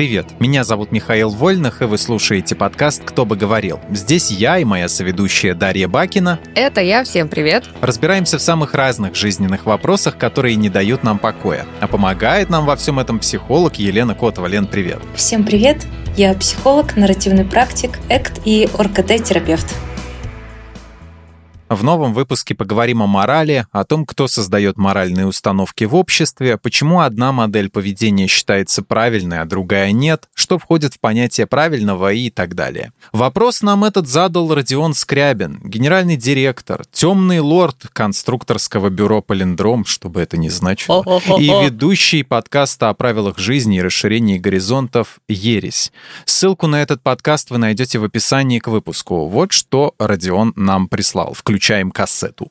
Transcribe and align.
Привет, 0.00 0.28
меня 0.40 0.64
зовут 0.64 0.92
Михаил 0.92 1.28
Вольных, 1.28 1.82
и 1.82 1.84
вы 1.84 1.98
слушаете 1.98 2.54
подкаст 2.54 3.02
«Кто 3.04 3.26
бы 3.26 3.36
говорил». 3.36 3.80
Здесь 3.90 4.30
я 4.30 4.56
и 4.56 4.64
моя 4.64 4.88
соведущая 4.88 5.54
Дарья 5.54 5.88
Бакина. 5.88 6.40
Это 6.54 6.80
я, 6.80 7.04
всем 7.04 7.28
привет. 7.28 7.64
Разбираемся 7.82 8.38
в 8.38 8.40
самых 8.40 8.72
разных 8.72 9.14
жизненных 9.14 9.66
вопросах, 9.66 10.16
которые 10.16 10.56
не 10.56 10.70
дают 10.70 11.02
нам 11.02 11.18
покоя. 11.18 11.66
А 11.80 11.86
помогает 11.86 12.48
нам 12.48 12.64
во 12.64 12.76
всем 12.76 12.98
этом 12.98 13.18
психолог 13.18 13.74
Елена 13.74 14.14
Котова. 14.14 14.46
Лен, 14.46 14.66
привет. 14.66 15.00
Всем 15.16 15.44
привет, 15.44 15.86
я 16.16 16.32
психолог, 16.32 16.96
нарративный 16.96 17.44
практик, 17.44 17.98
ЭКТ 18.08 18.40
и 18.46 18.70
ОРКТ-терапевт. 18.78 19.66
В 21.70 21.84
новом 21.84 22.14
выпуске 22.14 22.56
поговорим 22.56 23.00
о 23.00 23.06
морали, 23.06 23.64
о 23.70 23.84
том, 23.84 24.04
кто 24.04 24.26
создает 24.26 24.76
моральные 24.76 25.28
установки 25.28 25.84
в 25.84 25.94
обществе, 25.94 26.58
почему 26.58 26.98
одна 26.98 27.30
модель 27.30 27.70
поведения 27.70 28.26
считается 28.26 28.82
правильной, 28.82 29.38
а 29.38 29.44
другая 29.44 29.92
нет, 29.92 30.28
что 30.34 30.58
входит 30.58 30.94
в 30.94 30.98
понятие 30.98 31.46
правильного 31.46 32.12
и 32.12 32.28
так 32.28 32.56
далее. 32.56 32.92
Вопрос 33.12 33.62
нам 33.62 33.84
этот 33.84 34.08
задал 34.08 34.52
Родион 34.52 34.94
Скрябин, 34.94 35.60
генеральный 35.62 36.16
директор, 36.16 36.82
темный 36.90 37.38
лорд 37.38 37.86
конструкторского 37.92 38.88
бюро 38.88 39.22
«Полиндром», 39.22 39.84
чтобы 39.84 40.22
это 40.22 40.36
не 40.36 40.50
значило, 40.50 41.04
и 41.38 41.46
ведущий 41.46 42.24
подкаста 42.24 42.88
о 42.88 42.94
правилах 42.94 43.38
жизни 43.38 43.76
и 43.76 43.82
расширении 43.82 44.38
горизонтов 44.38 45.20
«Ересь». 45.28 45.92
Ссылку 46.24 46.66
на 46.66 46.82
этот 46.82 47.00
подкаст 47.00 47.50
вы 47.50 47.58
найдете 47.58 48.00
в 48.00 48.04
описании 48.04 48.58
к 48.58 48.66
выпуску. 48.66 49.28
Вот 49.28 49.52
что 49.52 49.94
Родион 50.00 50.52
нам 50.56 50.88
прислал. 50.88 51.32
Включите 51.32 51.59
включаем 51.60 51.90
кассету. 51.90 52.50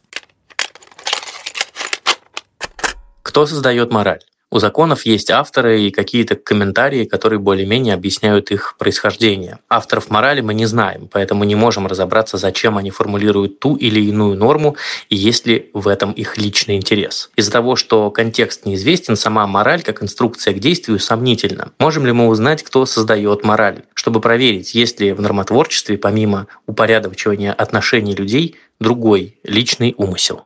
Кто 3.24 3.48
создает 3.48 3.92
мораль? 3.92 4.22
У 4.52 4.58
законов 4.58 5.06
есть 5.06 5.30
авторы 5.30 5.84
и 5.84 5.92
какие-то 5.92 6.36
комментарии, 6.36 7.06
которые 7.06 7.40
более-менее 7.40 7.94
объясняют 7.94 8.50
их 8.50 8.76
происхождение. 8.80 9.60
Авторов 9.70 10.10
морали 10.10 10.42
мы 10.42 10.56
не 10.56 10.66
знаем, 10.66 11.08
поэтому 11.12 11.44
не 11.44 11.54
можем 11.54 11.86
разобраться, 11.86 12.38
зачем 12.38 12.76
они 12.76 12.90
формулируют 12.90 13.60
ту 13.60 13.76
или 13.76 14.02
иную 14.02 14.36
норму 14.36 14.76
и 15.10 15.16
есть 15.16 15.46
ли 15.46 15.70
в 15.76 15.88
этом 15.88 16.14
их 16.14 16.40
личный 16.40 16.78
интерес. 16.78 17.30
Из-за 17.36 17.52
того, 17.52 17.76
что 17.76 18.10
контекст 18.10 18.66
неизвестен, 18.66 19.16
сама 19.16 19.46
мораль 19.46 19.84
как 19.84 20.02
инструкция 20.02 20.56
к 20.56 20.60
действию 20.60 20.98
сомнительна. 20.98 21.72
Можем 21.78 22.08
ли 22.08 22.12
мы 22.12 22.28
узнать, 22.28 22.64
кто 22.64 22.88
создает 22.88 23.44
мораль? 23.44 23.84
Чтобы 23.94 24.20
проверить, 24.20 24.74
есть 24.74 25.00
ли 25.00 25.14
в 25.14 25.22
нормотворчестве, 25.22 26.00
помимо 26.00 26.48
упорядочивания 26.66 27.54
отношений 27.54 28.16
людей, 28.16 28.56
другой 28.80 29.40
личный 29.44 29.94
умысел. 29.96 30.44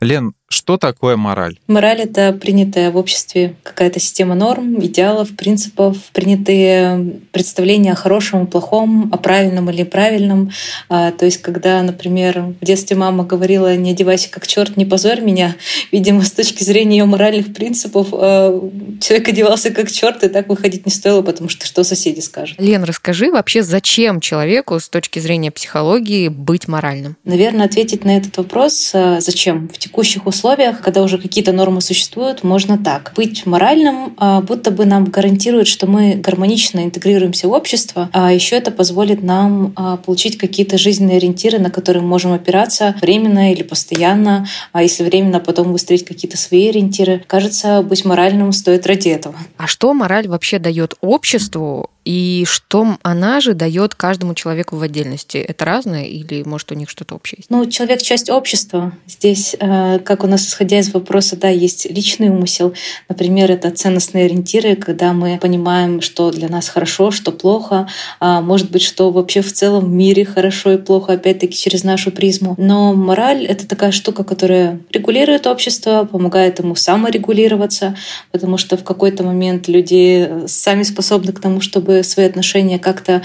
Лен, 0.00 0.34
что 0.48 0.76
такое 0.76 1.16
мораль? 1.16 1.58
Мораль— 1.66 2.00
это 2.02 2.32
принятая 2.32 2.90
в 2.90 2.96
обществе 2.96 3.56
какая-то 3.62 3.98
система 3.98 4.34
норм, 4.34 4.78
идеалов, 4.84 5.34
принципов, 5.34 5.96
принятые 6.12 7.20
представления 7.32 7.92
о 7.92 7.96
хорошем 7.96 8.44
и 8.44 8.46
плохом, 8.46 9.10
о 9.12 9.16
правильном 9.16 9.68
или 9.70 9.82
правильном. 9.82 10.52
А, 10.88 11.10
то 11.12 11.24
есть, 11.24 11.42
когда, 11.42 11.82
например, 11.82 12.54
в 12.60 12.64
детстве 12.64 12.96
мама 12.96 13.24
говорила 13.24 13.74
«не 13.74 13.90
одевайся 13.90 14.30
как 14.30 14.46
черт, 14.46 14.76
не 14.76 14.84
позорь 14.84 15.22
меня», 15.22 15.56
видимо, 15.92 16.22
с 16.22 16.30
точки 16.30 16.62
зрения 16.62 16.98
ее 16.98 17.04
моральных 17.06 17.52
принципов 17.52 18.08
а, 18.12 18.70
человек 19.00 19.28
одевался 19.28 19.70
как 19.70 19.90
черт, 19.90 20.22
и 20.24 20.28
так 20.28 20.48
выходить 20.48 20.86
не 20.86 20.92
стоило, 20.92 21.22
потому 21.22 21.48
что 21.48 21.66
что 21.66 21.82
соседи 21.84 22.20
скажут. 22.20 22.60
Лен, 22.60 22.84
расскажи 22.84 23.30
вообще, 23.30 23.62
зачем 23.62 24.20
человеку 24.20 24.78
с 24.78 24.88
точки 24.88 25.18
зрения 25.18 25.50
психологии 25.50 26.28
быть 26.28 26.68
моральным? 26.68 27.16
Наверное, 27.24 27.66
ответить 27.66 28.04
на 28.04 28.16
этот 28.16 28.36
вопрос 28.36 28.92
а, 28.94 29.20
«зачем?» 29.20 29.68
в 29.68 29.78
текущих 29.78 30.26
условиях 30.26 30.33
условиях, 30.34 30.80
когда 30.80 31.02
уже 31.02 31.18
какие-то 31.18 31.52
нормы 31.52 31.80
существуют, 31.80 32.42
можно 32.42 32.76
так. 32.76 33.12
Быть 33.16 33.46
моральным 33.46 34.14
а, 34.18 34.40
будто 34.40 34.70
бы 34.70 34.84
нам 34.84 35.04
гарантирует, 35.06 35.68
что 35.68 35.86
мы 35.86 36.14
гармонично 36.14 36.84
интегрируемся 36.84 37.48
в 37.48 37.52
общество, 37.52 38.10
а 38.12 38.32
еще 38.32 38.56
это 38.56 38.70
позволит 38.70 39.22
нам 39.22 39.72
а, 39.76 39.96
получить 39.96 40.36
какие-то 40.38 40.76
жизненные 40.78 41.18
ориентиры, 41.18 41.58
на 41.58 41.70
которые 41.70 42.02
мы 42.02 42.08
можем 42.08 42.32
опираться 42.32 42.94
временно 43.00 43.52
или 43.52 43.62
постоянно, 43.62 44.46
а 44.72 44.82
если 44.82 45.04
временно, 45.04 45.40
потом 45.40 45.72
выстроить 45.72 46.04
какие-то 46.04 46.36
свои 46.36 46.68
ориентиры. 46.68 47.22
Кажется, 47.26 47.82
быть 47.82 48.04
моральным 48.04 48.52
стоит 48.52 48.86
ради 48.86 49.08
этого. 49.08 49.36
А 49.56 49.66
что 49.66 49.94
мораль 49.94 50.28
вообще 50.28 50.58
дает 50.58 50.94
обществу, 51.00 51.90
и 52.04 52.44
что 52.46 52.98
она 53.02 53.40
же 53.40 53.54
дает 53.54 53.94
каждому 53.94 54.34
человеку 54.34 54.76
в 54.76 54.82
отдельности? 54.82 55.38
Это 55.38 55.64
разное 55.64 56.04
или, 56.04 56.42
может, 56.42 56.70
у 56.70 56.74
них 56.74 56.90
что-то 56.90 57.14
общее 57.14 57.38
есть? 57.38 57.50
Ну, 57.50 57.68
человек— 57.70 58.02
часть 58.02 58.30
общества. 58.30 58.92
Здесь, 59.06 59.56
э, 59.58 59.98
как 60.00 60.23
у 60.24 60.26
нас, 60.26 60.46
исходя 60.46 60.78
из 60.78 60.92
вопроса, 60.92 61.36
да, 61.36 61.48
есть 61.48 61.88
личный 61.90 62.30
умысел. 62.30 62.74
Например, 63.08 63.50
это 63.50 63.70
ценностные 63.70 64.24
ориентиры, 64.24 64.74
когда 64.76 65.12
мы 65.12 65.38
понимаем, 65.38 66.00
что 66.00 66.30
для 66.30 66.48
нас 66.48 66.68
хорошо, 66.68 67.10
что 67.10 67.30
плохо. 67.30 67.88
А 68.20 68.40
может 68.40 68.70
быть, 68.70 68.82
что 68.82 69.10
вообще 69.10 69.42
в 69.42 69.52
целом 69.52 69.84
в 69.84 69.90
мире 69.90 70.24
хорошо 70.24 70.72
и 70.72 70.78
плохо, 70.78 71.12
опять-таки, 71.12 71.56
через 71.56 71.84
нашу 71.84 72.10
призму. 72.10 72.54
Но 72.58 72.94
мораль— 72.94 73.44
это 73.46 73.66
такая 73.68 73.92
штука, 73.92 74.24
которая 74.24 74.80
регулирует 74.90 75.46
общество, 75.46 76.08
помогает 76.10 76.58
ему 76.58 76.74
саморегулироваться, 76.74 77.96
потому 78.32 78.56
что 78.56 78.76
в 78.76 78.84
какой-то 78.84 79.22
момент 79.22 79.68
люди 79.68 80.30
сами 80.46 80.82
способны 80.82 81.32
к 81.32 81.40
тому, 81.40 81.60
чтобы 81.60 82.02
свои 82.02 82.26
отношения 82.26 82.78
как-то 82.78 83.22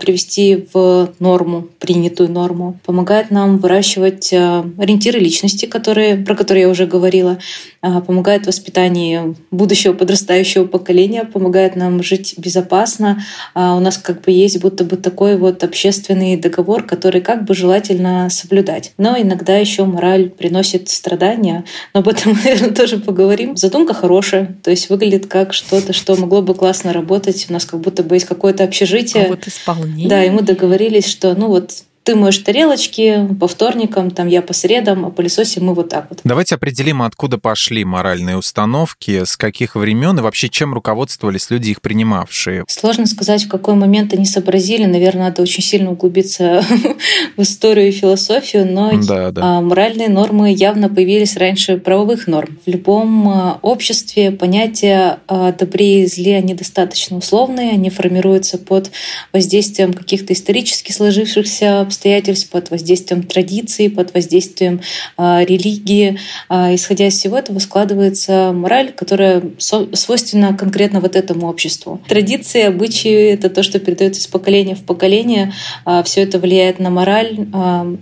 привести 0.00 0.66
в 0.74 1.14
норму, 1.20 1.68
принятую 1.78 2.30
норму. 2.30 2.78
Помогает 2.84 3.30
нам 3.30 3.56
выращивать 3.56 4.30
а, 4.32 4.68
ориентиры 4.78 5.18
личности, 5.18 5.64
которые, 5.64 6.16
про 6.16 6.34
которые 6.34 6.64
я 6.64 6.68
уже 6.68 6.86
говорила. 6.86 7.38
А, 7.80 8.02
помогает 8.02 8.44
в 8.44 8.48
воспитании 8.48 9.34
будущего 9.50 9.94
подрастающего 9.94 10.66
поколения, 10.66 11.24
помогает 11.24 11.76
нам 11.76 12.02
жить 12.02 12.34
безопасно. 12.36 13.22
У 13.54 13.80
нас 13.80 13.96
как 13.96 14.20
бы 14.20 14.32
есть 14.32 14.60
будто 14.60 14.84
бы 14.84 14.96
такой 14.96 15.38
вот 15.38 15.64
общественный 15.64 16.36
договор, 16.36 16.82
который 16.82 17.22
как 17.22 17.44
бы 17.44 17.54
желательно 17.54 18.28
соблюдать. 18.28 18.92
Но 18.98 19.18
иногда 19.18 19.56
еще 19.56 19.84
мораль 19.84 20.28
приносит 20.28 20.90
страдания, 20.90 21.64
но 21.94 22.00
об 22.00 22.08
этом, 22.08 22.32
наверное, 22.44 22.74
тоже 22.74 22.98
поговорим. 22.98 23.56
Задумка 23.56 23.94
хорошая, 23.94 24.56
то 24.62 24.70
есть 24.70 24.90
выглядит 24.90 25.26
как 25.26 25.54
что-то, 25.54 25.94
что 25.94 26.16
могло 26.16 26.42
бы 26.42 26.54
классно 26.54 26.92
работать. 26.92 27.46
У 27.48 27.52
нас 27.52 27.64
как 27.64 27.80
будто 27.80 28.02
бы 28.02 28.16
есть 28.16 28.26
какое-то 28.26 28.64
общежитие. 28.64 29.24
А 29.24 29.28
вот 29.28 29.46
исполнение. 29.72 30.08
Да, 30.08 30.24
и 30.24 30.30
мы 30.30 30.42
договорились, 30.42 31.06
что 31.06 31.34
ну 31.34 31.48
вот 31.48 31.84
ты 32.02 32.16
моешь 32.16 32.38
тарелочки 32.38 33.28
по 33.38 33.46
вторникам, 33.46 34.10
там 34.10 34.26
я 34.26 34.40
по 34.40 34.54
средам, 34.54 35.04
а 35.04 35.10
пылесосим 35.10 35.66
мы 35.66 35.74
вот 35.74 35.90
так 35.90 36.06
вот. 36.08 36.20
Давайте 36.24 36.54
определим, 36.54 37.02
откуда 37.02 37.36
пошли 37.36 37.84
моральные 37.84 38.38
установки, 38.38 39.24
с 39.24 39.36
каких 39.36 39.76
времен 39.76 40.18
и 40.18 40.22
вообще 40.22 40.48
чем 40.48 40.72
руководствовались 40.72 41.50
люди, 41.50 41.70
их 41.70 41.82
принимавшие. 41.82 42.64
Сложно 42.68 43.06
сказать, 43.06 43.44
в 43.44 43.48
какой 43.48 43.74
момент 43.74 44.14
они 44.14 44.24
сообразили. 44.24 44.86
Наверное, 44.86 45.24
надо 45.24 45.42
очень 45.42 45.62
сильно 45.62 45.92
углубиться 45.92 46.64
в 47.36 47.42
историю 47.42 47.88
и 47.88 47.92
философию, 47.92 48.66
но 48.66 48.92
да, 49.02 49.30
да. 49.30 49.42
А, 49.44 49.60
моральные 49.60 50.08
нормы 50.08 50.52
явно 50.52 50.88
появились 50.88 51.36
раньше 51.36 51.76
правовых 51.76 52.26
норм. 52.26 52.58
В 52.64 52.70
любом 52.70 53.28
а, 53.28 53.58
обществе 53.60 54.30
понятия 54.30 55.18
о 55.26 55.52
добре 55.52 56.04
и 56.04 56.06
зле, 56.06 56.36
они 56.36 56.54
достаточно 56.54 57.18
условные, 57.18 57.72
они 57.72 57.90
формируются 57.90 58.56
под 58.56 58.90
воздействием 59.34 59.92
каких-то 59.92 60.32
исторически 60.32 60.92
сложившихся 60.92 61.89
обстоятельств, 61.90 62.48
под 62.48 62.70
воздействием 62.70 63.22
традиций, 63.22 63.90
под 63.90 64.14
воздействием 64.14 64.80
э, 65.18 65.44
религии. 65.44 66.18
Э, 66.48 66.74
исходя 66.74 67.06
из 67.08 67.18
всего 67.18 67.36
этого 67.36 67.58
складывается 67.58 68.52
мораль, 68.52 68.92
которая 68.92 69.42
свойственна 69.58 70.56
конкретно 70.56 71.00
вот 71.00 71.16
этому 71.16 71.48
обществу. 71.48 72.00
Традиции, 72.08 72.62
обычаи— 72.62 73.32
это 73.32 73.50
то, 73.50 73.62
что 73.62 73.78
передается 73.78 74.20
из 74.20 74.26
поколения 74.26 74.74
в 74.74 74.84
поколение. 74.84 75.52
Э, 75.84 76.02
все 76.04 76.22
это 76.22 76.38
влияет 76.38 76.78
на 76.78 76.90
мораль, 76.90 77.48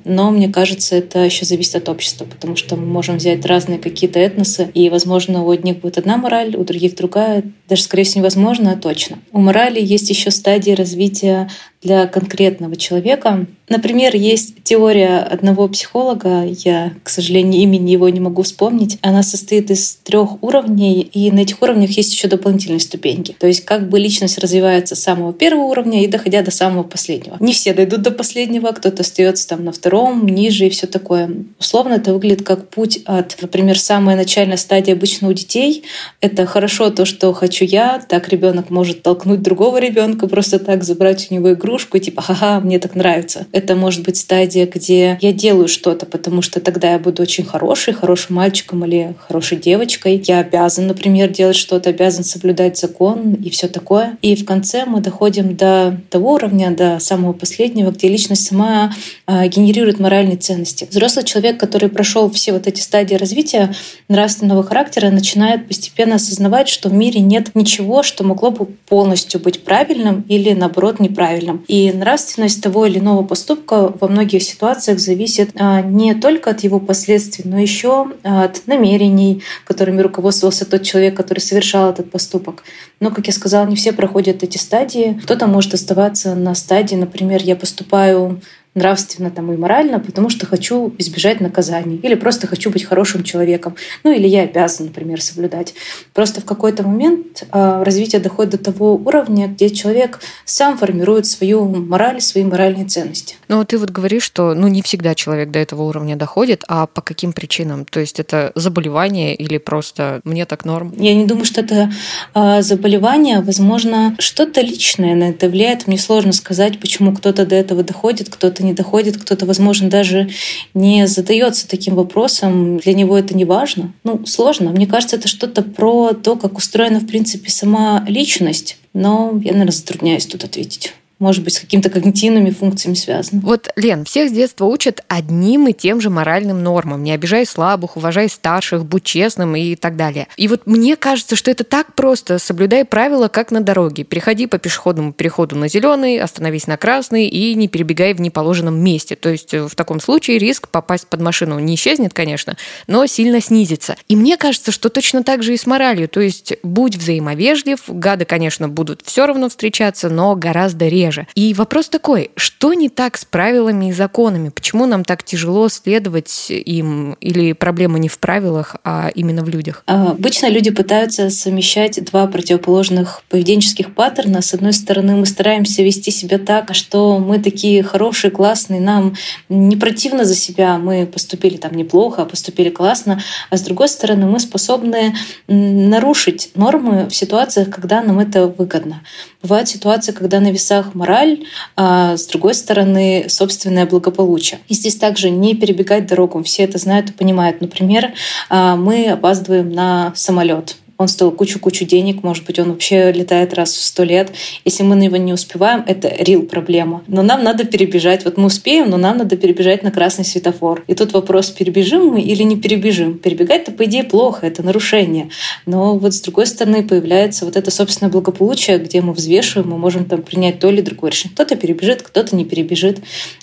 но 0.04 0.30
мне 0.30 0.48
кажется, 0.48 0.96
это 0.96 1.20
еще 1.24 1.44
зависит 1.44 1.76
от 1.76 1.88
общества, 1.88 2.24
потому 2.24 2.56
что 2.56 2.76
мы 2.76 2.86
можем 2.86 3.16
взять 3.16 3.44
разные 3.44 3.78
какие-то 3.78 4.18
этносы, 4.20 4.70
и, 4.74 4.90
возможно, 4.90 5.42
у 5.44 5.50
одних 5.50 5.80
будет 5.80 5.98
одна 5.98 6.16
мораль, 6.16 6.56
у 6.56 6.64
других 6.64 6.94
другая. 6.94 7.42
Даже, 7.68 7.82
скорее 7.82 8.04
всего, 8.04 8.20
невозможно, 8.20 8.72
а 8.72 8.76
точно. 8.76 9.18
У 9.32 9.40
морали 9.40 9.80
есть 9.80 10.10
еще 10.10 10.30
стадии 10.30 10.72
развития 10.72 11.48
для 11.82 12.06
конкретного 12.06 12.76
человека. 12.76 13.46
Например, 13.68 14.16
есть 14.16 14.62
теория 14.64 15.18
одного 15.18 15.68
психолога, 15.68 16.44
я, 16.44 16.94
к 17.02 17.10
сожалению, 17.10 17.60
имени 17.60 17.90
его 17.90 18.08
не 18.08 18.18
могу 18.18 18.42
вспомнить. 18.42 18.98
Она 19.02 19.22
состоит 19.22 19.70
из 19.70 19.96
трех 19.96 20.42
уровней, 20.42 21.02
и 21.02 21.30
на 21.30 21.40
этих 21.40 21.60
уровнях 21.60 21.90
есть 21.90 22.12
еще 22.12 22.28
дополнительные 22.28 22.80
ступеньки. 22.80 23.36
То 23.38 23.46
есть 23.46 23.66
как 23.66 23.88
бы 23.88 23.98
личность 23.98 24.38
развивается 24.38 24.96
с 24.96 25.02
самого 25.02 25.34
первого 25.34 25.64
уровня 25.64 26.02
и 26.02 26.06
доходя 26.06 26.42
до 26.42 26.50
самого 26.50 26.82
последнего. 26.82 27.36
Не 27.40 27.52
все 27.52 27.74
дойдут 27.74 28.02
до 28.02 28.10
последнего, 28.10 28.68
кто-то 28.68 29.02
остается 29.02 29.46
там 29.46 29.64
на 29.64 29.72
втором, 29.72 30.26
ниже 30.26 30.66
и 30.66 30.70
все 30.70 30.86
такое. 30.86 31.30
Условно 31.60 31.94
это 31.94 32.14
выглядит 32.14 32.46
как 32.46 32.68
путь 32.70 33.00
от, 33.04 33.36
например, 33.40 33.78
самая 33.78 34.16
начальная 34.16 34.56
стадия 34.56 34.94
обычно 34.94 35.28
у 35.28 35.32
детей. 35.34 35.84
Это 36.22 36.46
хорошо 36.46 36.88
то, 36.88 37.04
что 37.04 37.34
хочу 37.34 37.66
я, 37.66 38.00
так 38.08 38.30
ребенок 38.30 38.70
может 38.70 39.02
толкнуть 39.02 39.42
другого 39.42 39.78
ребенка, 39.78 40.26
просто 40.26 40.58
так 40.58 40.84
забрать 40.84 41.28
у 41.30 41.34
него 41.34 41.52
игру 41.52 41.67
кружку 41.68 41.98
и 41.98 42.00
типа, 42.00 42.22
ха-ха, 42.22 42.60
мне 42.60 42.78
так 42.78 42.94
нравится. 42.94 43.46
Это 43.52 43.76
может 43.76 44.02
быть 44.02 44.16
стадия, 44.16 44.66
где 44.66 45.18
я 45.20 45.32
делаю 45.34 45.68
что-то, 45.68 46.06
потому 46.06 46.40
что 46.40 46.60
тогда 46.60 46.92
я 46.92 46.98
буду 46.98 47.20
очень 47.20 47.44
хороший, 47.44 47.92
хорошим 47.92 48.36
мальчиком 48.36 48.86
или 48.86 49.14
хорошей 49.18 49.58
девочкой. 49.58 50.22
Я 50.26 50.38
обязан, 50.38 50.86
например, 50.86 51.28
делать 51.28 51.56
что-то, 51.56 51.90
обязан 51.90 52.24
соблюдать 52.24 52.78
закон 52.78 53.34
и 53.34 53.50
все 53.50 53.68
такое. 53.68 54.16
И 54.22 54.34
в 54.34 54.46
конце 54.46 54.86
мы 54.86 55.02
доходим 55.02 55.56
до 55.56 56.00
того 56.08 56.32
уровня, 56.32 56.70
до 56.70 56.98
самого 57.00 57.34
последнего, 57.34 57.90
где 57.90 58.08
личность 58.08 58.46
сама 58.46 58.94
а, 59.26 59.46
генерирует 59.46 60.00
моральные 60.00 60.38
ценности. 60.38 60.88
Взрослый 60.90 61.26
человек, 61.26 61.60
который 61.60 61.90
прошел 61.90 62.30
все 62.30 62.54
вот 62.54 62.66
эти 62.66 62.80
стадии 62.80 63.16
развития 63.16 63.74
нравственного 64.08 64.62
характера, 64.62 65.10
начинает 65.10 65.68
постепенно 65.68 66.14
осознавать, 66.14 66.68
что 66.70 66.88
в 66.88 66.94
мире 66.94 67.20
нет 67.20 67.54
ничего, 67.54 68.02
что 68.02 68.24
могло 68.24 68.50
бы 68.50 68.64
полностью 68.64 69.38
быть 69.38 69.62
правильным 69.64 70.24
или, 70.28 70.54
наоборот, 70.54 70.98
неправильным. 70.98 71.57
И 71.66 71.92
нравственность 71.92 72.62
того 72.62 72.86
или 72.86 72.98
иного 72.98 73.22
поступка 73.22 73.92
во 74.00 74.08
многих 74.08 74.42
ситуациях 74.42 74.98
зависит 74.98 75.50
а, 75.58 75.82
не 75.82 76.14
только 76.14 76.50
от 76.50 76.60
его 76.60 76.80
последствий, 76.80 77.44
но 77.48 77.58
еще 77.58 78.12
от 78.22 78.66
намерений, 78.66 79.42
которыми 79.64 80.00
руководствовался 80.00 80.64
тот 80.64 80.82
человек, 80.82 81.16
который 81.16 81.40
совершал 81.40 81.90
этот 81.90 82.10
поступок. 82.10 82.62
Но, 83.00 83.10
как 83.10 83.26
я 83.26 83.32
сказала, 83.32 83.66
не 83.66 83.76
все 83.76 83.92
проходят 83.92 84.42
эти 84.42 84.58
стадии. 84.58 85.18
Кто-то 85.22 85.46
может 85.46 85.74
оставаться 85.74 86.34
на 86.34 86.54
стадии, 86.54 86.96
например, 86.96 87.42
я 87.42 87.56
поступаю 87.56 88.40
нравственно 88.74 89.30
там, 89.30 89.52
и 89.52 89.56
морально, 89.56 89.98
потому 89.98 90.30
что 90.30 90.46
хочу 90.46 90.94
избежать 90.98 91.40
наказания 91.40 91.96
или 91.96 92.14
просто 92.14 92.46
хочу 92.46 92.70
быть 92.70 92.84
хорошим 92.84 93.24
человеком. 93.24 93.74
Ну 94.04 94.12
или 94.12 94.26
я 94.26 94.42
обязан, 94.42 94.86
например, 94.86 95.20
соблюдать. 95.20 95.74
Просто 96.14 96.40
в 96.40 96.44
какой-то 96.44 96.82
момент 96.82 97.44
э, 97.52 97.82
развитие 97.82 98.20
доходит 98.20 98.52
до 98.52 98.58
того 98.58 98.94
уровня, 98.94 99.48
где 99.48 99.70
человек 99.70 100.20
сам 100.44 100.78
формирует 100.78 101.26
свою 101.26 101.64
мораль, 101.64 102.20
свои 102.20 102.44
моральные 102.44 102.86
ценности. 102.86 103.36
Ну 103.48 103.64
ты 103.64 103.78
вот 103.78 103.90
говоришь, 103.90 104.22
что 104.22 104.54
ну 104.54 104.68
не 104.68 104.82
всегда 104.82 105.14
человек 105.14 105.50
до 105.50 105.58
этого 105.58 105.82
уровня 105.82 106.16
доходит, 106.16 106.62
а 106.68 106.86
по 106.86 107.00
каким 107.00 107.32
причинам? 107.32 107.84
То 107.84 108.00
есть 108.00 108.20
это 108.20 108.52
заболевание 108.54 109.34
или 109.34 109.58
просто 109.58 110.20
мне 110.24 110.44
так 110.46 110.64
норм? 110.64 110.92
Я 110.96 111.14
не 111.14 111.24
думаю, 111.24 111.44
что 111.44 111.62
это 111.62 111.90
э, 112.34 112.62
заболевание. 112.62 113.40
Возможно, 113.40 114.14
что-то 114.18 114.60
личное 114.60 115.14
на 115.14 115.30
это 115.30 115.48
влияет. 115.48 115.86
Мне 115.86 115.98
сложно 115.98 116.32
сказать, 116.32 116.78
почему 116.78 117.14
кто-то 117.14 117.44
до 117.46 117.54
этого 117.54 117.82
доходит, 117.82 118.28
кто-то 118.28 118.62
не 118.68 118.74
доходит, 118.74 119.16
кто-то, 119.16 119.46
возможно, 119.46 119.88
даже 119.88 120.30
не 120.74 121.06
задается 121.06 121.68
таким 121.68 121.94
вопросом, 121.94 122.78
для 122.78 122.94
него 122.94 123.18
это 123.18 123.34
не 123.34 123.44
важно. 123.44 123.92
Ну, 124.04 124.24
сложно. 124.26 124.70
Мне 124.70 124.86
кажется, 124.86 125.16
это 125.16 125.28
что-то 125.28 125.62
про 125.62 126.12
то, 126.12 126.36
как 126.36 126.56
устроена, 126.56 127.00
в 127.00 127.06
принципе, 127.06 127.50
сама 127.50 128.04
личность. 128.06 128.78
Но 128.92 129.32
я, 129.42 129.52
наверное, 129.52 129.72
затрудняюсь 129.72 130.26
тут 130.26 130.44
ответить 130.44 130.94
может 131.18 131.42
быть, 131.42 131.54
с 131.54 131.60
какими-то 131.60 131.90
когнитивными 131.90 132.50
функциями 132.50 132.94
связано. 132.94 133.40
Вот, 133.42 133.68
Лен, 133.74 134.04
всех 134.04 134.30
с 134.30 134.32
детства 134.32 134.66
учат 134.66 135.02
одним 135.08 135.66
и 135.66 135.72
тем 135.72 136.00
же 136.00 136.10
моральным 136.10 136.62
нормам. 136.62 137.02
Не 137.02 137.12
обижай 137.12 137.44
слабых, 137.44 137.96
уважай 137.96 138.28
старших, 138.28 138.84
будь 138.84 139.02
честным 139.02 139.56
и 139.56 139.74
так 139.74 139.96
далее. 139.96 140.28
И 140.36 140.46
вот 140.46 140.66
мне 140.66 140.94
кажется, 140.94 141.34
что 141.34 141.50
это 141.50 141.64
так 141.64 141.94
просто. 141.94 142.38
Соблюдай 142.38 142.84
правила, 142.84 143.26
как 143.28 143.50
на 143.50 143.60
дороге. 143.60 144.04
Переходи 144.04 144.46
по 144.46 144.58
пешеходному 144.58 145.12
переходу 145.12 145.56
на 145.56 145.68
зеленый, 145.68 146.20
остановись 146.20 146.68
на 146.68 146.76
красный 146.76 147.26
и 147.26 147.54
не 147.54 147.66
перебегай 147.66 148.14
в 148.14 148.20
неположенном 148.20 148.78
месте. 148.78 149.16
То 149.16 149.30
есть 149.30 149.52
э, 149.54 149.66
в 149.66 149.74
таком 149.74 150.00
случае 150.00 150.38
риск 150.38 150.68
попасть 150.68 151.08
под 151.08 151.20
машину 151.20 151.58
не 151.58 151.74
исчезнет, 151.74 152.14
конечно, 152.14 152.56
но 152.86 153.06
сильно 153.06 153.40
снизится. 153.40 153.96
И 154.06 154.14
мне 154.14 154.36
кажется, 154.36 154.70
что 154.70 154.88
точно 154.88 155.24
так 155.24 155.42
же 155.42 155.54
и 155.54 155.56
с 155.56 155.66
моралью. 155.66 156.08
То 156.08 156.20
есть 156.20 156.54
будь 156.62 156.96
взаимовежлив, 156.96 157.80
гады, 157.88 158.24
конечно, 158.24 158.68
будут 158.68 159.02
все 159.04 159.26
равно 159.26 159.48
встречаться, 159.48 160.08
но 160.08 160.36
гораздо 160.36 160.86
реже 160.86 161.07
реже. 161.08 161.26
И 161.34 161.54
вопрос 161.54 161.88
такой, 161.88 162.30
что 162.36 162.74
не 162.74 162.88
так 162.88 163.16
с 163.16 163.24
правилами 163.24 163.88
и 163.88 163.92
законами? 163.92 164.50
Почему 164.50 164.86
нам 164.86 165.04
так 165.04 165.22
тяжело 165.22 165.68
следовать 165.68 166.46
им? 166.50 167.14
Или 167.20 167.52
проблема 167.52 167.98
не 167.98 168.08
в 168.08 168.18
правилах, 168.18 168.76
а 168.84 169.10
именно 169.14 169.42
в 169.42 169.48
людях? 169.48 169.82
А, 169.86 170.10
обычно 170.10 170.48
люди 170.48 170.70
пытаются 170.70 171.30
совмещать 171.30 172.02
два 172.04 172.26
противоположных 172.26 173.22
поведенческих 173.28 173.94
паттерна. 173.94 174.42
С 174.42 174.54
одной 174.54 174.72
стороны, 174.72 175.16
мы 175.16 175.26
стараемся 175.26 175.82
вести 175.82 176.10
себя 176.10 176.38
так, 176.38 176.74
что 176.74 177.18
мы 177.18 177.38
такие 177.38 177.82
хорошие, 177.82 178.30
классные, 178.30 178.80
нам 178.80 179.14
не 179.48 179.76
противно 179.76 180.24
за 180.24 180.34
себя, 180.34 180.78
мы 180.78 181.06
поступили 181.06 181.56
там 181.56 181.72
неплохо, 181.74 182.22
а 182.22 182.24
поступили 182.24 182.70
классно. 182.70 183.22
А 183.50 183.56
с 183.56 183.62
другой 183.62 183.88
стороны, 183.88 184.26
мы 184.26 184.40
способны 184.40 185.14
нарушить 185.46 186.50
нормы 186.54 187.08
в 187.08 187.14
ситуациях, 187.14 187.70
когда 187.70 188.02
нам 188.02 188.20
это 188.20 188.46
выгодно. 188.46 189.02
Бывают 189.42 189.68
ситуации, 189.68 190.12
когда 190.12 190.40
на 190.40 190.50
весах 190.50 190.94
мораль, 190.98 191.44
а 191.76 192.16
с 192.16 192.26
другой 192.26 192.54
стороны 192.54 193.26
собственное 193.28 193.86
благополучие. 193.86 194.60
И 194.68 194.74
здесь 194.74 194.96
также 194.96 195.30
не 195.30 195.54
перебегать 195.54 196.06
дорогу. 196.06 196.42
Все 196.42 196.64
это 196.64 196.78
знают 196.78 197.10
и 197.10 197.12
понимают. 197.12 197.60
Например, 197.60 198.12
а, 198.50 198.76
мы 198.76 199.08
опаздываем 199.08 199.70
на 199.72 200.12
самолет 200.14 200.76
он 200.98 201.06
стоил 201.06 201.30
кучу-кучу 201.30 201.84
денег, 201.84 202.24
может 202.24 202.44
быть, 202.44 202.58
он 202.58 202.72
вообще 202.72 203.12
летает 203.12 203.54
раз 203.54 203.72
в 203.72 203.82
сто 203.82 204.02
лет. 204.02 204.32
Если 204.64 204.82
мы 204.82 204.96
на 204.96 205.02
него 205.02 205.16
не 205.16 205.32
успеваем, 205.32 205.84
это 205.86 206.12
рил 206.18 206.42
проблема. 206.42 207.04
Но 207.06 207.22
нам 207.22 207.44
надо 207.44 207.64
перебежать. 207.64 208.24
Вот 208.24 208.36
мы 208.36 208.46
успеем, 208.46 208.90
но 208.90 208.96
нам 208.96 209.16
надо 209.16 209.36
перебежать 209.36 209.84
на 209.84 209.92
красный 209.92 210.24
светофор. 210.24 210.82
И 210.88 210.94
тут 210.94 211.12
вопрос, 211.12 211.50
перебежим 211.50 212.08
мы 212.08 212.20
или 212.20 212.42
не 212.42 212.56
перебежим. 212.56 213.16
Перебегать-то, 213.16 213.70
по 213.70 213.84
идее, 213.84 214.02
плохо, 214.02 214.44
это 214.44 214.64
нарушение. 214.64 215.30
Но 215.66 215.96
вот 215.96 216.14
с 216.14 216.20
другой 216.20 216.46
стороны 216.46 216.82
появляется 216.82 217.44
вот 217.44 217.56
это 217.56 217.70
собственное 217.70 218.10
благополучие, 218.10 218.78
где 218.78 219.00
мы 219.00 219.12
взвешиваем, 219.12 219.70
мы 219.70 219.78
можем 219.78 220.04
там 220.04 220.22
принять 220.22 220.58
то 220.58 220.68
или 220.68 220.80
другое 220.80 221.12
решение. 221.12 221.34
Кто-то 221.34 221.54
перебежит, 221.54 222.02
кто-то 222.02 222.34
не 222.34 222.44
перебежит. 222.44 222.98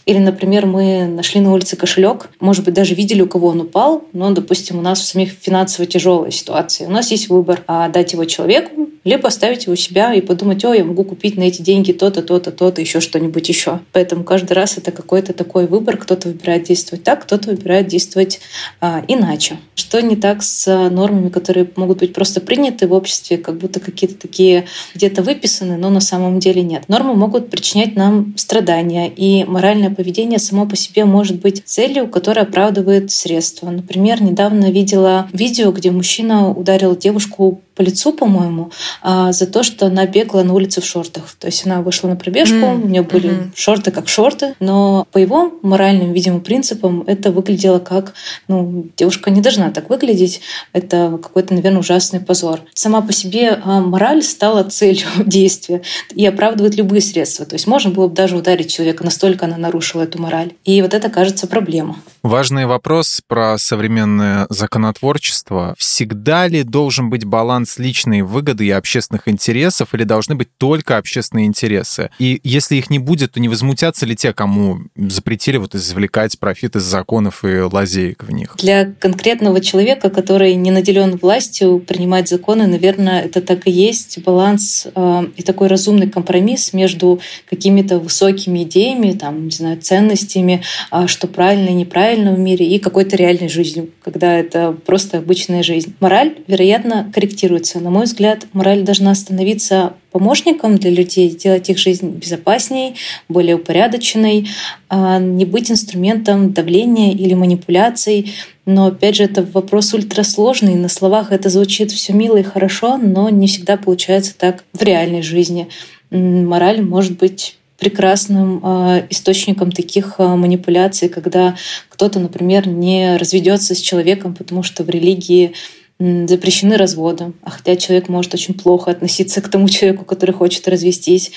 Или, 0.06 0.18
например, 0.18 0.66
мы 0.66 1.08
нашли 1.08 1.40
на 1.40 1.54
улице 1.54 1.78
кошелек, 1.78 2.30
может 2.42 2.66
быть, 2.66 2.74
даже 2.74 2.96
видели, 2.96 3.22
у 3.22 3.28
кого 3.28 3.48
он 3.48 3.62
упал, 3.62 4.04
но, 4.12 4.30
допустим, 4.32 4.78
у 4.78 4.82
нас 4.82 5.00
в 5.00 5.06
самих 5.06 5.32
финансово 5.32 5.86
тяжелая 5.86 6.32
ситуация. 6.32 6.88
У 6.88 6.92
нас 6.92 7.12
есть 7.12 7.30
выбор 7.30 7.45
выбор 7.46 7.64
а 7.68 7.90
дать 7.90 8.14
его 8.14 8.26
человеку, 8.26 8.90
либо 9.04 9.28
оставить 9.28 9.66
его 9.66 9.74
у 9.74 9.76
себя 9.76 10.14
и 10.14 10.22
подумать, 10.22 10.66
о, 10.66 10.74
я 10.74 10.84
могу 10.84 11.04
купить 11.04 11.38
на 11.38 11.44
эти 11.44 11.62
деньги 11.62 11.92
то-то, 11.92 12.24
то-то, 12.24 12.52
то-то, 12.52 12.82
еще 12.82 13.00
что-нибудь 13.00 13.48
еще. 13.48 13.80
Поэтому 13.94 14.24
каждый 14.24 14.54
раз 14.54 14.80
это 14.80 14.92
какой-то 14.92 15.34
такой 15.34 15.68
выбор. 15.68 15.98
Кто-то 15.98 16.30
выбирает 16.30 16.64
действовать 16.64 17.04
так, 17.04 17.24
кто-то 17.24 17.52
выбирает 17.52 17.88
действовать 17.88 18.40
а, 18.82 19.04
иначе. 19.08 19.58
Что 19.76 20.02
не 20.02 20.16
так 20.16 20.42
с 20.42 20.90
нормами, 20.90 21.30
которые 21.30 21.70
могут 21.76 22.00
быть 22.00 22.14
просто 22.14 22.42
приняты 22.42 22.88
в 22.88 22.94
обществе, 22.94 23.38
как 23.38 23.58
будто 23.58 23.80
какие-то 23.80 24.16
такие 24.16 24.66
где-то 24.96 25.22
выписаны, 25.22 25.78
но 25.78 25.92
на 25.92 26.00
самом 26.00 26.40
деле 26.40 26.64
нет. 26.64 26.90
Нормы 26.90 27.14
могут 27.14 27.52
причинять 27.52 27.96
нам 27.96 28.34
страдания, 28.38 29.08
и 29.08 29.44
моральное 29.44 29.92
поведение 29.92 30.40
само 30.40 30.66
по 30.66 30.76
себе 30.76 31.06
может 31.06 31.40
быть 31.42 31.62
целью, 31.66 32.08
которая 32.08 32.46
оправдывает 32.46 33.12
средства. 33.12 33.70
Например, 33.70 34.24
недавно 34.24 34.72
видела 34.72 35.30
видео, 35.32 35.72
где 35.72 35.92
мужчина 35.92 36.50
ударил 36.50 36.96
девушку 36.96 37.35
groupe 37.36 37.65
по 37.76 37.82
лицу, 37.82 38.14
по-моему, 38.14 38.72
а, 39.02 39.32
за 39.32 39.46
то, 39.48 39.64
что 39.64 39.88
она 39.88 40.06
бегала 40.06 40.44
на 40.44 40.54
улице 40.54 40.82
в 40.82 40.86
шортах. 40.86 41.36
То 41.40 41.48
есть 41.48 41.66
она 41.66 41.82
вышла 41.82 42.08
на 42.08 42.16
пробежку, 42.16 42.56
mm-hmm. 42.56 42.84
у 42.84 42.88
нее 42.88 43.02
были 43.02 43.30
mm-hmm. 43.30 43.52
шорты 43.56 43.92
как 43.92 44.08
шорты, 44.08 44.56
но 44.60 45.06
по 45.12 45.18
его 45.18 45.52
моральным, 45.62 46.14
видимо, 46.14 46.40
принципам 46.40 47.04
это 47.06 47.32
выглядело 47.32 47.80
как, 47.80 48.14
ну, 48.48 48.88
девушка 48.96 49.30
не 49.30 49.42
должна 49.42 49.72
так 49.72 49.90
выглядеть, 49.90 50.42
это 50.72 51.20
какой-то, 51.22 51.54
наверное, 51.54 51.80
ужасный 51.80 52.22
позор. 52.22 52.62
Сама 52.74 53.02
по 53.02 53.12
себе 53.12 53.60
а, 53.64 53.82
мораль 53.82 54.24
стала 54.24 54.64
целью 54.64 55.08
действия 55.26 55.82
и 56.14 56.26
оправдывает 56.26 56.76
любые 56.76 57.02
средства. 57.02 57.46
То 57.46 57.56
есть 57.56 57.68
можно 57.68 57.92
было 57.92 58.08
бы 58.08 58.16
даже 58.16 58.38
ударить 58.38 58.72
человека, 58.72 59.04
настолько 59.04 59.46
она 59.46 59.58
нарушила 59.58 60.04
эту 60.04 60.22
мораль. 60.22 60.54
И 60.64 60.82
вот 60.82 60.94
это, 60.94 61.10
кажется, 61.10 61.48
проблема. 61.48 61.98
Важный 62.24 62.66
вопрос 62.66 63.22
про 63.28 63.58
современное 63.58 64.48
законотворчество. 64.50 65.76
Всегда 65.78 66.48
ли 66.48 66.64
должен 66.64 67.10
быть 67.10 67.26
баланс 67.26 67.65
личной 67.78 68.22
выгоды 68.22 68.66
и 68.66 68.72
общественных 68.72 69.28
интересов, 69.28 69.94
или 69.94 70.04
должны 70.04 70.36
быть 70.36 70.50
только 70.58 70.98
общественные 70.98 71.46
интересы? 71.46 72.10
И 72.20 72.40
если 72.44 72.76
их 72.76 72.90
не 72.90 73.00
будет, 73.00 73.34
то 73.34 73.40
не 73.40 73.50
возмутятся 73.50 74.06
ли 74.06 74.16
те, 74.16 74.34
кому 74.34 74.80
запретили 74.96 75.58
вот 75.58 75.76
извлекать 75.76 76.38
профит 76.40 76.76
из 76.76 76.84
законов 76.84 77.44
и 77.44 77.60
лазеек 77.60 78.24
в 78.24 78.32
них? 78.32 78.56
Для 78.58 78.94
конкретного 79.00 79.62
человека, 79.62 80.10
который 80.10 80.56
не 80.56 80.72
наделен 80.72 81.18
властью 81.18 81.80
принимать 81.80 82.28
законы, 82.28 82.68
наверное, 82.68 83.22
это 83.22 83.42
так 83.42 83.68
и 83.68 83.72
есть 83.72 84.20
баланс 84.24 84.88
э, 84.94 85.28
и 85.38 85.44
такой 85.44 85.68
разумный 85.68 86.10
компромисс 86.10 86.74
между 86.74 87.20
какими-то 87.50 88.00
высокими 88.00 88.64
идеями, 88.64 89.12
там, 89.12 89.46
не 89.46 89.52
знаю, 89.52 89.82
ценностями, 89.82 90.64
э, 90.92 91.08
что 91.08 91.28
правильно 91.28 91.70
и 91.70 91.74
неправильно, 91.74 92.26
реальном 92.26 92.42
мире 92.42 92.66
и 92.68 92.80
какой-то 92.80 93.16
реальной 93.16 93.50
жизнью, 93.50 93.90
когда 94.02 94.38
это 94.38 94.76
просто 94.86 95.20
обычная 95.20 95.64
жизнь. 95.64 95.96
Мораль, 96.00 96.36
вероятно, 96.48 97.12
корректируется. 97.56 97.80
На 97.80 97.90
мой 97.90 98.06
взгляд, 98.06 98.48
мораль 98.54 98.84
должна 98.84 99.16
становиться 99.16 99.94
помощником 100.12 100.78
для 100.78 100.92
людей, 100.92 101.30
сделать 101.30 101.70
их 101.70 101.78
жизнь 101.78 102.10
безопасней, 102.10 102.96
более 103.30 103.56
упорядоченной, 103.56 104.48
а 104.90 105.20
не 105.20 105.46
быть 105.46 105.72
инструментом 105.72 106.54
давления 106.54 107.14
или 107.14 107.34
манипуляций. 107.34 108.34
Но 108.66 108.88
опять 108.88 109.16
же, 109.16 109.24
это 109.24 109.44
вопрос 109.44 109.94
ультрасложный. 109.94 110.76
На 110.76 110.90
словах 110.90 111.32
это 111.32 111.50
звучит 111.50 111.92
все 111.92 112.14
мило 112.14 112.38
и 112.38 112.44
хорошо, 112.44 112.98
но 112.98 113.30
не 113.30 113.48
всегда 113.48 113.78
получается 113.78 114.34
так 114.38 114.64
в 114.74 114.82
реальной 114.82 115.22
жизни. 115.22 115.68
Мораль 116.12 116.82
может 116.82 117.18
быть 117.18 117.58
прекрасным 117.78 118.62
э, 118.64 119.08
источником 119.10 119.72
таких 119.72 120.16
э, 120.18 120.24
манипуляций, 120.24 121.10
когда 121.10 121.56
кто-то, 121.90 122.20
например, 122.20 122.70
не 122.70 123.18
разведется 123.18 123.76
с 123.76 123.82
человеком, 123.82 124.34
потому 124.34 124.64
что 124.64 124.84
в 124.84 124.90
религии 124.90 125.52
запрещены 125.98 126.76
разводы, 126.76 127.32
а 127.42 127.52
хотя 127.52 127.78
человек 127.78 128.10
может 128.10 128.34
очень 128.34 128.54
плохо 128.54 128.92
относиться 128.92 129.42
к 129.42 129.48
тому 129.48 129.70
человеку, 129.70 130.04
который 130.04 130.32
хочет 130.32 130.68
развестись. 130.68 131.32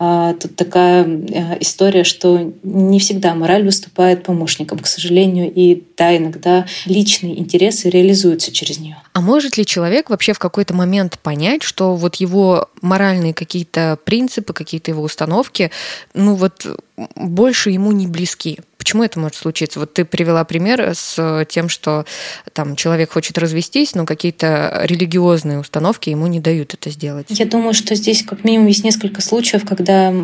А, 0.00 0.34
тут 0.34 0.56
такая 0.56 1.04
э, 1.04 1.58
история, 1.60 2.02
что 2.02 2.52
не 2.64 2.98
всегда 2.98 3.36
мораль 3.36 3.64
выступает 3.64 4.24
помощником, 4.24 4.80
к 4.80 4.88
сожалению, 4.88 5.52
и 5.54 5.84
да, 5.96 6.16
иногда 6.16 6.66
личные 6.86 7.38
интересы 7.38 7.88
реализуются 7.88 8.50
через 8.50 8.80
нее. 8.80 8.96
А 9.12 9.20
может 9.20 9.56
ли 9.56 9.64
человек 9.64 10.10
вообще 10.10 10.32
в 10.32 10.40
какой-то 10.40 10.74
момент 10.74 11.20
понять, 11.20 11.62
что 11.62 11.94
вот 11.94 12.16
его 12.16 12.68
моральные 12.82 13.32
какие-то 13.32 13.96
принципы, 14.04 14.52
какие-то 14.52 14.90
его 14.90 15.02
установки, 15.02 15.70
ну 16.14 16.34
вот 16.34 16.66
больше 17.14 17.70
ему 17.70 17.92
не 17.92 18.08
близки? 18.08 18.58
Почему 18.80 19.04
это 19.04 19.20
может 19.20 19.36
случиться? 19.36 19.78
Вот 19.78 19.92
ты 19.92 20.06
привела 20.06 20.42
пример 20.44 20.94
с 20.94 21.44
тем, 21.50 21.68
что 21.68 22.06
там 22.54 22.76
человек 22.76 23.12
хочет 23.12 23.36
развестись, 23.36 23.94
но 23.94 24.06
какие-то 24.06 24.80
религиозные 24.84 25.58
установки 25.58 26.08
ему 26.08 26.26
не 26.28 26.40
дают 26.40 26.72
это 26.72 26.88
сделать. 26.88 27.26
Я 27.28 27.44
думаю, 27.44 27.74
что 27.74 27.94
здесь 27.94 28.22
как 28.22 28.42
минимум 28.42 28.68
есть 28.68 28.82
несколько 28.82 29.20
случаев, 29.20 29.66
когда 29.68 30.14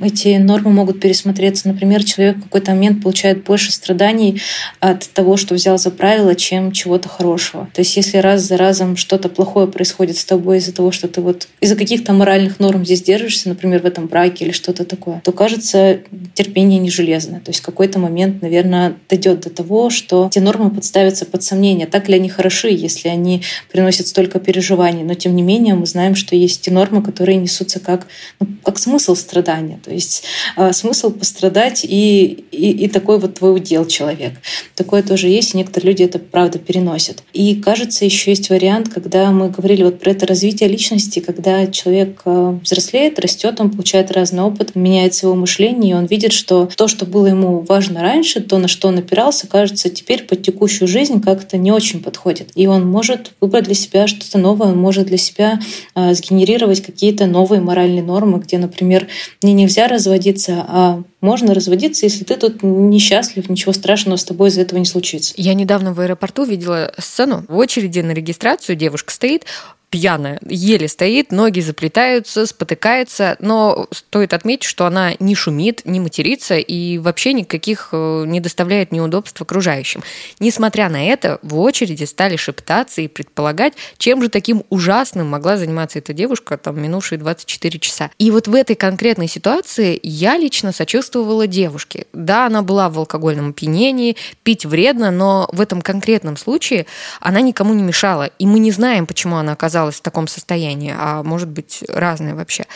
эти 0.00 0.38
нормы 0.38 0.70
могут 0.70 1.00
пересмотреться. 1.00 1.68
Например, 1.68 2.02
человек 2.02 2.38
в 2.38 2.42
какой-то 2.44 2.70
момент 2.70 3.02
получает 3.02 3.44
больше 3.44 3.72
страданий 3.72 4.40
от 4.80 5.06
того, 5.10 5.36
что 5.36 5.54
взял 5.54 5.76
за 5.76 5.90
правило, 5.90 6.34
чем 6.34 6.72
чего-то 6.72 7.10
хорошего. 7.10 7.68
То 7.74 7.80
есть 7.80 7.94
если 7.94 8.16
раз 8.18 8.40
за 8.40 8.56
разом 8.56 8.96
что-то 8.96 9.28
плохое 9.28 9.66
происходит 9.66 10.16
с 10.16 10.24
тобой 10.24 10.58
из-за 10.58 10.72
того, 10.72 10.92
что 10.92 11.08
ты 11.08 11.20
вот 11.20 11.48
из-за 11.60 11.76
каких-то 11.76 12.14
моральных 12.14 12.58
норм 12.58 12.86
здесь 12.86 13.02
держишься, 13.02 13.50
например, 13.50 13.82
в 13.82 13.86
этом 13.86 14.06
браке 14.06 14.46
или 14.46 14.52
что-то 14.52 14.86
такое, 14.86 15.20
то 15.22 15.32
кажется 15.32 16.00
терпение 16.32 16.78
не 16.78 16.90
железное. 16.90 17.40
То 17.40 17.50
есть 17.50 17.60
какой-то 17.60 17.97
какой-то 17.98 18.12
момент, 18.12 18.42
наверное, 18.42 18.94
дойдет 19.08 19.40
до 19.40 19.50
того, 19.50 19.90
что 19.90 20.28
эти 20.30 20.38
нормы 20.38 20.70
подставятся 20.70 21.26
под 21.26 21.42
сомнение. 21.42 21.86
Так 21.86 22.08
ли 22.08 22.14
они 22.14 22.28
хороши, 22.28 22.68
если 22.70 23.08
они 23.08 23.42
приносят 23.70 24.06
столько 24.06 24.38
переживаний? 24.38 25.04
Но 25.04 25.14
тем 25.14 25.34
не 25.36 25.42
менее 25.42 25.74
мы 25.74 25.86
знаем, 25.86 26.14
что 26.14 26.36
есть 26.36 26.62
те 26.62 26.70
нормы, 26.70 27.02
которые 27.02 27.36
несутся 27.36 27.80
как, 27.80 28.06
ну, 28.40 28.46
как 28.64 28.78
смысл 28.78 29.14
страдания. 29.14 29.78
То 29.84 29.92
есть 29.92 30.24
э, 30.56 30.72
смысл 30.72 31.10
пострадать 31.10 31.84
и, 31.84 32.44
и, 32.52 32.84
и 32.84 32.88
такой 32.88 33.18
вот 33.18 33.34
твой 33.34 33.54
удел 33.56 33.86
человек. 33.86 34.32
Такое 34.74 35.02
тоже 35.02 35.28
есть, 35.28 35.54
и 35.54 35.58
некоторые 35.58 35.92
люди 35.92 36.02
это 36.04 36.18
правда 36.18 36.58
переносят. 36.58 37.22
И 37.32 37.54
кажется, 37.56 38.04
еще 38.04 38.30
есть 38.30 38.50
вариант, 38.50 38.88
когда 38.88 39.30
мы 39.30 39.50
говорили 39.50 39.84
вот 39.84 40.00
про 40.00 40.10
это 40.10 40.26
развитие 40.26 40.68
личности, 40.68 41.20
когда 41.20 41.66
человек 41.66 42.22
э, 42.24 42.58
взрослеет, 42.62 43.18
растет, 43.18 43.60
он 43.60 43.70
получает 43.70 44.10
разный 44.10 44.42
опыт, 44.42 44.74
меняется 44.74 45.26
его 45.26 45.34
мышление, 45.34 45.92
и 45.92 45.94
он 45.94 46.06
видит, 46.06 46.32
что 46.32 46.68
то, 46.76 46.88
что 46.88 47.06
было 47.06 47.26
ему 47.26 47.60
важно 47.68 47.87
важно 47.88 48.02
раньше, 48.02 48.40
то, 48.40 48.58
на 48.58 48.68
что 48.68 48.88
он 48.88 48.98
опирался, 48.98 49.46
кажется, 49.46 49.88
теперь 49.88 50.24
под 50.24 50.42
текущую 50.42 50.88
жизнь 50.88 51.20
как-то 51.20 51.56
не 51.56 51.72
очень 51.72 52.02
подходит. 52.02 52.50
И 52.54 52.66
он 52.66 52.86
может 52.86 53.32
выбрать 53.40 53.64
для 53.64 53.74
себя 53.74 54.06
что-то 54.06 54.38
новое, 54.38 54.68
он 54.68 54.78
может 54.78 55.06
для 55.06 55.16
себя 55.16 55.60
э, 55.94 56.14
сгенерировать 56.14 56.82
какие-то 56.82 57.26
новые 57.26 57.60
моральные 57.60 58.02
нормы, 58.02 58.38
где, 58.40 58.58
например, 58.58 59.08
мне 59.42 59.54
нельзя 59.54 59.88
разводиться, 59.88 60.64
а 60.68 61.02
можно 61.20 61.54
разводиться, 61.54 62.06
если 62.06 62.24
ты 62.24 62.36
тут 62.36 62.62
несчастлив, 62.62 63.48
ничего 63.48 63.72
страшного 63.72 64.16
с 64.16 64.24
тобой 64.24 64.50
из-за 64.50 64.60
этого 64.62 64.78
не 64.78 64.84
случится. 64.84 65.34
Я 65.36 65.54
недавно 65.54 65.92
в 65.92 66.00
аэропорту 66.00 66.44
видела 66.44 66.92
сцену. 66.98 67.44
В 67.48 67.56
очереди 67.56 68.00
на 68.00 68.12
регистрацию 68.12 68.76
девушка 68.76 69.12
стоит, 69.12 69.44
пьяная, 69.90 70.38
еле 70.46 70.86
стоит, 70.86 71.32
ноги 71.32 71.60
заплетаются, 71.60 72.46
спотыкается, 72.46 73.36
но 73.40 73.86
стоит 73.90 74.34
отметить, 74.34 74.64
что 74.64 74.86
она 74.86 75.12
не 75.18 75.34
шумит, 75.34 75.82
не 75.84 75.98
матерится 75.98 76.58
и 76.58 76.98
вообще 76.98 77.32
никаких 77.32 77.90
э, 77.92 78.24
не 78.26 78.40
доставляет 78.40 78.92
неудобств 78.92 79.40
окружающим. 79.40 80.02
Несмотря 80.40 80.90
на 80.90 81.06
это, 81.06 81.38
в 81.42 81.58
очереди 81.58 82.04
стали 82.04 82.36
шептаться 82.36 83.00
и 83.00 83.08
предполагать, 83.08 83.74
чем 83.96 84.22
же 84.22 84.28
таким 84.28 84.62
ужасным 84.68 85.28
могла 85.28 85.56
заниматься 85.56 85.98
эта 85.98 86.12
девушка 86.12 86.58
там 86.58 86.80
минувшие 86.80 87.18
24 87.18 87.78
часа. 87.78 88.10
И 88.18 88.30
вот 88.30 88.46
в 88.46 88.54
этой 88.54 88.76
конкретной 88.76 89.28
ситуации 89.28 89.98
я 90.02 90.36
лично 90.36 90.72
сочувствовала 90.72 91.46
девушке. 91.46 92.06
Да, 92.12 92.46
она 92.46 92.62
была 92.62 92.90
в 92.90 92.98
алкогольном 92.98 93.50
опьянении, 93.50 94.16
пить 94.42 94.66
вредно, 94.66 95.10
но 95.10 95.48
в 95.52 95.60
этом 95.62 95.80
конкретном 95.80 96.36
случае 96.36 96.86
она 97.20 97.40
никому 97.40 97.72
не 97.72 97.82
мешала, 97.82 98.30
и 98.38 98.46
мы 98.46 98.58
не 98.58 98.70
знаем, 98.70 99.06
почему 99.06 99.36
она 99.36 99.52
оказалась 99.52 99.77
оказалась 99.78 99.96
в 99.96 100.00
таком 100.00 100.26
состоянии, 100.26 100.92
а 100.96 101.22
может 101.22 101.48
быть 101.48 101.84
разные 101.88 102.34
вообще. 102.34 102.66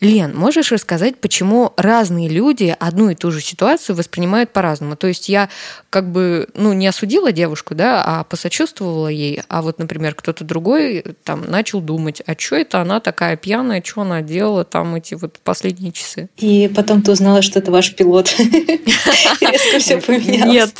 Лен, 0.00 0.36
можешь 0.36 0.72
рассказать, 0.72 1.16
почему 1.18 1.72
разные 1.76 2.28
люди 2.28 2.76
одну 2.78 3.08
и 3.08 3.14
ту 3.14 3.30
же 3.30 3.40
ситуацию 3.40 3.96
воспринимают 3.96 4.52
по-разному? 4.52 4.96
То 4.96 5.06
есть 5.06 5.28
я 5.28 5.48
как 5.88 6.10
бы, 6.10 6.48
ну, 6.54 6.74
не 6.74 6.86
осудила 6.86 7.32
девушку, 7.32 7.74
да, 7.74 8.02
а 8.04 8.24
посочувствовала 8.24 9.08
ей, 9.08 9.42
а 9.48 9.62
вот, 9.62 9.78
например, 9.78 10.14
кто-то 10.14 10.44
другой 10.44 11.04
там 11.24 11.44
начал 11.48 11.80
думать, 11.80 12.22
а 12.26 12.34
что 12.36 12.56
это 12.56 12.80
она 12.80 13.00
такая 13.00 13.36
пьяная, 13.36 13.82
что 13.82 14.02
она 14.02 14.20
делала 14.20 14.64
там 14.64 14.94
эти 14.94 15.14
вот 15.14 15.38
последние 15.42 15.92
часы? 15.92 16.28
И 16.36 16.70
потом 16.74 17.00
ты 17.00 17.12
узнала, 17.12 17.40
что 17.40 17.58
это 17.58 17.70
ваш 17.70 17.94
пилот. 17.94 18.34
Резко 18.38 19.78
все 19.78 19.98
поменялось. 19.98 20.52
Нет, 20.52 20.74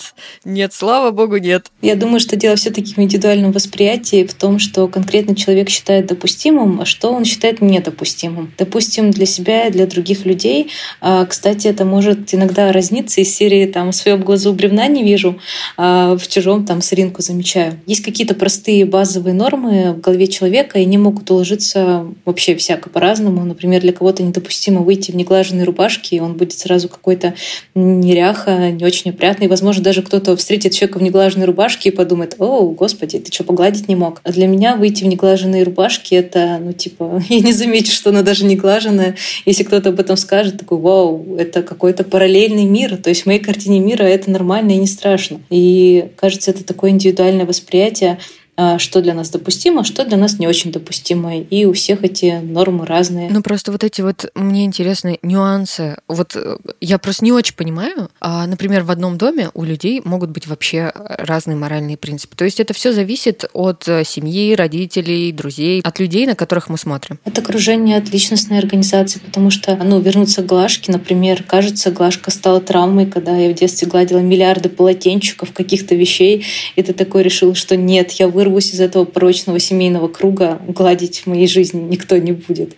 нет, 0.44 0.72
слава 0.74 1.10
богу, 1.10 1.38
нет. 1.38 1.70
Я 1.80 1.96
думаю, 1.96 2.20
что 2.20 2.36
дело 2.36 2.56
все-таки 2.56 2.94
в 2.94 2.98
индивидуальном 2.98 3.52
восприятии, 3.52 4.26
в 4.26 4.34
том, 4.34 4.58
что 4.58 4.86
конкретный 4.88 5.34
человек 5.34 5.69
считает 5.70 6.06
допустимым, 6.06 6.80
а 6.80 6.84
что 6.84 7.12
он 7.12 7.24
считает 7.24 7.62
недопустимым. 7.62 8.52
Допустим, 8.58 9.10
для 9.10 9.26
себя 9.26 9.68
и 9.68 9.70
для 9.70 9.86
других 9.86 10.26
людей. 10.26 10.70
А, 11.00 11.24
кстати, 11.24 11.68
это 11.68 11.84
может 11.84 12.34
иногда 12.34 12.72
разниться 12.72 13.20
из 13.20 13.34
серии 13.34 13.66
там 13.66 13.92
«В 13.92 13.94
своем 13.94 14.20
глазу 14.20 14.52
бревна 14.52 14.86
не 14.86 15.02
вижу», 15.02 15.38
а 15.76 16.16
в 16.16 16.28
чужом 16.28 16.66
там 16.66 16.82
сыринку 16.82 17.22
замечаю. 17.22 17.80
Есть 17.86 18.04
какие-то 18.04 18.34
простые 18.34 18.84
базовые 18.84 19.34
нормы 19.34 19.92
в 19.92 20.00
голове 20.00 20.26
человека, 20.26 20.78
и 20.78 20.82
они 20.82 20.98
могут 20.98 21.30
уложиться 21.30 22.06
вообще 22.24 22.54
всяко 22.56 22.90
по-разному. 22.90 23.44
Например, 23.44 23.80
для 23.80 23.92
кого-то 23.92 24.22
недопустимо 24.22 24.82
выйти 24.82 25.10
в 25.10 25.16
неглаженной 25.16 25.64
рубашке, 25.64 26.16
и 26.16 26.20
он 26.20 26.34
будет 26.34 26.52
сразу 26.52 26.88
какой-то 26.88 27.34
неряха, 27.74 28.70
не 28.70 28.84
очень 28.84 29.10
опрятный. 29.10 29.48
Возможно, 29.48 29.82
даже 29.82 30.02
кто-то 30.02 30.36
встретит 30.36 30.72
человека 30.72 30.98
в 30.98 31.02
неглаженной 31.02 31.46
рубашке 31.46 31.90
и 31.90 31.92
подумает, 31.92 32.34
о, 32.38 32.68
господи, 32.68 33.18
ты 33.18 33.32
что, 33.32 33.44
погладить 33.44 33.88
не 33.88 33.96
мог? 33.96 34.20
А 34.24 34.32
для 34.32 34.46
меня 34.46 34.76
выйти 34.76 35.04
в 35.04 35.06
неглаженной 35.06 35.59
глаженные 35.60 35.64
рубашки, 35.64 36.14
это, 36.14 36.58
ну, 36.60 36.72
типа, 36.72 37.22
я 37.28 37.40
не 37.40 37.52
замечу, 37.52 37.92
что 37.92 38.10
она 38.10 38.22
даже 38.22 38.44
не 38.44 38.56
глаженная. 38.56 39.16
Если 39.46 39.64
кто-то 39.64 39.90
об 39.90 40.00
этом 40.00 40.16
скажет, 40.16 40.58
такой, 40.58 40.78
вау, 40.78 41.36
это 41.38 41.62
какой-то 41.62 42.04
параллельный 42.04 42.64
мир. 42.64 42.96
То 42.96 43.10
есть 43.10 43.22
в 43.22 43.26
моей 43.26 43.40
картине 43.40 43.80
мира 43.80 44.04
это 44.04 44.30
нормально 44.30 44.72
и 44.72 44.76
не 44.76 44.86
страшно. 44.86 45.40
И 45.50 46.06
кажется, 46.16 46.50
это 46.50 46.64
такое 46.64 46.90
индивидуальное 46.90 47.46
восприятие. 47.46 48.18
А, 48.62 48.78
что 48.78 49.00
для 49.00 49.14
нас 49.14 49.30
допустимо, 49.30 49.84
что 49.84 50.04
для 50.04 50.18
нас 50.18 50.38
не 50.38 50.46
очень 50.46 50.70
допустимо. 50.70 51.38
И 51.38 51.64
у 51.64 51.72
всех 51.72 52.04
эти 52.04 52.40
нормы 52.42 52.84
разные. 52.84 53.30
Ну, 53.30 53.40
просто 53.40 53.72
вот 53.72 53.84
эти 53.84 54.02
вот, 54.02 54.30
мне 54.34 54.66
интересны 54.66 55.18
нюансы. 55.22 55.96
Вот 56.08 56.36
э, 56.36 56.58
я 56.82 56.98
просто 56.98 57.24
не 57.24 57.32
очень 57.32 57.54
понимаю. 57.54 58.10
А, 58.20 58.46
например, 58.46 58.82
в 58.82 58.90
одном 58.90 59.16
доме 59.16 59.48
у 59.54 59.64
людей 59.64 60.02
могут 60.04 60.28
быть 60.28 60.46
вообще 60.46 60.92
разные 60.94 61.56
моральные 61.56 61.96
принципы. 61.96 62.36
То 62.36 62.44
есть 62.44 62.60
это 62.60 62.74
все 62.74 62.92
зависит 62.92 63.46
от 63.54 63.88
э, 63.88 64.04
семьи, 64.04 64.54
родителей, 64.54 65.32
друзей, 65.32 65.80
от 65.80 65.98
людей, 65.98 66.26
на 66.26 66.34
которых 66.34 66.68
мы 66.68 66.76
смотрим. 66.76 67.18
От 67.24 67.38
окружения, 67.38 67.96
от 67.96 68.12
личностной 68.12 68.58
организации, 68.58 69.20
потому 69.20 69.50
что, 69.50 69.74
ну, 69.74 70.00
вернуться 70.00 70.42
к 70.42 70.46
Глажке, 70.46 70.92
например, 70.92 71.44
кажется, 71.44 71.92
Глажка 71.92 72.30
стала 72.30 72.60
травмой, 72.60 73.06
когда 73.06 73.34
я 73.34 73.48
в 73.48 73.54
детстве 73.54 73.88
гладила 73.88 74.18
миллиарды 74.18 74.68
полотенчиков, 74.68 75.54
каких-то 75.54 75.94
вещей, 75.94 76.44
и 76.76 76.82
ты 76.82 76.92
такой 76.92 77.22
решил, 77.22 77.54
что 77.54 77.74
нет, 77.74 78.10
я 78.12 78.28
вырву 78.28 78.49
вырвусь 78.50 78.74
из 78.74 78.80
этого 78.80 79.04
прочного 79.04 79.58
семейного 79.58 80.08
круга, 80.08 80.60
гладить 80.66 81.20
в 81.20 81.26
моей 81.26 81.46
жизни 81.46 81.80
никто 81.80 82.16
не 82.18 82.32
будет. 82.32 82.74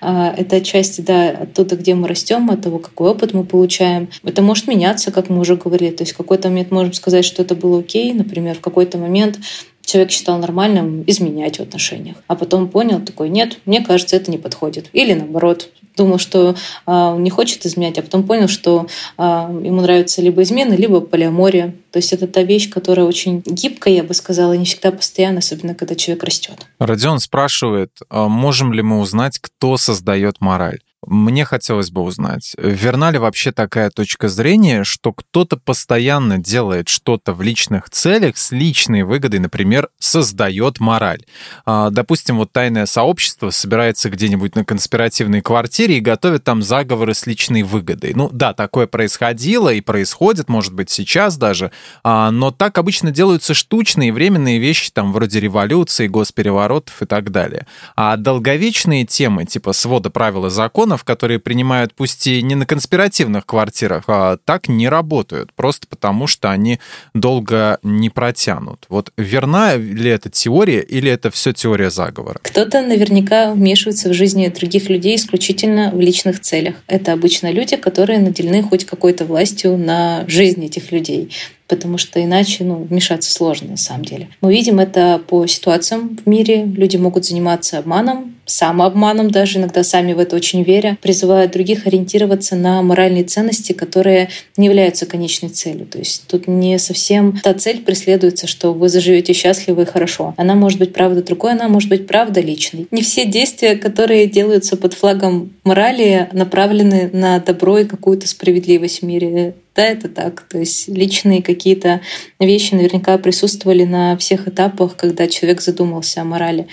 А, 0.00 0.32
это 0.36 0.56
отчасти, 0.56 1.00
да, 1.00 1.30
оттуда, 1.30 1.76
где 1.76 1.94
мы 1.94 2.08
растем, 2.08 2.50
от 2.50 2.62
того, 2.62 2.78
какой 2.78 3.10
опыт 3.10 3.34
мы 3.34 3.44
получаем. 3.44 4.08
Это 4.24 4.42
может 4.42 4.68
меняться, 4.68 5.10
как 5.10 5.28
мы 5.28 5.40
уже 5.40 5.56
говорили. 5.56 5.90
То 5.90 6.02
есть 6.02 6.12
в 6.12 6.16
какой-то 6.16 6.48
момент 6.48 6.70
можем 6.70 6.92
сказать, 6.92 7.24
что 7.24 7.42
это 7.42 7.54
было 7.54 7.80
окей, 7.80 8.12
например, 8.12 8.56
в 8.56 8.60
какой-то 8.60 8.98
момент 8.98 9.38
человек 9.86 10.10
считал 10.10 10.38
нормальным 10.38 11.04
изменять 11.06 11.58
в 11.58 11.62
отношениях. 11.62 12.16
А 12.26 12.34
потом 12.34 12.68
понял 12.68 13.00
такой, 13.00 13.30
нет, 13.30 13.58
мне 13.64 13.82
кажется, 13.82 14.16
это 14.16 14.30
не 14.30 14.38
подходит. 14.38 14.90
Или 14.92 15.14
наоборот, 15.14 15.70
думал, 15.96 16.18
что 16.18 16.54
э, 16.86 17.16
не 17.18 17.30
хочет 17.30 17.64
изменять, 17.64 17.96
а 17.98 18.02
потом 18.02 18.24
понял, 18.24 18.48
что 18.48 18.86
э, 19.16 19.22
ему 19.22 19.80
нравится 19.80 20.20
либо 20.20 20.42
измена, 20.42 20.74
либо 20.74 21.00
полиамория. 21.00 21.74
То 21.90 21.98
есть 21.98 22.12
это 22.12 22.26
та 22.26 22.42
вещь, 22.42 22.68
которая 22.68 23.06
очень 23.06 23.42
гибкая, 23.46 23.94
я 23.94 24.02
бы 24.02 24.12
сказала, 24.12 24.52
и 24.52 24.58
не 24.58 24.66
всегда 24.66 24.90
постоянно, 24.90 25.38
особенно 25.38 25.74
когда 25.74 25.94
человек 25.94 26.24
растет. 26.24 26.66
Родион 26.78 27.20
спрашивает, 27.20 27.92
можем 28.10 28.74
ли 28.74 28.82
мы 28.82 29.00
узнать, 29.00 29.38
кто 29.38 29.78
создает 29.78 30.40
мораль? 30.40 30.80
Мне 31.06 31.44
хотелось 31.44 31.90
бы 31.90 32.00
узнать, 32.00 32.56
верна 32.58 33.10
ли 33.10 33.18
вообще 33.18 33.52
такая 33.52 33.90
точка 33.90 34.28
зрения, 34.28 34.82
что 34.82 35.12
кто-то 35.12 35.56
постоянно 35.56 36.38
делает 36.38 36.88
что-то 36.88 37.32
в 37.32 37.42
личных 37.42 37.90
целях 37.90 38.36
с 38.36 38.50
личной 38.50 39.02
выгодой, 39.04 39.38
например, 39.38 39.90
создает 40.00 40.80
мораль. 40.80 41.24
А, 41.64 41.90
допустим, 41.90 42.38
вот 42.38 42.50
тайное 42.52 42.86
сообщество 42.86 43.50
собирается 43.50 44.10
где-нибудь 44.10 44.56
на 44.56 44.64
конспиративной 44.64 45.42
квартире 45.42 45.98
и 45.98 46.00
готовит 46.00 46.42
там 46.42 46.62
заговоры 46.62 47.14
с 47.14 47.26
личной 47.26 47.62
выгодой. 47.62 48.12
Ну 48.14 48.28
да, 48.32 48.52
такое 48.52 48.88
происходило 48.88 49.72
и 49.72 49.80
происходит, 49.80 50.48
может 50.48 50.72
быть, 50.72 50.90
сейчас 50.90 51.36
даже, 51.36 51.70
а, 52.02 52.32
но 52.32 52.50
так 52.50 52.78
обычно 52.78 53.12
делаются 53.12 53.54
штучные 53.54 54.12
временные 54.12 54.58
вещи, 54.58 54.90
там, 54.92 55.12
вроде 55.12 55.38
революции, 55.38 56.08
госпереворотов 56.08 57.02
и 57.02 57.06
так 57.06 57.30
далее. 57.30 57.66
А 57.94 58.16
долговечные 58.16 59.04
темы, 59.04 59.44
типа 59.44 59.72
свода 59.72 60.10
правил 60.10 60.46
и 60.46 60.50
законов, 60.86 61.04
которые 61.04 61.38
принимают 61.38 61.92
пусть 61.94 62.26
и 62.26 62.42
не 62.42 62.54
на 62.54 62.64
конспиративных 62.64 63.44
квартирах, 63.44 64.04
а 64.06 64.36
так 64.44 64.68
не 64.68 64.88
работают, 64.88 65.52
просто 65.54 65.86
потому 65.88 66.26
что 66.28 66.50
они 66.50 66.78
долго 67.14 67.78
не 67.82 68.10
протянут. 68.10 68.86
Вот 68.88 69.12
верна 69.16 69.76
ли 69.76 70.10
эта 70.10 70.30
теория 70.30 70.80
или 70.80 71.10
это 71.10 71.30
все 71.30 71.52
теория 71.52 71.90
заговора? 71.90 72.38
Кто-то 72.42 72.82
наверняка 72.82 73.52
вмешивается 73.52 74.10
в 74.10 74.14
жизни 74.14 74.48
других 74.48 74.88
людей 74.88 75.16
исключительно 75.16 75.90
в 75.90 76.00
личных 76.00 76.40
целях. 76.40 76.76
Это 76.86 77.12
обычно 77.12 77.50
люди, 77.50 77.76
которые 77.76 78.20
наделены 78.20 78.62
хоть 78.62 78.84
какой-то 78.84 79.24
властью 79.24 79.76
на 79.76 80.24
жизнь 80.28 80.64
этих 80.64 80.92
людей 80.92 81.30
потому 81.68 81.98
что 81.98 82.22
иначе 82.22 82.64
ну, 82.64 82.84
вмешаться 82.84 83.32
сложно 83.32 83.70
на 83.70 83.76
самом 83.76 84.04
деле. 84.04 84.28
Мы 84.40 84.52
видим 84.52 84.78
это 84.80 85.20
по 85.26 85.46
ситуациям 85.46 86.18
в 86.24 86.28
мире. 86.28 86.64
Люди 86.64 86.96
могут 86.96 87.24
заниматься 87.24 87.78
обманом, 87.78 88.36
самообманом 88.46 89.30
даже, 89.30 89.58
иногда 89.58 89.82
сами 89.82 90.12
в 90.12 90.18
это 90.18 90.36
очень 90.36 90.62
веря, 90.62 90.96
призывая 91.02 91.48
других 91.48 91.86
ориентироваться 91.86 92.56
на 92.56 92.80
моральные 92.80 93.24
ценности, 93.24 93.72
которые 93.72 94.30
не 94.56 94.66
являются 94.66 95.04
конечной 95.04 95.50
целью. 95.50 95.86
То 95.86 95.98
есть 95.98 96.24
тут 96.28 96.46
не 96.46 96.78
совсем 96.78 97.38
та 97.42 97.54
цель 97.54 97.82
преследуется, 97.82 98.46
что 98.46 98.72
вы 98.72 98.88
заживете 98.88 99.32
счастливо 99.32 99.82
и 99.82 99.84
хорошо. 99.84 100.34
Она 100.36 100.54
может 100.54 100.78
быть 100.78 100.92
правда 100.92 101.22
другой, 101.22 101.52
она 101.52 101.68
может 101.68 101.88
быть 101.88 102.06
правда 102.06 102.40
личной. 102.40 102.86
Не 102.90 103.02
все 103.02 103.26
действия, 103.26 103.74
которые 103.74 104.26
делаются 104.26 104.76
под 104.76 104.94
флагом 104.94 105.52
морали, 105.64 106.28
направлены 106.32 107.10
на 107.12 107.40
добро 107.40 107.78
и 107.78 107.84
какую-то 107.84 108.28
справедливость 108.28 109.00
в 109.00 109.04
мире. 109.04 109.54
Да, 109.76 109.84
это 109.84 110.08
так. 110.08 110.40
То 110.48 110.58
есть 110.58 110.88
личные 110.88 111.42
какие-то 111.42 112.00
вещи 112.40 112.74
наверняка 112.74 113.18
присутствовали 113.18 113.84
на 113.84 114.16
всех 114.16 114.48
этапах, 114.48 114.96
когда 114.96 115.28
человек 115.28 115.60
задумался 115.60 116.22
о 116.22 116.24
морали. 116.24 116.66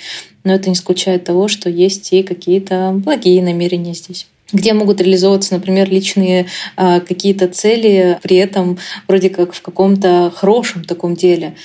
Но 0.46 0.54
это 0.54 0.70
не 0.70 0.76
исключает 0.76 1.26
того, 1.26 1.48
что 1.48 1.70
есть 1.70 2.14
и 2.14 2.24
какие-то 2.24 2.94
благие 2.96 3.44
намерения 3.44 3.94
здесь 3.94 4.28
где 4.54 4.74
могут 4.74 5.02
реализовываться, 5.02 5.54
например, 5.54 5.90
личные 5.90 6.46
э, 6.78 7.02
какие-то 7.02 7.48
цели, 7.48 8.20
при 8.22 8.38
этом 8.38 8.78
вроде 9.08 9.30
как 9.30 9.54
в 9.54 9.62
каком-то 9.62 10.32
хорошем 10.34 10.86
таком 10.86 11.16
деле. 11.16 11.56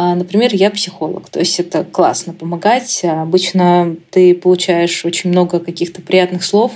А, 0.00 0.14
например, 0.14 0.50
я 0.54 0.70
психолог, 0.70 1.28
то 1.28 1.40
есть 1.40 1.58
это 1.58 1.82
классно 1.82 2.32
помогать. 2.32 3.00
Обычно 3.04 3.96
ты 4.10 4.32
получаешь 4.32 5.04
очень 5.04 5.30
много 5.30 5.58
каких-то 5.58 6.00
приятных 6.02 6.44
слов 6.44 6.70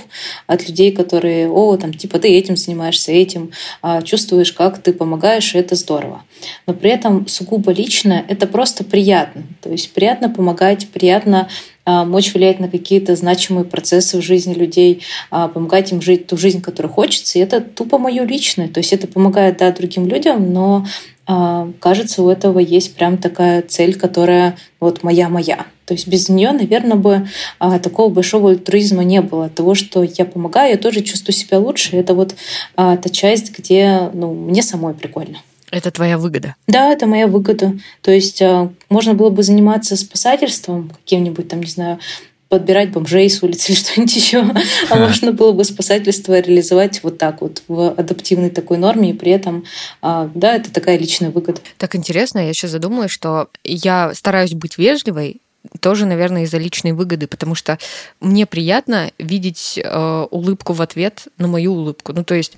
от 0.45 0.67
людей, 0.67 0.91
которые, 0.91 1.49
о, 1.49 1.77
там, 1.77 1.93
типа, 1.93 2.19
ты 2.19 2.27
этим 2.29 2.57
занимаешься, 2.57 3.13
этим, 3.13 3.51
а, 3.81 4.01
чувствуешь, 4.01 4.51
как 4.51 4.79
ты 4.79 4.91
помогаешь, 4.91 5.55
и 5.55 5.57
это 5.57 5.75
здорово. 5.75 6.23
Но 6.67 6.73
при 6.73 6.91
этом 6.91 7.27
сугубо 7.27 7.71
лично 7.71 8.25
это 8.27 8.45
просто 8.45 8.83
приятно. 8.83 9.43
То 9.61 9.69
есть 9.69 9.93
приятно 9.93 10.29
помогать, 10.29 10.89
приятно 10.89 11.47
мочь 11.85 12.33
влиять 12.33 12.59
на 12.59 12.69
какие-то 12.69 13.15
значимые 13.15 13.65
процессы 13.65 14.17
в 14.17 14.21
жизни 14.21 14.53
людей, 14.53 15.01
помогать 15.29 15.91
им 15.91 16.01
жить 16.01 16.27
ту 16.27 16.37
жизнь, 16.37 16.61
которую 16.61 16.91
хочется. 16.91 17.37
И 17.37 17.41
это 17.41 17.61
тупо 17.61 17.97
мое 17.97 18.23
личное. 18.23 18.67
То 18.67 18.79
есть 18.79 18.93
это 18.93 19.07
помогает 19.07 19.57
да, 19.57 19.71
другим 19.71 20.07
людям, 20.07 20.53
но 20.53 20.85
а, 21.25 21.69
кажется, 21.79 22.21
у 22.21 22.29
этого 22.29 22.59
есть 22.59 22.95
прям 22.95 23.17
такая 23.17 23.61
цель, 23.61 23.97
которая 23.97 24.57
вот 24.79 25.03
моя-моя. 25.03 25.65
То 25.85 25.93
есть 25.93 26.07
без 26.07 26.29
нее, 26.29 26.51
наверное, 26.51 26.97
бы 26.97 27.27
а, 27.59 27.79
такого 27.79 28.09
большого 28.09 28.51
альтруизма 28.51 29.03
не 29.03 29.21
было. 29.21 29.49
Того, 29.49 29.75
что 29.75 30.03
я 30.03 30.25
помогаю, 30.25 30.71
я 30.71 30.77
тоже 30.77 31.01
чувствую 31.01 31.33
себя 31.33 31.59
лучше. 31.59 31.95
Это 31.95 32.13
вот 32.13 32.35
а, 32.75 32.97
та 32.97 33.09
часть, 33.09 33.57
где 33.57 34.09
ну, 34.13 34.33
мне 34.33 34.61
самой 34.61 34.93
прикольно. 34.93 35.37
Это 35.73 35.89
твоя 35.89 36.19
выгода? 36.19 36.55
Да, 36.67 36.91
это 36.91 37.07
моя 37.07 37.25
выгода. 37.25 37.73
То 38.01 38.11
есть 38.11 38.43
можно 38.89 39.15
было 39.15 39.31
бы 39.31 39.41
заниматься 39.41 39.97
спасательством 39.97 40.91
каким-нибудь, 41.03 41.47
там, 41.47 41.61
не 41.61 41.69
знаю, 41.69 41.99
подбирать 42.47 42.91
бомжей 42.91 43.27
с 43.27 43.41
улицы 43.41 43.71
или 43.71 43.79
что-нибудь 43.79 44.15
еще. 44.15 44.45
А 44.91 44.95
можно 44.95 45.31
было 45.31 45.51
бы 45.51 45.63
спасательство 45.63 46.39
реализовать 46.39 47.01
вот 47.01 47.17
так 47.17 47.41
вот 47.41 47.63
в 47.67 47.89
адаптивной 47.89 48.51
такой 48.51 48.77
норме, 48.77 49.09
и 49.09 49.13
при 49.13 49.31
этом, 49.31 49.65
а, 50.03 50.29
да, 50.35 50.55
это 50.55 50.71
такая 50.71 50.99
личная 50.99 51.31
выгода. 51.31 51.59
Так 51.79 51.95
интересно, 51.95 52.45
я 52.45 52.53
сейчас 52.53 52.69
задумалась, 52.69 53.09
что 53.09 53.47
я 53.63 54.13
стараюсь 54.13 54.53
быть 54.53 54.77
вежливой, 54.77 55.41
тоже, 55.79 56.05
наверное, 56.05 56.43
из-за 56.43 56.59
личной 56.59 56.91
выгоды, 56.91 57.25
потому 57.25 57.55
что 57.55 57.79
мне 58.19 58.45
приятно 58.45 59.09
видеть 59.17 59.79
э, 59.83 60.27
улыбку 60.29 60.73
в 60.73 60.81
ответ 60.81 61.29
на 61.39 61.47
мою 61.47 61.73
улыбку. 61.73 62.13
Ну, 62.13 62.23
то 62.23 62.35
есть, 62.35 62.57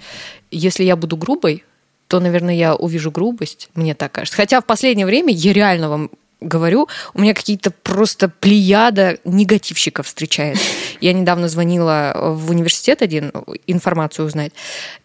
если 0.51 0.83
я 0.83 0.97
буду 0.97 1.15
грубой, 1.15 1.63
то, 2.15 2.21
наверное, 2.21 2.55
я 2.55 2.75
увижу 2.75 3.11
грубость, 3.11 3.67
мне 3.75 3.93
так 3.93 4.13
кажется. 4.13 4.37
Хотя 4.37 4.61
в 4.61 4.65
последнее 4.65 5.05
время 5.05 5.33
я 5.33 5.51
реально 5.51 5.89
вам 5.89 6.11
говорю, 6.39 6.87
у 7.13 7.21
меня 7.21 7.33
какие-то 7.33 7.71
просто 7.71 8.29
плеяда 8.29 9.17
негативщиков 9.25 10.05
встречает. 10.05 10.57
Я 11.01 11.13
недавно 11.13 11.49
звонила 11.49 12.13
в 12.15 12.51
университет 12.51 13.01
один 13.01 13.31
информацию 13.67 14.25
узнать, 14.25 14.51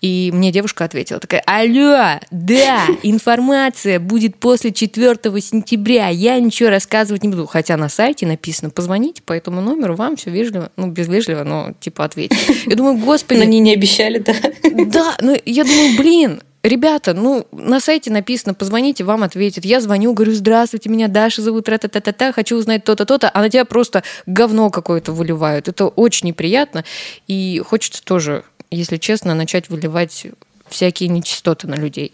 и 0.00 0.30
мне 0.32 0.52
девушка 0.52 0.84
ответила 0.84 1.18
такая, 1.18 1.42
алло, 1.46 2.20
да, 2.30 2.86
информация 3.02 3.98
будет 3.98 4.36
после 4.36 4.72
4 4.72 5.16
сентября, 5.40 6.08
я 6.08 6.38
ничего 6.38 6.70
рассказывать 6.70 7.22
не 7.22 7.28
буду. 7.28 7.46
Хотя 7.46 7.76
на 7.76 7.88
сайте 7.88 8.26
написано, 8.26 8.70
позвоните 8.70 9.22
по 9.22 9.32
этому 9.32 9.60
номеру, 9.60 9.96
вам 9.96 10.16
все 10.16 10.30
вежливо, 10.30 10.70
ну, 10.76 10.88
без 10.88 11.08
вежливо, 11.08 11.42
но 11.42 11.72
типа 11.80 12.04
ответить. 12.04 12.38
Я 12.66 12.76
думаю, 12.76 12.98
господи. 12.98 13.38
Но 13.38 13.44
они 13.44 13.60
не 13.60 13.72
обещали, 13.72 14.18
да? 14.18 14.34
Да, 14.62 15.16
ну 15.20 15.36
я 15.44 15.64
думаю, 15.64 15.96
блин, 15.96 16.42
ребята, 16.62 17.14
ну, 17.14 17.46
на 17.52 17.80
сайте 17.80 18.10
написано, 18.10 18.54
позвоните, 18.54 19.04
вам 19.04 19.22
ответят. 19.22 19.64
Я 19.64 19.80
звоню, 19.80 20.12
говорю, 20.12 20.32
здравствуйте, 20.32 20.88
меня 20.88 21.08
Даша 21.08 21.42
зовут, 21.42 21.64
та 21.64 21.78
та 21.78 21.88
та 21.88 22.12
та 22.12 22.32
хочу 22.32 22.56
узнать 22.56 22.84
то-то, 22.84 23.04
то-то, 23.04 23.30
а 23.32 23.40
на 23.40 23.48
тебя 23.48 23.64
просто 23.64 24.02
говно 24.26 24.70
какое-то 24.70 25.12
выливают. 25.12 25.68
Это 25.68 25.86
очень 25.86 26.28
неприятно, 26.28 26.84
и 27.26 27.62
хочется 27.64 28.04
тоже, 28.04 28.44
если 28.70 28.96
честно, 28.96 29.34
начать 29.34 29.68
выливать 29.68 30.26
всякие 30.70 31.08
нечистоты 31.08 31.66
на 31.66 31.74
людей. 31.74 32.12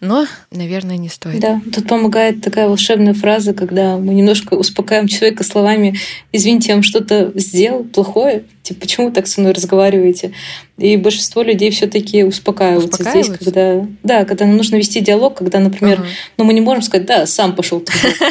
Но, 0.00 0.26
наверное, 0.50 0.96
не 0.96 1.08
стоит. 1.08 1.40
Да, 1.40 1.60
тут 1.74 1.88
помогает 1.88 2.40
такая 2.40 2.68
волшебная 2.68 3.14
фраза, 3.14 3.52
когда 3.52 3.96
мы 3.96 4.14
немножко 4.14 4.54
успокаиваем 4.54 5.08
человека 5.08 5.44
словами 5.44 5.98
«Извините, 6.32 6.68
я 6.68 6.74
вам 6.74 6.82
что-то 6.82 7.32
сделал 7.34 7.84
плохое, 7.84 8.44
типа, 8.62 8.80
почему 8.80 9.08
вы 9.08 9.12
так 9.12 9.26
со 9.26 9.40
мной 9.40 9.52
разговариваете?» 9.52 10.32
И 10.78 10.96
большинство 10.98 11.42
людей 11.42 11.70
все 11.70 11.86
таки 11.86 12.22
успокаиваются, 12.22 12.90
успокаиваются 12.90 13.32
здесь, 13.32 13.52
когда... 13.54 13.86
Да, 14.02 14.24
когда 14.26 14.44
нам 14.44 14.58
нужно 14.58 14.76
вести 14.76 15.00
диалог, 15.00 15.38
когда, 15.38 15.58
например, 15.58 16.00
ага. 16.00 16.08
ну 16.36 16.44
мы 16.44 16.52
не 16.52 16.60
можем 16.60 16.82
сказать 16.82 17.06
«да, 17.06 17.26
сам 17.26 17.54
пошел 17.56 17.82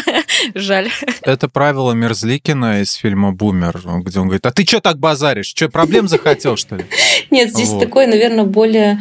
Жаль. 0.56 0.90
Это 1.24 1.50
правило 1.50 1.94
Мерзликина 1.94 2.82
из 2.82 2.94
фильма 2.94 3.32
«Бумер», 3.32 3.82
где 4.02 4.20
он 4.20 4.28
говорит 4.28 4.46
«а 4.46 4.52
ты 4.52 4.64
что 4.64 4.80
так 4.80 5.00
базаришь? 5.00 5.48
Что, 5.48 5.70
проблем 5.70 6.08
захотел, 6.08 6.56
что 6.56 6.76
ли?» 6.76 6.86
Нет, 7.32 7.50
здесь 7.50 7.70
вот. 7.70 7.80
такой, 7.80 8.06
наверное, 8.06 8.46
более 8.46 9.00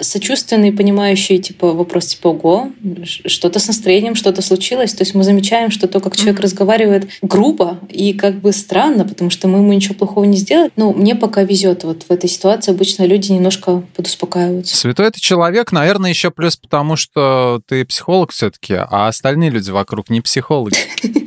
сочувственные, 0.00 0.72
понимающие, 0.72 1.38
типа, 1.38 1.72
вопрос, 1.72 2.06
типа, 2.06 2.28
ого, 2.28 2.70
что-то 3.04 3.58
с 3.58 3.66
настроением, 3.66 4.14
что-то 4.14 4.42
случилось. 4.42 4.94
То 4.94 5.02
есть 5.02 5.14
мы 5.14 5.24
замечаем, 5.24 5.70
что 5.70 5.88
то, 5.88 6.00
как 6.00 6.16
человек 6.16 6.38
mm-hmm. 6.38 6.42
разговаривает 6.42 7.08
грубо 7.22 7.78
и 7.88 8.12
как 8.12 8.36
бы 8.36 8.52
странно, 8.52 9.04
потому 9.04 9.30
что 9.30 9.48
мы 9.48 9.58
ему 9.58 9.72
ничего 9.72 9.94
плохого 9.94 10.24
не 10.24 10.36
сделали. 10.36 10.70
Ну, 10.76 10.92
мне 10.92 11.14
пока 11.14 11.42
везет 11.42 11.84
вот 11.84 12.04
в 12.08 12.10
этой 12.10 12.28
ситуации. 12.28 12.72
Обычно 12.72 13.04
люди 13.04 13.32
немножко 13.32 13.82
подуспокаиваются. 13.94 14.76
Святой 14.76 15.08
это 15.08 15.20
человек, 15.20 15.72
наверное, 15.72 16.10
еще 16.10 16.30
плюс 16.30 16.56
потому, 16.56 16.96
что 16.96 17.60
ты 17.66 17.84
психолог 17.84 18.32
все-таки, 18.32 18.74
а 18.74 19.08
остальные 19.08 19.50
люди 19.50 19.70
вокруг 19.70 20.10
не 20.10 20.20
психологи. 20.20 20.76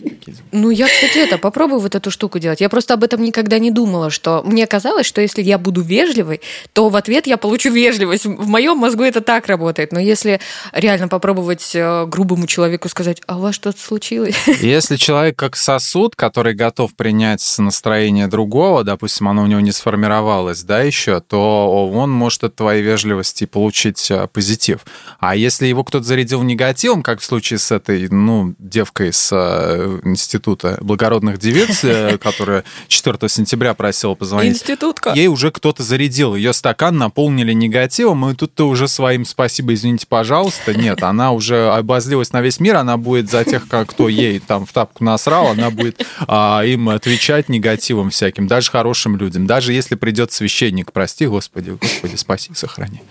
Ну, 0.57 0.71
я, 0.71 0.87
кстати, 0.87 1.19
это 1.19 1.37
попробую 1.37 1.79
вот 1.79 1.93
эту 1.93 2.09
штуку 2.09 2.39
делать. 2.39 2.61
Я 2.61 2.69
просто 2.69 2.95
об 2.95 3.03
этом 3.03 3.21
никогда 3.21 3.59
не 3.59 3.69
думала, 3.69 4.09
что 4.09 4.41
мне 4.43 4.65
казалось, 4.65 5.05
что 5.05 5.21
если 5.21 5.43
я 5.43 5.59
буду 5.59 5.81
вежливой, 5.81 6.41
то 6.73 6.89
в 6.89 6.95
ответ 6.95 7.27
я 7.27 7.37
получу 7.37 7.71
вежливость. 7.71 8.25
В 8.25 8.47
моем 8.47 8.77
мозгу 8.77 9.03
это 9.03 9.21
так 9.21 9.45
работает. 9.47 9.91
Но 9.91 9.99
если 9.99 10.39
реально 10.73 11.07
попробовать 11.07 11.75
э, 11.75 12.05
грубому 12.07 12.47
человеку 12.47 12.89
сказать, 12.89 13.21
а 13.27 13.37
у 13.37 13.41
вас 13.41 13.55
что-то 13.55 13.79
случилось? 13.79 14.35
Если 14.61 14.95
человек 14.95 15.37
как 15.37 15.55
сосуд, 15.55 16.15
который 16.15 16.53
готов 16.53 16.95
принять 16.95 17.55
настроение 17.57 18.27
другого, 18.27 18.83
допустим, 18.83 19.27
оно 19.27 19.43
у 19.43 19.45
него 19.45 19.59
не 19.59 19.71
сформировалось, 19.71 20.63
да, 20.63 20.81
еще, 20.81 21.19
то 21.19 21.89
он 21.93 22.09
может 22.09 22.43
от 22.43 22.55
твоей 22.55 22.81
вежливости 22.81 23.45
получить 23.45 24.09
э, 24.09 24.27
позитив. 24.27 24.79
А 25.19 25.35
если 25.35 25.67
его 25.67 25.83
кто-то 25.83 26.05
зарядил 26.05 26.41
негативом, 26.43 27.03
как 27.03 27.19
в 27.19 27.25
случае 27.25 27.59
с 27.59 27.71
этой, 27.71 28.09
ну, 28.09 28.55
девкой 28.59 29.13
с 29.13 29.29
э, 29.31 29.99
института 30.03 30.46
института 30.47 30.77
благородных 30.81 31.37
девиц, 31.37 31.83
э, 31.83 32.17
которая 32.21 32.63
4 32.87 33.29
сентября 33.29 33.73
просила 33.73 34.15
позвонить. 34.15 34.53
Институтка. 34.53 35.11
Ей 35.13 35.27
уже 35.27 35.51
кто-то 35.51 35.83
зарядил. 35.83 36.35
Ее 36.35 36.53
стакан 36.53 36.97
наполнили 36.97 37.53
негативом, 37.53 38.29
и 38.29 38.35
тут-то 38.35 38.67
уже 38.67 38.87
своим 38.87 39.25
спасибо, 39.25 39.73
извините, 39.73 40.05
пожалуйста. 40.07 40.73
Нет, 40.73 41.03
она 41.03 41.31
уже 41.31 41.69
обозлилась 41.69 42.31
на 42.31 42.41
весь 42.41 42.59
мир, 42.59 42.77
она 42.77 42.97
будет 42.97 43.29
за 43.29 43.43
тех, 43.43 43.67
кто 43.67 44.07
ей 44.07 44.39
там 44.39 44.65
в 44.65 44.71
тапку 44.71 45.03
насрал, 45.03 45.47
она 45.47 45.69
будет 45.69 46.05
а, 46.27 46.61
им 46.63 46.89
отвечать 46.89 47.49
негативом 47.49 48.09
всяким, 48.09 48.47
даже 48.47 48.71
хорошим 48.71 49.17
людям. 49.17 49.47
Даже 49.47 49.73
если 49.73 49.95
придет 49.95 50.31
священник, 50.31 50.91
прости, 50.91 51.27
Господи, 51.27 51.71
Господи, 51.71 52.15
спаси, 52.15 52.51
сохрани. 52.53 53.01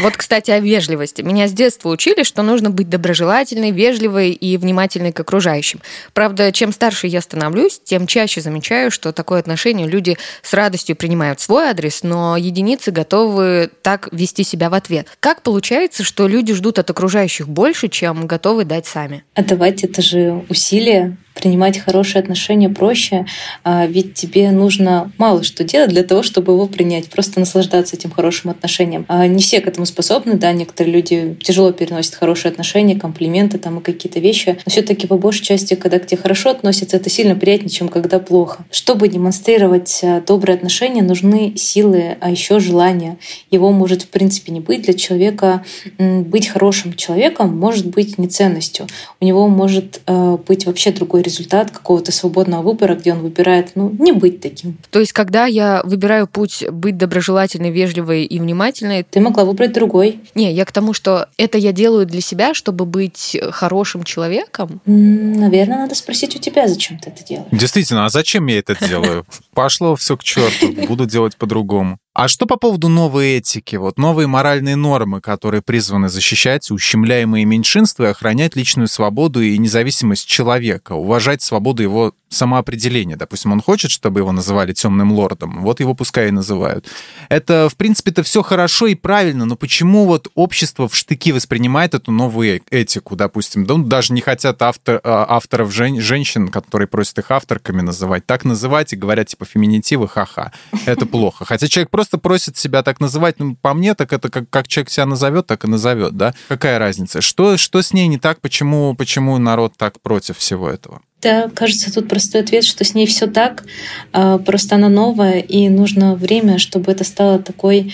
Вот, 0.00 0.16
кстати, 0.16 0.50
о 0.52 0.60
вежливости. 0.60 1.22
Меня 1.22 1.48
с 1.48 1.52
детства 1.52 1.88
учили, 1.88 2.22
что 2.22 2.42
нужно 2.42 2.70
быть 2.70 2.88
доброжелательной, 2.88 3.72
вежливой 3.72 4.30
и 4.30 4.56
внимательной 4.56 5.12
к 5.12 5.18
окружающим. 5.18 5.80
Правда, 6.12 6.52
чем 6.52 6.72
старше 6.72 7.08
я 7.08 7.20
становлюсь, 7.20 7.80
тем 7.82 8.06
чаще 8.06 8.40
замечаю, 8.40 8.90
что 8.92 9.12
такое 9.12 9.40
отношение 9.40 9.88
люди 9.88 10.16
с 10.42 10.54
радостью 10.54 10.94
принимают 10.94 11.40
свой 11.40 11.64
адрес, 11.64 12.02
но 12.04 12.36
единицы 12.36 12.92
готовы 12.92 13.70
так 13.82 14.08
вести 14.12 14.44
себя 14.44 14.70
в 14.70 14.74
ответ. 14.74 15.08
Как 15.18 15.42
получается, 15.42 16.04
что 16.04 16.28
люди 16.28 16.54
ждут 16.54 16.78
от 16.78 16.88
окружающих 16.90 17.48
больше, 17.48 17.88
чем 17.88 18.26
готовы 18.26 18.64
дать 18.64 18.86
сами? 18.86 19.24
Отдавать 19.34 19.82
это 19.82 20.00
же 20.00 20.44
усилие, 20.48 21.16
принимать 21.38 21.78
хорошие 21.78 22.20
отношения 22.20 22.68
проще, 22.68 23.24
а 23.62 23.86
ведь 23.86 24.14
тебе 24.14 24.50
нужно 24.50 25.12
мало 25.18 25.44
что 25.44 25.62
делать 25.62 25.90
для 25.90 26.02
того, 26.02 26.24
чтобы 26.24 26.52
его 26.52 26.66
принять, 26.66 27.08
просто 27.08 27.38
наслаждаться 27.38 27.94
этим 27.94 28.10
хорошим 28.10 28.50
отношением. 28.50 29.04
А 29.08 29.26
не 29.26 29.40
все 29.40 29.60
к 29.60 29.68
этому 29.68 29.86
способны, 29.86 30.34
да, 30.34 30.52
некоторые 30.52 30.92
люди 30.92 31.36
тяжело 31.40 31.70
переносят 31.70 32.16
хорошие 32.16 32.50
отношения, 32.50 32.96
комплименты 32.96 33.58
там 33.58 33.78
и 33.78 33.82
какие-то 33.82 34.18
вещи, 34.18 34.58
но 34.66 34.70
все 34.70 34.82
таки 34.82 35.06
по 35.06 35.16
большей 35.16 35.44
части, 35.44 35.74
когда 35.74 36.00
к 36.00 36.06
тебе 36.06 36.20
хорошо 36.20 36.50
относятся, 36.50 36.96
это 36.96 37.08
сильно 37.08 37.36
приятнее, 37.36 37.70
чем 37.70 37.88
когда 37.88 38.18
плохо. 38.18 38.64
Чтобы 38.72 39.08
демонстрировать 39.08 40.00
а, 40.02 40.20
добрые 40.20 40.56
отношения, 40.56 41.02
нужны 41.02 41.54
силы, 41.56 42.16
а 42.20 42.30
еще 42.30 42.58
желание. 42.58 43.18
Его 43.52 43.70
может 43.70 44.02
в 44.02 44.08
принципе 44.08 44.50
не 44.52 44.60
быть. 44.60 44.82
Для 44.82 44.94
человека 44.94 45.64
быть 45.98 46.48
хорошим 46.48 46.94
человеком 46.94 47.56
может 47.56 47.86
быть 47.86 48.18
не 48.18 48.26
ценностью. 48.26 48.86
У 49.20 49.24
него 49.24 49.46
может 49.48 50.00
быть 50.06 50.66
вообще 50.66 50.90
другой 50.90 51.22
результат 51.28 51.70
какого-то 51.70 52.10
свободного 52.12 52.62
выбора, 52.62 52.94
где 52.94 53.12
он 53.12 53.20
выбирает, 53.20 53.72
ну, 53.74 53.94
не 53.98 54.12
быть 54.12 54.40
таким. 54.40 54.76
То 54.90 54.98
есть, 54.98 55.12
когда 55.12 55.46
я 55.46 55.82
выбираю 55.84 56.26
путь 56.26 56.64
быть 56.70 56.96
доброжелательной, 56.96 57.70
вежливой 57.70 58.24
и 58.24 58.38
внимательной... 58.40 59.04
Ты 59.04 59.20
могла 59.20 59.44
выбрать 59.44 59.72
другой. 59.72 60.20
Не, 60.34 60.52
я 60.52 60.64
к 60.64 60.72
тому, 60.72 60.92
что 60.92 61.28
это 61.36 61.58
я 61.58 61.72
делаю 61.72 62.06
для 62.06 62.20
себя, 62.20 62.54
чтобы 62.54 62.84
быть 62.84 63.36
хорошим 63.50 64.04
человеком. 64.04 64.80
Наверное, 64.86 65.78
надо 65.78 65.94
спросить 65.94 66.34
у 66.36 66.38
тебя, 66.38 66.66
зачем 66.66 66.98
ты 66.98 67.10
это 67.10 67.24
делаешь. 67.24 67.48
Действительно, 67.52 68.06
а 68.06 68.08
зачем 68.08 68.46
я 68.46 68.58
это 68.58 68.76
делаю? 68.88 69.26
Пошло 69.52 69.94
все 69.96 70.16
к 70.16 70.24
черту, 70.24 70.72
буду 70.86 71.06
делать 71.06 71.36
по-другому. 71.36 71.98
А 72.18 72.26
что 72.26 72.46
по 72.46 72.56
поводу 72.56 72.88
новой 72.88 73.36
этики, 73.36 73.76
вот 73.76 73.96
новые 73.96 74.26
моральные 74.26 74.74
нормы, 74.74 75.20
которые 75.20 75.62
призваны 75.62 76.08
защищать 76.08 76.68
ущемляемые 76.68 77.44
меньшинства 77.44 78.06
и 78.06 78.08
охранять 78.08 78.56
личную 78.56 78.88
свободу 78.88 79.40
и 79.40 79.56
независимость 79.56 80.26
человека, 80.26 80.94
уважать 80.94 81.42
свободу 81.42 81.84
его 81.84 82.12
самоопределения. 82.28 83.16
Допустим, 83.16 83.52
он 83.52 83.60
хочет, 83.60 83.90
чтобы 83.90 84.20
его 84.20 84.32
называли 84.32 84.72
темным 84.72 85.12
лордом, 85.12 85.62
вот 85.62 85.80
его 85.80 85.94
пускай 85.94 86.28
и 86.28 86.30
называют. 86.30 86.86
Это, 87.28 87.68
в 87.70 87.76
принципе-то, 87.76 88.22
все 88.22 88.42
хорошо 88.42 88.86
и 88.86 88.94
правильно, 88.94 89.44
но 89.44 89.56
почему 89.56 90.04
вот 90.06 90.28
общество 90.34 90.88
в 90.88 90.94
штыки 90.94 91.32
воспринимает 91.32 91.94
эту 91.94 92.12
новую 92.12 92.60
этику, 92.70 93.16
допустим, 93.16 93.64
да, 93.66 93.76
ну, 93.76 93.84
даже 93.84 94.12
не 94.12 94.20
хотят 94.20 94.60
автор, 94.62 95.00
а, 95.04 95.26
авторов 95.28 95.72
жен, 95.72 96.00
женщин, 96.00 96.48
которые 96.48 96.88
просят 96.88 97.18
их 97.18 97.30
авторками 97.30 97.80
называть, 97.80 98.26
так 98.26 98.44
называть 98.44 98.92
и 98.92 98.96
говорят, 98.96 99.28
типа, 99.28 99.44
феминитивы, 99.44 100.08
ха-ха, 100.08 100.52
это 100.86 101.06
плохо. 101.06 101.44
Хотя 101.44 101.68
человек 101.68 101.90
просто 101.90 102.07
просит 102.16 102.56
себя 102.56 102.82
так 102.82 103.00
называть, 103.00 103.38
ну, 103.38 103.56
по 103.56 103.74
мне, 103.74 103.94
так 103.94 104.14
это 104.14 104.30
как, 104.30 104.48
как 104.48 104.68
человек 104.68 104.88
себя 104.88 105.04
назовет, 105.04 105.46
так 105.46 105.64
и 105.64 105.68
назовет, 105.68 106.16
да? 106.16 106.32
Какая 106.48 106.78
разница? 106.78 107.20
Что, 107.20 107.58
что 107.58 107.82
с 107.82 107.92
ней 107.92 108.06
не 108.06 108.18
так, 108.18 108.40
почему, 108.40 108.94
почему 108.94 109.36
народ 109.36 109.74
так 109.76 110.00
против 110.00 110.38
всего 110.38 110.70
этого? 110.70 111.02
Да, 111.20 111.50
кажется, 111.52 111.92
тут 111.92 112.08
простой 112.08 112.42
ответ, 112.42 112.64
что 112.64 112.84
с 112.84 112.94
ней 112.94 113.06
все 113.06 113.26
так, 113.26 113.64
а, 114.12 114.38
просто 114.38 114.76
она 114.76 114.88
новая, 114.88 115.40
и 115.40 115.68
нужно 115.68 116.14
время, 116.14 116.58
чтобы 116.58 116.92
это 116.92 117.02
стало 117.02 117.40
такой 117.40 117.92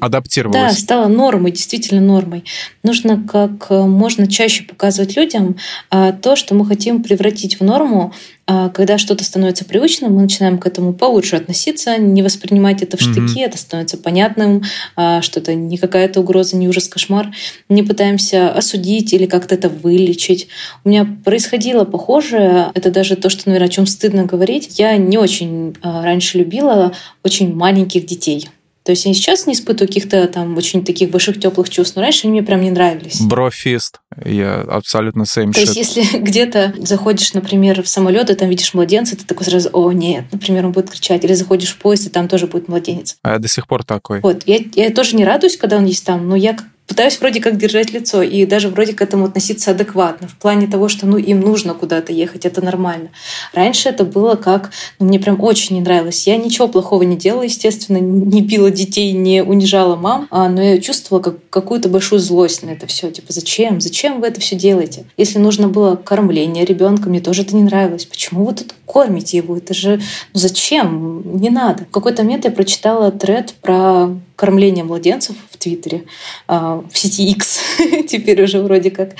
адаптировалась. 0.00 0.74
Да, 0.74 0.78
стало 0.78 1.08
нормой, 1.08 1.52
действительно 1.52 2.00
нормой. 2.00 2.44
Нужно 2.82 3.22
как 3.26 3.70
можно 3.70 4.26
чаще 4.26 4.64
показывать 4.64 5.16
людям 5.16 5.56
а, 5.90 6.12
то, 6.12 6.36
что 6.36 6.54
мы 6.54 6.66
хотим 6.66 7.02
превратить 7.02 7.58
в 7.60 7.64
норму. 7.64 8.12
А, 8.46 8.68
когда 8.68 8.98
что-то 8.98 9.24
становится 9.24 9.64
привычным, 9.64 10.14
мы 10.14 10.22
начинаем 10.22 10.58
к 10.58 10.66
этому 10.66 10.92
получше 10.92 11.36
относиться, 11.36 11.96
не 11.96 12.22
воспринимать 12.22 12.82
это 12.82 12.96
в 12.96 13.00
штыки, 13.00 13.38
mm-hmm. 13.38 13.46
это 13.46 13.56
становится 13.56 13.96
понятным, 13.96 14.62
что 14.94 15.40
это 15.40 15.54
не 15.54 15.78
какая-то 15.78 16.20
угроза, 16.20 16.56
не 16.56 16.68
ужас, 16.68 16.88
кошмар. 16.88 17.30
Не 17.68 17.82
пытаемся 17.82 18.50
осудить 18.50 19.12
или 19.12 19.26
как-то 19.26 19.54
это 19.54 19.68
вылечить. 19.70 20.48
У 20.84 20.90
меня 20.90 21.06
происходило 21.24 21.84
похожее 21.84 22.70
это 22.74 22.90
даже 22.90 23.16
то, 23.16 23.30
что, 23.30 23.42
наверное, 23.46 23.68
о 23.68 23.70
чем 23.70 23.86
стыдно 23.86 24.24
говорить. 24.24 24.78
Я 24.78 24.96
не 24.96 25.16
очень 25.18 25.76
а, 25.82 26.04
раньше 26.04 26.38
любила 26.38 26.92
очень 27.22 27.54
маленьких 27.54 28.06
детей. 28.06 28.48
То 28.84 28.92
есть 28.92 29.06
я 29.06 29.14
сейчас 29.14 29.46
не 29.46 29.54
испытываю 29.54 29.88
каких-то 29.88 30.28
там 30.28 30.56
очень 30.58 30.84
таких 30.84 31.10
больших 31.10 31.40
теплых 31.40 31.70
чувств, 31.70 31.96
но 31.96 32.02
раньше 32.02 32.26
они 32.26 32.32
мне 32.32 32.42
прям 32.42 32.60
не 32.60 32.70
нравились. 32.70 33.18
Брофист. 33.20 34.00
Я 34.24 34.60
абсолютно 34.60 35.22
same 35.22 35.52
То 35.52 35.60
есть 35.60 35.74
если 35.74 36.02
где-то 36.18 36.74
заходишь, 36.78 37.32
например, 37.32 37.82
в 37.82 37.88
самолет, 37.88 38.28
и 38.28 38.34
там 38.34 38.50
видишь 38.50 38.74
младенца, 38.74 39.16
ты 39.16 39.24
такой 39.24 39.46
сразу, 39.46 39.70
о, 39.72 39.90
нет, 39.92 40.26
например, 40.32 40.66
он 40.66 40.72
будет 40.72 40.90
кричать. 40.90 41.24
Или 41.24 41.32
заходишь 41.32 41.70
в 41.70 41.78
поезд, 41.78 42.08
и 42.08 42.10
там 42.10 42.28
тоже 42.28 42.46
будет 42.46 42.68
младенец. 42.68 43.16
А 43.22 43.32
я 43.32 43.38
до 43.38 43.48
сих 43.48 43.66
пор 43.66 43.84
такой. 43.84 44.20
Вот. 44.20 44.42
Я, 44.44 44.58
я 44.74 44.90
тоже 44.90 45.16
не 45.16 45.24
радуюсь, 45.24 45.56
когда 45.56 45.78
он 45.78 45.86
есть 45.86 46.04
там, 46.04 46.28
но 46.28 46.36
я 46.36 46.54
пытаюсь 46.86 47.18
вроде 47.18 47.40
как 47.40 47.56
держать 47.56 47.92
лицо 47.92 48.22
и 48.22 48.44
даже 48.46 48.68
вроде 48.68 48.92
к 48.92 49.00
этому 49.00 49.24
относиться 49.24 49.70
адекватно, 49.70 50.28
в 50.28 50.36
плане 50.36 50.66
того, 50.66 50.88
что 50.88 51.06
ну 51.06 51.16
им 51.16 51.40
нужно 51.40 51.74
куда-то 51.74 52.12
ехать, 52.12 52.44
это 52.44 52.62
нормально. 52.62 53.10
Раньше 53.54 53.88
это 53.88 54.04
было 54.04 54.34
как, 54.34 54.70
ну 54.98 55.06
мне 55.06 55.18
прям 55.18 55.40
очень 55.40 55.76
не 55.76 55.82
нравилось. 55.82 56.26
Я 56.26 56.36
ничего 56.36 56.68
плохого 56.68 57.02
не 57.02 57.16
делала, 57.16 57.42
естественно, 57.42 57.98
не 57.98 58.42
била 58.42 58.70
детей, 58.70 59.12
не 59.12 59.42
унижала 59.42 59.96
мам, 59.96 60.26
а, 60.30 60.48
но 60.48 60.62
я 60.62 60.80
чувствовала 60.80 61.22
как, 61.22 61.36
какую-то 61.50 61.88
большую 61.88 62.18
злость 62.18 62.62
на 62.62 62.70
это 62.70 62.86
все. 62.86 63.10
Типа, 63.10 63.32
зачем? 63.32 63.80
Зачем 63.80 64.20
вы 64.20 64.26
это 64.26 64.40
все 64.40 64.56
делаете? 64.56 65.04
Если 65.16 65.38
нужно 65.38 65.68
было 65.68 65.96
кормление 65.96 66.64
ребенка, 66.64 67.08
мне 67.08 67.20
тоже 67.20 67.42
это 67.42 67.54
не 67.54 67.62
нравилось. 67.62 68.06
Почему 68.06 68.44
вы 68.44 68.54
тут 68.54 68.74
кормите 68.86 69.36
его? 69.36 69.56
Это 69.56 69.74
же 69.74 70.00
ну, 70.32 70.40
зачем? 70.40 71.38
Не 71.40 71.50
надо. 71.50 71.84
В 71.84 71.90
какой-то 71.90 72.22
момент 72.22 72.44
я 72.44 72.50
прочитала 72.50 73.10
тред 73.10 73.54
про 73.62 74.08
кормление 74.36 74.84
младенцев 74.84 75.36
в 75.50 75.56
Твиттере, 75.56 76.04
а, 76.48 76.84
в 76.90 76.98
сети 76.98 77.30
X, 77.30 77.60
теперь 78.08 78.42
уже 78.42 78.60
вроде 78.60 78.90
как, 78.90 79.14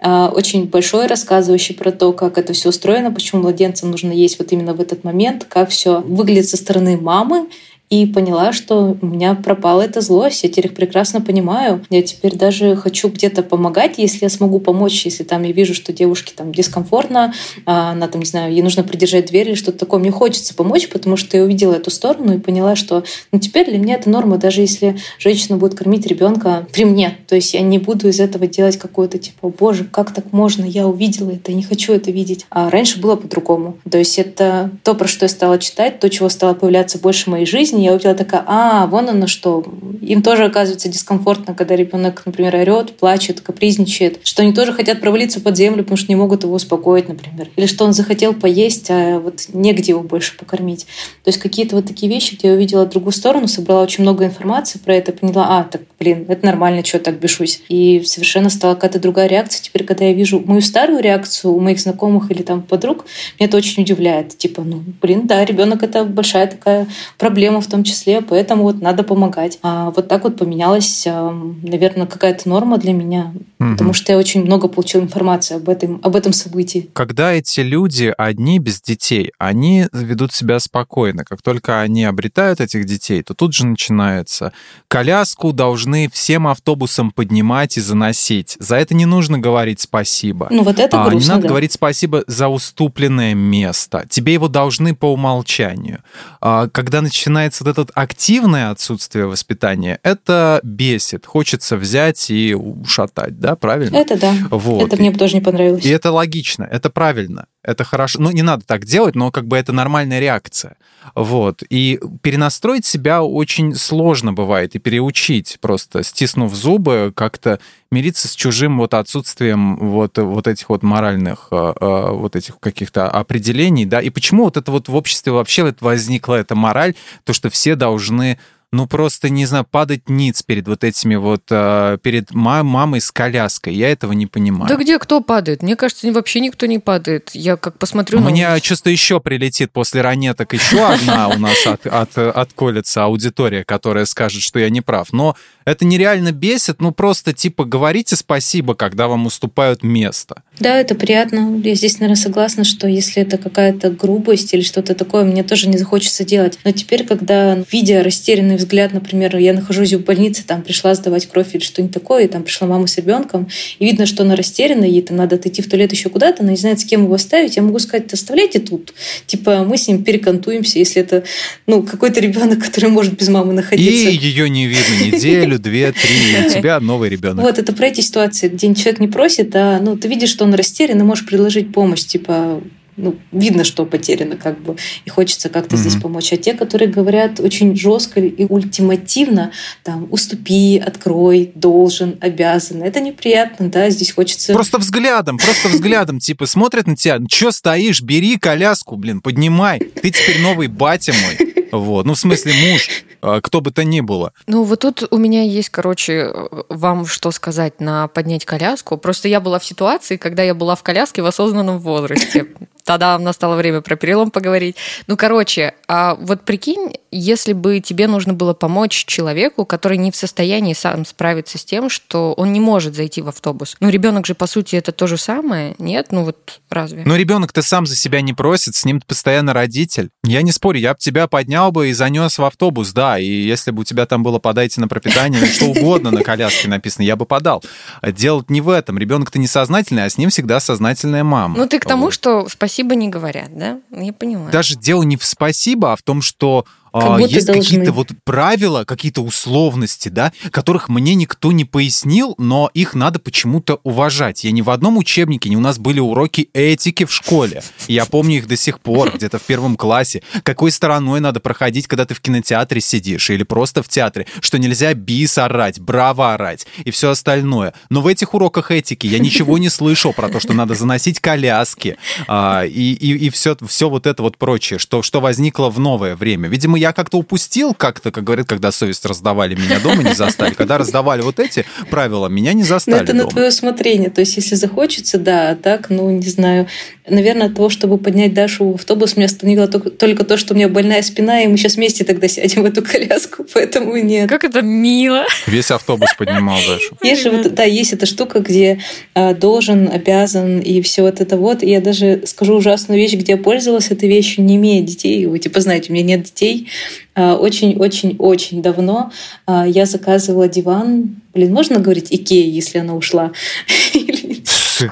а, 0.00 0.28
очень 0.28 0.66
большой, 0.66 1.06
рассказывающий 1.06 1.74
про 1.74 1.92
то, 1.92 2.12
как 2.12 2.38
это 2.38 2.52
все 2.52 2.70
устроено, 2.70 3.12
почему 3.12 3.42
младенцам 3.42 3.90
нужно 3.90 4.12
есть 4.12 4.38
вот 4.38 4.52
именно 4.52 4.74
в 4.74 4.80
этот 4.80 5.04
момент, 5.04 5.44
как 5.48 5.70
все 5.70 6.00
выглядит 6.00 6.48
со 6.48 6.56
стороны 6.56 6.96
мамы 6.96 7.48
и 7.88 8.04
поняла, 8.06 8.52
что 8.52 8.96
у 9.00 9.06
меня 9.06 9.34
пропала 9.34 9.82
эта 9.82 10.00
злость. 10.00 10.42
Я 10.42 10.48
теперь 10.48 10.66
их 10.66 10.74
прекрасно 10.74 11.20
понимаю. 11.20 11.84
Я 11.88 12.02
теперь 12.02 12.34
даже 12.34 12.74
хочу 12.74 13.08
где-то 13.08 13.42
помогать, 13.42 13.94
если 13.98 14.24
я 14.24 14.28
смогу 14.28 14.58
помочь, 14.58 15.04
если 15.04 15.22
там 15.22 15.44
я 15.44 15.52
вижу, 15.52 15.72
что 15.74 15.92
девушке 15.92 16.32
там 16.36 16.52
дискомфортно, 16.52 17.32
а 17.64 17.92
она 17.92 18.08
там, 18.08 18.22
не 18.22 18.26
знаю, 18.26 18.52
ей 18.52 18.62
нужно 18.62 18.82
придержать 18.82 19.26
дверь 19.26 19.48
или 19.50 19.54
что-то 19.54 19.78
такое. 19.78 20.00
Мне 20.00 20.10
хочется 20.10 20.54
помочь, 20.54 20.88
потому 20.88 21.16
что 21.16 21.36
я 21.36 21.44
увидела 21.44 21.74
эту 21.74 21.90
сторону 21.90 22.34
и 22.34 22.40
поняла, 22.40 22.74
что 22.74 23.04
ну, 23.30 23.38
теперь 23.38 23.66
для 23.66 23.78
меня 23.78 23.94
это 23.94 24.10
норма, 24.10 24.38
даже 24.38 24.62
если 24.62 24.98
женщина 25.18 25.56
будет 25.56 25.74
кормить 25.74 26.06
ребенка 26.06 26.66
при 26.72 26.84
мне. 26.84 27.18
То 27.28 27.36
есть 27.36 27.54
я 27.54 27.60
не 27.60 27.78
буду 27.78 28.08
из 28.08 28.18
этого 28.18 28.48
делать 28.48 28.78
какое-то 28.78 29.18
типа, 29.18 29.48
боже, 29.48 29.84
как 29.84 30.12
так 30.12 30.32
можно? 30.32 30.64
Я 30.64 30.88
увидела 30.88 31.30
это, 31.30 31.52
не 31.52 31.62
хочу 31.62 31.92
это 31.92 32.10
видеть. 32.10 32.46
А 32.50 32.68
раньше 32.68 33.00
было 33.00 33.14
по-другому. 33.14 33.78
То 33.88 33.98
есть 33.98 34.18
это 34.18 34.70
то, 34.82 34.94
про 34.94 35.06
что 35.06 35.26
я 35.26 35.28
стала 35.28 35.58
читать, 35.58 36.00
то, 36.00 36.10
чего 36.10 36.28
стало 36.28 36.54
появляться 36.54 36.98
больше 36.98 37.24
в 37.24 37.28
моей 37.28 37.46
жизни, 37.46 37.75
жизни, 37.76 37.84
я 37.84 37.92
увидела 37.92 38.14
такая, 38.14 38.42
а, 38.46 38.86
вон 38.86 39.08
оно 39.08 39.26
что. 39.26 39.64
Им 40.00 40.22
тоже 40.22 40.44
оказывается 40.44 40.88
дискомфортно, 40.88 41.54
когда 41.54 41.76
ребенок, 41.76 42.22
например, 42.24 42.54
орет, 42.54 42.96
плачет, 42.96 43.40
капризничает, 43.40 44.20
что 44.24 44.42
они 44.42 44.52
тоже 44.52 44.72
хотят 44.72 45.00
провалиться 45.00 45.40
под 45.40 45.56
землю, 45.56 45.82
потому 45.82 45.96
что 45.96 46.08
не 46.08 46.16
могут 46.16 46.44
его 46.44 46.54
успокоить, 46.54 47.08
например. 47.08 47.48
Или 47.56 47.66
что 47.66 47.84
он 47.84 47.92
захотел 47.92 48.34
поесть, 48.34 48.90
а 48.90 49.18
вот 49.18 49.46
негде 49.52 49.92
его 49.92 50.02
больше 50.02 50.36
покормить. 50.36 50.86
То 51.24 51.28
есть 51.28 51.38
какие-то 51.38 51.76
вот 51.76 51.86
такие 51.86 52.10
вещи, 52.10 52.34
где 52.34 52.48
я 52.48 52.54
увидела 52.54 52.86
другую 52.86 53.12
сторону, 53.12 53.48
собрала 53.48 53.82
очень 53.82 54.02
много 54.02 54.24
информации 54.24 54.78
про 54.78 54.94
это, 54.94 55.12
поняла, 55.12 55.58
а, 55.58 55.64
так 55.64 55.82
блин, 55.98 56.26
это 56.28 56.44
нормально, 56.44 56.84
что 56.84 56.98
так 56.98 57.18
бешусь. 57.18 57.62
И 57.68 58.02
совершенно 58.04 58.50
стала 58.50 58.74
какая-то 58.74 59.00
другая 59.00 59.26
реакция. 59.28 59.62
Теперь, 59.62 59.84
когда 59.84 60.04
я 60.04 60.12
вижу 60.12 60.42
мою 60.44 60.60
старую 60.60 61.00
реакцию 61.00 61.54
у 61.54 61.60
моих 61.60 61.80
знакомых 61.80 62.30
или 62.30 62.42
там 62.42 62.62
подруг, 62.62 63.06
меня 63.38 63.48
это 63.48 63.56
очень 63.56 63.82
удивляет. 63.82 64.36
Типа, 64.36 64.62
ну, 64.62 64.82
блин, 65.00 65.26
да, 65.26 65.44
ребенок 65.44 65.82
это 65.82 66.04
большая 66.04 66.46
такая 66.46 66.86
проблема 67.18 67.60
в 67.66 67.70
том 67.70 67.84
числе, 67.84 68.22
поэтому 68.22 68.62
вот 68.62 68.80
надо 68.80 69.02
помогать. 69.02 69.58
А 69.62 69.90
вот 69.90 70.08
так 70.08 70.24
вот 70.24 70.36
поменялась, 70.36 71.06
наверное, 71.06 72.06
какая-то 72.06 72.48
норма 72.48 72.78
для 72.78 72.92
меня, 72.92 73.32
угу. 73.58 73.72
потому 73.72 73.92
что 73.92 74.12
я 74.12 74.18
очень 74.18 74.44
много 74.44 74.68
получила 74.68 75.02
информации 75.02 75.56
об 75.56 75.68
этом, 75.68 76.00
об 76.02 76.16
этом 76.16 76.32
событии. 76.32 76.88
Когда 76.92 77.32
эти 77.32 77.60
люди 77.60 78.12
одни 78.16 78.58
без 78.58 78.80
детей, 78.80 79.32
они 79.38 79.86
ведут 79.92 80.32
себя 80.32 80.58
спокойно. 80.60 81.24
Как 81.24 81.42
только 81.42 81.80
они 81.80 82.04
обретают 82.04 82.60
этих 82.60 82.86
детей, 82.86 83.22
то 83.22 83.34
тут 83.34 83.52
же 83.52 83.66
начинается. 83.66 84.52
Коляску 84.88 85.52
должны 85.52 86.08
всем 86.10 86.46
автобусам 86.46 87.10
поднимать 87.10 87.76
и 87.76 87.80
заносить. 87.80 88.56
За 88.60 88.76
это 88.76 88.94
не 88.94 89.06
нужно 89.06 89.38
говорить 89.38 89.80
спасибо. 89.80 90.48
Ну 90.50 90.62
вот 90.62 90.78
это 90.78 90.96
грустно, 91.04 91.18
Не 91.18 91.28
надо 91.28 91.42
да. 91.42 91.48
говорить 91.48 91.72
спасибо 91.72 92.24
за 92.26 92.48
уступленное 92.48 93.34
место. 93.34 94.06
Тебе 94.08 94.34
его 94.34 94.48
должны 94.48 94.94
по 94.94 95.12
умолчанию. 95.12 96.02
А, 96.40 96.68
когда 96.68 97.00
начинается 97.00 97.55
вот 97.60 97.78
это 97.78 97.92
активное 97.94 98.70
отсутствие 98.70 99.26
воспитания, 99.26 99.98
это 100.02 100.60
бесит. 100.62 101.26
Хочется 101.26 101.76
взять 101.76 102.30
и 102.30 102.54
ушатать, 102.54 103.38
да, 103.38 103.56
правильно? 103.56 103.96
Это 103.96 104.18
да. 104.18 104.34
Вот. 104.50 104.86
Это 104.86 104.96
мне 104.96 105.12
тоже 105.12 105.34
не 105.34 105.40
понравилось. 105.40 105.84
И 105.84 105.88
это 105.88 106.10
логично, 106.10 106.64
это 106.64 106.90
правильно 106.90 107.46
это 107.66 107.84
хорошо. 107.84 108.20
Ну, 108.20 108.30
не 108.30 108.42
надо 108.42 108.64
так 108.64 108.84
делать, 108.84 109.14
но 109.14 109.30
как 109.30 109.46
бы 109.46 109.56
это 109.56 109.72
нормальная 109.72 110.20
реакция. 110.20 110.76
Вот. 111.14 111.62
И 111.68 112.00
перенастроить 112.22 112.84
себя 112.84 113.22
очень 113.22 113.74
сложно 113.74 114.32
бывает, 114.32 114.74
и 114.74 114.78
переучить 114.78 115.58
просто, 115.60 116.02
стиснув 116.02 116.54
зубы, 116.54 117.12
как-то 117.14 117.58
мириться 117.90 118.28
с 118.28 118.34
чужим 118.34 118.78
вот 118.78 118.94
отсутствием 118.94 119.76
вот, 119.76 120.18
вот 120.18 120.46
этих 120.46 120.68
вот 120.68 120.82
моральных 120.82 121.48
э, 121.50 121.72
э, 121.80 122.10
вот 122.10 122.34
этих 122.34 122.58
каких-то 122.58 123.08
определений, 123.08 123.84
да, 123.84 124.00
и 124.00 124.10
почему 124.10 124.44
вот 124.44 124.56
это 124.56 124.72
вот 124.72 124.88
в 124.88 124.94
обществе 124.96 125.32
вообще 125.32 125.72
возникла 125.80 126.34
эта 126.34 126.56
мораль, 126.56 126.94
то, 127.24 127.32
что 127.32 127.45
все 127.50 127.76
должны 127.76 128.38
ну 128.72 128.86
просто, 128.86 129.30
не 129.30 129.46
знаю, 129.46 129.64
падать 129.64 130.08
ниц 130.08 130.42
перед 130.42 130.66
вот 130.66 130.84
этими 130.84 131.14
вот, 131.16 131.44
э, 131.50 131.98
перед 132.02 132.32
мамой 132.32 133.00
с 133.00 133.10
коляской. 133.10 133.74
Я 133.74 133.90
этого 133.90 134.12
не 134.12 134.26
понимаю. 134.26 134.68
Да 134.68 134.76
где 134.76 134.98
кто 134.98 135.20
падает? 135.20 135.62
Мне 135.62 135.76
кажется, 135.76 136.10
вообще 136.12 136.40
никто 136.40 136.66
не 136.66 136.78
падает. 136.78 137.30
Я 137.32 137.56
как 137.56 137.78
посмотрю 137.78 138.20
на... 138.20 138.30
Мне 138.30 138.60
чувство 138.60 138.90
еще 138.90 139.20
прилетит 139.20 139.72
после 139.72 140.02
ранеток 140.02 140.52
еще 140.52 140.84
одна 140.84 141.28
у 141.28 141.38
нас 141.38 141.66
от, 141.66 141.86
от, 141.86 142.18
отколется 142.18 143.04
аудитория, 143.04 143.64
которая 143.64 144.04
скажет, 144.04 144.42
что 144.42 144.58
я 144.58 144.68
не 144.68 144.80
прав. 144.80 145.12
Но 145.12 145.36
это 145.64 145.84
нереально 145.84 146.32
бесит, 146.32 146.80
ну 146.80 146.92
просто 146.92 147.32
типа 147.32 147.64
говорите 147.64 148.16
спасибо, 148.16 148.74
когда 148.74 149.06
вам 149.08 149.26
уступают 149.26 149.84
место. 149.84 150.42
Да, 150.58 150.80
это 150.80 150.94
приятно. 150.94 151.60
Я 151.62 151.74
здесь, 151.74 152.00
наверное, 152.00 152.20
согласна, 152.20 152.64
что 152.64 152.88
если 152.88 153.22
это 153.22 153.36
какая-то 153.36 153.90
грубость 153.90 154.54
или 154.54 154.62
что-то 154.62 154.94
такое, 154.94 155.24
мне 155.24 155.42
тоже 155.42 155.68
не 155.68 155.76
захочется 155.76 156.24
делать. 156.24 156.58
Но 156.64 156.72
теперь, 156.72 157.04
когда, 157.04 157.62
видя 157.70 158.02
растерянный 158.02 158.56
взгляд, 158.56 158.94
например, 158.94 159.36
я 159.36 159.52
нахожусь 159.52 159.92
в 159.92 160.02
больнице, 160.02 160.44
там 160.46 160.62
пришла 160.62 160.94
сдавать 160.94 161.26
кровь 161.26 161.54
или 161.54 161.62
что-нибудь 161.62 161.92
такое, 161.92 162.24
и 162.24 162.28
там 162.28 162.42
пришла 162.42 162.66
мама 162.66 162.86
с 162.86 162.96
ребенком, 162.96 163.48
и 163.78 163.84
видно, 163.84 164.06
что 164.06 164.22
она 164.22 164.34
растеряна, 164.34 164.84
ей 164.84 165.02
там 165.02 165.18
надо 165.18 165.36
отойти 165.36 165.60
в 165.60 165.68
туалет 165.68 165.92
еще 165.92 166.08
куда-то, 166.08 166.42
она 166.42 166.52
не 166.52 166.56
знает, 166.56 166.80
с 166.80 166.84
кем 166.84 167.04
его 167.04 167.14
оставить, 167.14 167.56
я 167.56 167.62
могу 167.62 167.78
сказать, 167.78 168.12
оставляйте 168.12 168.58
тут. 168.58 168.94
Типа, 169.26 169.64
мы 169.64 169.76
с 169.76 169.88
ним 169.88 170.04
перекантуемся, 170.04 170.78
если 170.78 171.02
это 171.02 171.24
ну, 171.66 171.82
какой-то 171.82 172.20
ребенок, 172.20 172.64
который 172.64 172.88
может 172.88 173.18
без 173.18 173.28
мамы 173.28 173.52
находиться. 173.52 174.08
И 174.08 174.16
ее 174.16 174.48
не 174.48 174.66
видно 174.66 175.04
неделю, 175.04 175.58
две, 175.58 175.92
три, 175.92 176.44
и 176.44 176.46
у 176.46 176.50
тебя 176.50 176.80
новый 176.80 177.10
ребенок. 177.10 177.44
Вот, 177.44 177.58
это 177.58 177.74
про 177.74 177.88
эти 177.88 178.00
ситуации, 178.00 178.48
где 178.48 178.74
человек 178.74 179.00
не 179.00 179.08
просит, 179.08 179.54
а 179.54 179.80
ну, 179.80 179.96
ты 179.96 180.08
видишь, 180.08 180.30
что 180.30 180.45
он 180.46 180.54
растерян, 180.54 180.98
и 181.00 181.02
можешь 181.02 181.26
предложить 181.26 181.72
помощь, 181.72 182.04
типа, 182.04 182.62
ну, 182.96 183.16
видно, 183.30 183.64
что 183.64 183.84
потеряно, 183.84 184.36
как 184.36 184.60
бы, 184.62 184.76
и 185.04 185.10
хочется 185.10 185.48
как-то 185.48 185.76
mm-hmm. 185.76 185.78
здесь 185.78 185.96
помочь. 185.96 186.32
А 186.32 186.36
те, 186.36 186.54
которые 186.54 186.90
говорят 186.90 187.40
очень 187.40 187.76
жестко 187.76 188.20
и 188.20 188.46
ультимативно, 188.48 189.52
там, 189.82 190.08
уступи, 190.10 190.78
открой, 190.78 191.52
должен, 191.54 192.16
обязан, 192.20 192.82
это 192.82 193.00
неприятно, 193.00 193.68
да, 193.68 193.90
здесь 193.90 194.12
хочется... 194.12 194.54
Просто 194.54 194.78
взглядом, 194.78 195.36
просто 195.36 195.68
взглядом, 195.68 196.20
типа, 196.20 196.46
смотрят 196.46 196.86
на 196.86 196.96
тебя, 196.96 197.18
что 197.28 197.50
стоишь, 197.50 198.00
бери 198.02 198.38
коляску, 198.38 198.96
блин, 198.96 199.20
поднимай, 199.20 199.78
ты 199.78 200.10
теперь 200.10 200.40
новый 200.40 200.68
батя 200.68 201.12
мой. 201.12 201.52
Вот. 201.72 202.06
Ну, 202.06 202.14
в 202.14 202.18
смысле, 202.18 202.52
муж, 202.70 202.88
кто 203.20 203.60
бы 203.60 203.70
то 203.70 203.84
ни 203.84 204.00
было. 204.00 204.32
Ну, 204.46 204.64
вот 204.64 204.80
тут 204.80 205.06
у 205.10 205.16
меня 205.16 205.42
есть, 205.42 205.70
короче, 205.70 206.32
вам 206.68 207.06
что 207.06 207.30
сказать 207.30 207.80
на 207.80 208.08
поднять 208.08 208.44
коляску. 208.44 208.96
Просто 208.98 209.28
я 209.28 209.40
была 209.40 209.58
в 209.58 209.64
ситуации, 209.64 210.16
когда 210.16 210.42
я 210.42 210.54
была 210.54 210.74
в 210.74 210.82
коляске 210.82 211.22
в 211.22 211.26
осознанном 211.26 211.78
возрасте. 211.78 212.46
Тогда 212.86 213.18
настало 213.18 213.56
время 213.56 213.80
про 213.80 213.96
перелом 213.96 214.30
поговорить. 214.30 214.76
Ну, 215.08 215.16
короче, 215.16 215.74
а 215.88 216.14
вот 216.14 216.42
прикинь, 216.42 216.92
если 217.10 217.52
бы 217.52 217.80
тебе 217.80 218.06
нужно 218.06 218.32
было 218.32 218.54
помочь 218.54 219.04
человеку, 219.06 219.64
который 219.64 219.98
не 219.98 220.12
в 220.12 220.16
состоянии 220.16 220.72
сам 220.72 221.04
справиться 221.04 221.58
с 221.58 221.64
тем, 221.64 221.90
что 221.90 222.32
он 222.34 222.52
не 222.52 222.60
может 222.60 222.94
зайти 222.94 223.22
в 223.22 223.28
автобус. 223.28 223.76
Ну, 223.80 223.88
ребенок 223.88 224.24
же, 224.24 224.36
по 224.36 224.46
сути, 224.46 224.76
это 224.76 224.92
то 224.92 225.08
же 225.08 225.16
самое, 225.16 225.74
нет? 225.78 226.12
Ну, 226.12 226.22
вот 226.22 226.60
разве? 226.70 227.02
Но 227.04 227.16
ребенок-то 227.16 227.60
сам 227.60 227.86
за 227.86 227.96
себя 227.96 228.20
не 228.20 228.32
просит, 228.32 228.76
с 228.76 228.84
ним 228.84 229.02
постоянно 229.04 229.52
родитель. 229.52 230.10
Я 230.22 230.42
не 230.42 230.52
спорю, 230.52 230.78
я 230.78 230.92
бы 230.92 231.00
тебя 231.00 231.26
поднял 231.26 231.72
бы 231.72 231.88
и 231.88 231.92
занес 231.92 232.38
в 232.38 232.44
автобус, 232.44 232.92
да, 232.92 233.18
и 233.18 233.26
если 233.26 233.72
бы 233.72 233.80
у 233.80 233.84
тебя 233.84 234.06
там 234.06 234.22
было 234.22 234.38
«подайте 234.38 234.80
на 234.80 234.86
пропитание», 234.86 235.40
ну, 235.40 235.46
что 235.48 235.64
угодно 235.64 236.12
на 236.12 236.22
коляске 236.22 236.68
написано, 236.68 237.02
я 237.02 237.16
бы 237.16 237.26
подал. 237.26 237.64
Дело 238.00 238.44
не 238.48 238.60
в 238.60 238.70
этом. 238.70 238.96
Ребенок-то 238.96 239.40
несознательный, 239.40 240.04
а 240.04 240.08
с 240.08 240.18
ним 240.18 240.30
всегда 240.30 240.60
сознательная 240.60 241.24
мама. 241.24 241.58
Ну, 241.58 241.66
ты 241.66 241.80
к 241.80 241.84
тому, 241.84 242.12
что 242.12 242.48
спасибо 242.48 242.75
не 242.94 243.08
говорят, 243.08 243.56
да? 243.56 243.80
Я 243.90 244.12
понимаю. 244.12 244.52
Даже 244.52 244.76
дело 244.76 245.02
не 245.02 245.16
в 245.16 245.24
спасибо, 245.24 245.92
а 245.92 245.96
в 245.96 246.02
том, 246.02 246.22
что 246.22 246.64
а, 246.96 247.20
есть 247.20 247.46
какие-то 247.46 247.92
вот 247.92 248.08
правила, 248.24 248.84
какие-то 248.84 249.22
условности, 249.22 250.08
да, 250.08 250.32
которых 250.50 250.88
мне 250.88 251.14
никто 251.14 251.52
не 251.52 251.64
пояснил, 251.64 252.34
но 252.38 252.70
их 252.74 252.94
надо 252.94 253.18
почему-то 253.18 253.80
уважать. 253.82 254.44
Я 254.44 254.52
ни 254.52 254.62
в 254.62 254.70
одном 254.70 254.96
учебнике, 254.98 255.48
не 255.48 255.56
у 255.56 255.60
нас 255.60 255.78
были 255.78 256.00
уроки 256.00 256.48
этики 256.52 257.04
в 257.04 257.12
школе. 257.12 257.62
Я 257.88 258.06
помню 258.06 258.38
их 258.38 258.48
до 258.48 258.56
сих 258.56 258.80
пор, 258.80 259.12
где-то 259.14 259.38
в 259.38 259.42
первом 259.42 259.76
классе. 259.76 260.22
Какой 260.42 260.70
стороной 260.70 261.20
надо 261.20 261.40
проходить, 261.40 261.86
когда 261.86 262.04
ты 262.04 262.14
в 262.14 262.20
кинотеатре 262.20 262.80
сидишь 262.80 263.30
или 263.30 263.42
просто 263.42 263.82
в 263.82 263.88
театре, 263.88 264.26
что 264.40 264.58
нельзя 264.58 264.94
бис 264.94 265.38
орать, 265.38 265.80
браво 265.80 266.34
орать 266.34 266.66
и 266.84 266.90
все 266.90 267.10
остальное. 267.10 267.74
Но 267.90 268.00
в 268.00 268.06
этих 268.06 268.34
уроках 268.34 268.70
этики 268.70 269.06
я 269.06 269.18
ничего 269.18 269.58
не 269.58 269.68
слышал 269.68 270.12
про 270.12 270.28
то, 270.28 270.40
что 270.40 270.52
надо 270.52 270.74
заносить 270.74 271.20
коляски 271.20 271.96
а, 272.28 272.64
и, 272.64 272.92
и, 272.92 273.26
и 273.26 273.30
все, 273.30 273.56
все 273.66 273.88
вот 273.88 274.06
это 274.06 274.22
вот 274.22 274.36
прочее, 274.38 274.78
что, 274.78 275.02
что 275.02 275.20
возникло 275.20 275.70
в 275.70 275.78
новое 275.78 276.16
время. 276.16 276.48
Видимо, 276.48 276.78
я 276.78 276.85
как-то 276.92 277.18
упустил, 277.18 277.74
как-то, 277.74 278.10
как 278.10 278.24
говорят, 278.24 278.46
когда 278.48 278.72
совесть 278.72 279.04
раздавали, 279.04 279.54
меня 279.54 279.80
дома 279.80 280.02
не 280.02 280.14
застали. 280.14 280.54
Когда 280.54 280.78
раздавали 280.78 281.22
вот 281.22 281.38
эти 281.38 281.64
правила, 281.90 282.28
меня 282.28 282.52
не 282.52 282.62
застали 282.62 282.96
Но 282.96 283.02
это 283.02 283.12
дома. 283.12 283.24
на 283.24 283.30
твое 283.30 283.48
усмотрение. 283.48 284.10
То 284.10 284.20
есть, 284.20 284.36
если 284.36 284.54
захочется, 284.54 285.18
да, 285.18 285.50
а 285.50 285.56
так, 285.56 285.90
ну, 285.90 286.10
не 286.10 286.28
знаю. 286.28 286.66
Наверное, 287.08 287.46
от 287.46 287.54
того, 287.54 287.68
чтобы 287.68 287.98
поднять 287.98 288.34
Дашу 288.34 288.72
в 288.72 288.74
автобус, 288.76 289.16
меня 289.16 289.26
остановило 289.26 289.68
только 289.68 290.24
то, 290.24 290.36
что 290.36 290.54
у 290.54 290.56
меня 290.56 290.68
больная 290.68 291.02
спина, 291.02 291.42
и 291.42 291.46
мы 291.46 291.56
сейчас 291.56 291.76
вместе 291.76 292.04
тогда 292.04 292.26
сядем 292.28 292.62
в 292.62 292.66
эту 292.66 292.82
коляску, 292.82 293.46
поэтому 293.54 293.96
нет. 293.96 294.28
Как 294.28 294.44
это 294.44 294.62
мило. 294.62 295.24
Весь 295.46 295.70
автобус 295.70 296.10
поднимал 296.18 296.58
Дашу. 296.68 296.96
Есть 297.02 297.22
же 297.22 297.30
вот, 297.30 297.54
да, 297.54 297.64
есть 297.64 297.92
эта 297.92 298.06
штука, 298.06 298.40
где 298.40 298.80
а, 299.14 299.34
должен, 299.34 299.88
обязан 299.88 300.58
и 300.58 300.80
все 300.82 301.02
вот 301.02 301.20
это 301.20 301.36
вот. 301.36 301.62
И 301.62 301.70
я 301.70 301.80
даже 301.80 302.22
скажу 302.26 302.56
ужасную 302.56 303.00
вещь, 303.00 303.14
где 303.14 303.32
я 303.32 303.38
пользовалась 303.38 303.90
этой 303.90 304.08
вещью, 304.08 304.44
не 304.44 304.56
имея 304.56 304.82
детей. 304.82 305.26
Вы 305.26 305.38
типа 305.38 305.60
знаете, 305.60 305.90
у 305.90 305.94
меня 305.94 306.04
нет 306.04 306.24
детей. 306.24 306.65
Очень-очень-очень 307.14 308.60
давно 308.62 309.10
а, 309.46 309.66
я 309.66 309.86
заказывала 309.86 310.48
диван. 310.48 311.16
Блин, 311.34 311.52
можно 311.52 311.78
говорить 311.78 312.08
Икея, 312.10 312.50
если 312.50 312.78
она 312.78 312.94
ушла? 312.94 313.32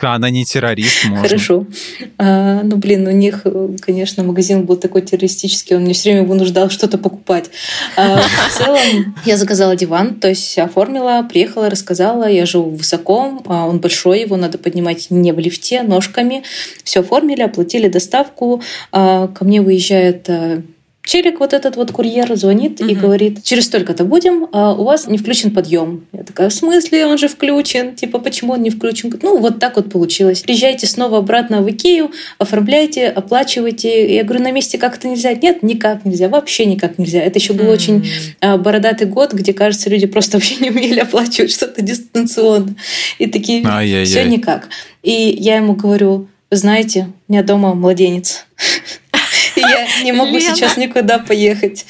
Она 0.02 0.30
не 0.30 0.44
террорист, 0.44 1.04
можно. 1.04 1.22
Хорошо. 1.22 1.66
А, 2.18 2.62
ну, 2.62 2.76
блин, 2.76 3.06
у 3.06 3.10
них, 3.10 3.46
конечно, 3.80 4.22
магазин 4.24 4.64
был 4.64 4.76
такой 4.76 5.02
террористический, 5.02 5.76
он 5.76 5.82
мне 5.82 5.92
все 5.92 6.12
время 6.12 6.26
вынуждал 6.26 6.70
что-то 6.70 6.96
покупать. 6.96 7.50
А, 7.96 8.20
в 8.20 8.58
целом, 8.58 9.14
я 9.26 9.36
заказала 9.36 9.76
диван, 9.76 10.14
то 10.14 10.28
есть 10.28 10.58
оформила, 10.58 11.26
приехала, 11.28 11.68
рассказала, 11.68 12.28
я 12.28 12.46
живу 12.46 12.70
высоко, 12.70 13.42
а 13.46 13.66
он 13.66 13.78
большой, 13.78 14.20
его 14.20 14.36
надо 14.36 14.56
поднимать 14.58 15.10
не 15.10 15.32
в 15.32 15.38
лифте, 15.38 15.82
ножками. 15.82 16.44
Все 16.82 17.00
оформили, 17.00 17.42
оплатили 17.42 17.88
доставку. 17.88 18.62
А, 18.92 19.28
ко 19.28 19.44
мне 19.44 19.60
выезжает 19.60 20.28
челик, 21.04 21.40
вот 21.40 21.52
этот 21.52 21.76
вот 21.76 21.92
курьер, 21.92 22.34
звонит 22.36 22.80
угу. 22.80 22.88
и 22.88 22.94
говорит, 22.94 23.42
через 23.42 23.66
столько-то 23.66 24.04
будем, 24.04 24.48
а 24.52 24.72
у 24.72 24.84
вас 24.84 25.06
не 25.06 25.18
включен 25.18 25.50
подъем. 25.50 26.06
Я 26.12 26.24
такая, 26.24 26.48
в 26.48 26.52
смысле, 26.52 27.06
он 27.06 27.18
же 27.18 27.28
включен? 27.28 27.94
Типа, 27.94 28.18
почему 28.18 28.54
он 28.54 28.62
не 28.62 28.70
включен? 28.70 29.12
Ну, 29.22 29.38
вот 29.38 29.60
так 29.60 29.76
вот 29.76 29.90
получилось. 29.90 30.40
Приезжайте 30.40 30.86
снова 30.86 31.18
обратно 31.18 31.62
в 31.62 31.70
Икею, 31.70 32.10
оформляйте, 32.38 33.08
оплачивайте. 33.08 34.14
Я 34.14 34.24
говорю, 34.24 34.42
на 34.42 34.50
месте 34.50 34.78
как-то 34.78 35.06
нельзя? 35.08 35.34
Нет, 35.34 35.62
никак 35.62 36.04
нельзя, 36.04 36.28
вообще 36.28 36.64
никак 36.64 36.98
нельзя. 36.98 37.20
Это 37.20 37.38
еще 37.38 37.52
был 37.52 37.68
очень 37.68 38.06
а, 38.40 38.56
бородатый 38.56 39.06
год, 39.06 39.34
где, 39.34 39.52
кажется, 39.52 39.90
люди 39.90 40.06
просто 40.06 40.38
вообще 40.38 40.56
не 40.56 40.70
умели 40.70 41.00
оплачивать 41.00 41.52
что-то 41.52 41.82
дистанционно. 41.82 42.74
И 43.18 43.26
такие, 43.26 43.62
все 44.04 44.24
никак. 44.24 44.68
И 45.02 45.36
я 45.38 45.56
ему 45.56 45.74
говорю, 45.74 46.28
вы 46.50 46.56
знаете, 46.56 47.08
у 47.28 47.32
меня 47.32 47.42
дома 47.42 47.74
младенец. 47.74 48.46
Я 49.68 50.02
не 50.02 50.12
могу 50.12 50.38
сейчас 50.40 50.76
никуда 50.76 51.18
поехать. 51.18 51.86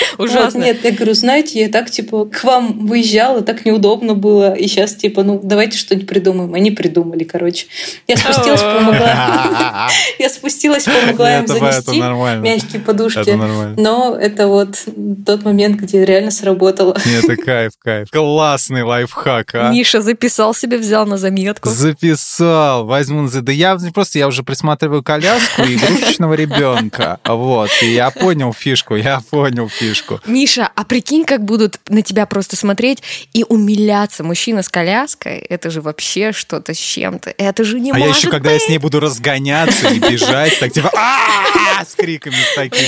Ужасно. 0.18 0.60
Вот, 0.60 0.66
нет, 0.66 0.84
я 0.84 0.92
говорю, 0.92 1.14
знаете, 1.14 1.60
я 1.60 1.68
так, 1.68 1.90
типа, 1.90 2.26
к 2.26 2.44
вам 2.44 2.86
выезжала, 2.86 3.42
так 3.42 3.64
неудобно 3.64 4.14
было, 4.14 4.54
и 4.54 4.66
сейчас, 4.66 4.94
типа, 4.94 5.22
ну, 5.22 5.40
давайте 5.42 5.78
что-нибудь 5.78 6.08
придумаем. 6.08 6.54
Они 6.54 6.70
придумали, 6.70 7.24
короче. 7.24 7.66
Я 8.06 8.16
спустилась, 8.16 8.62
помогла. 8.62 9.88
Я 10.18 10.28
спустилась, 10.28 10.84
помогла 10.84 11.38
им 11.38 11.46
занести 11.46 12.00
мягкие 12.00 12.80
подушки. 12.80 13.30
Но 13.80 14.16
это 14.16 14.46
вот 14.46 14.84
тот 15.24 15.44
момент, 15.44 15.80
где 15.80 16.04
реально 16.04 16.30
сработало. 16.30 16.96
Нет, 17.06 17.24
это 17.24 17.36
кайф, 17.36 17.72
кайф. 17.78 18.10
Классный 18.10 18.82
лайфхак, 18.82 19.54
а. 19.54 19.70
Миша 19.70 20.00
записал 20.00 20.54
себе, 20.54 20.78
взял 20.78 21.06
на 21.06 21.18
заметку. 21.18 21.68
Записал. 21.68 22.86
Возьму. 22.86 23.28
Да 23.28 23.52
я 23.52 23.78
просто, 23.94 24.18
я 24.18 24.28
уже 24.28 24.42
присматриваю 24.42 25.02
коляску 25.02 25.62
и 25.62 25.74
игрушечного 25.74 26.34
ребенка. 26.34 27.18
Вот. 27.24 27.70
И 27.82 27.92
я 27.92 28.10
понял 28.10 28.52
фишку, 28.52 28.96
я 28.96 29.20
понял 29.30 29.68
фишку 29.68 29.85
коляску. 29.86 30.20
Миша, 30.26 30.70
а 30.74 30.84
прикинь, 30.84 31.24
как 31.24 31.44
будут 31.44 31.78
на 31.88 32.02
тебя 32.02 32.26
просто 32.26 32.56
смотреть 32.56 33.02
и 33.32 33.44
умиляться. 33.48 34.24
Мужчина 34.24 34.62
с 34.62 34.68
коляской, 34.68 35.38
это 35.38 35.70
же 35.70 35.80
вообще 35.80 36.32
что-то 36.32 36.74
с 36.74 36.78
чем-то. 36.78 37.34
Это 37.36 37.64
же 37.64 37.80
не 37.80 37.92
А 37.92 37.98
я 37.98 38.08
еще, 38.08 38.30
когда 38.30 38.52
я 38.52 38.58
с 38.58 38.68
ней 38.68 38.78
буду 38.78 39.00
разгоняться 39.00 39.88
и 39.88 39.98
бежать, 39.98 40.58
так 40.58 40.72
типа 40.72 40.90
с 41.86 41.94
криками 41.94 42.34
с 42.34 42.54
такими. 42.54 42.86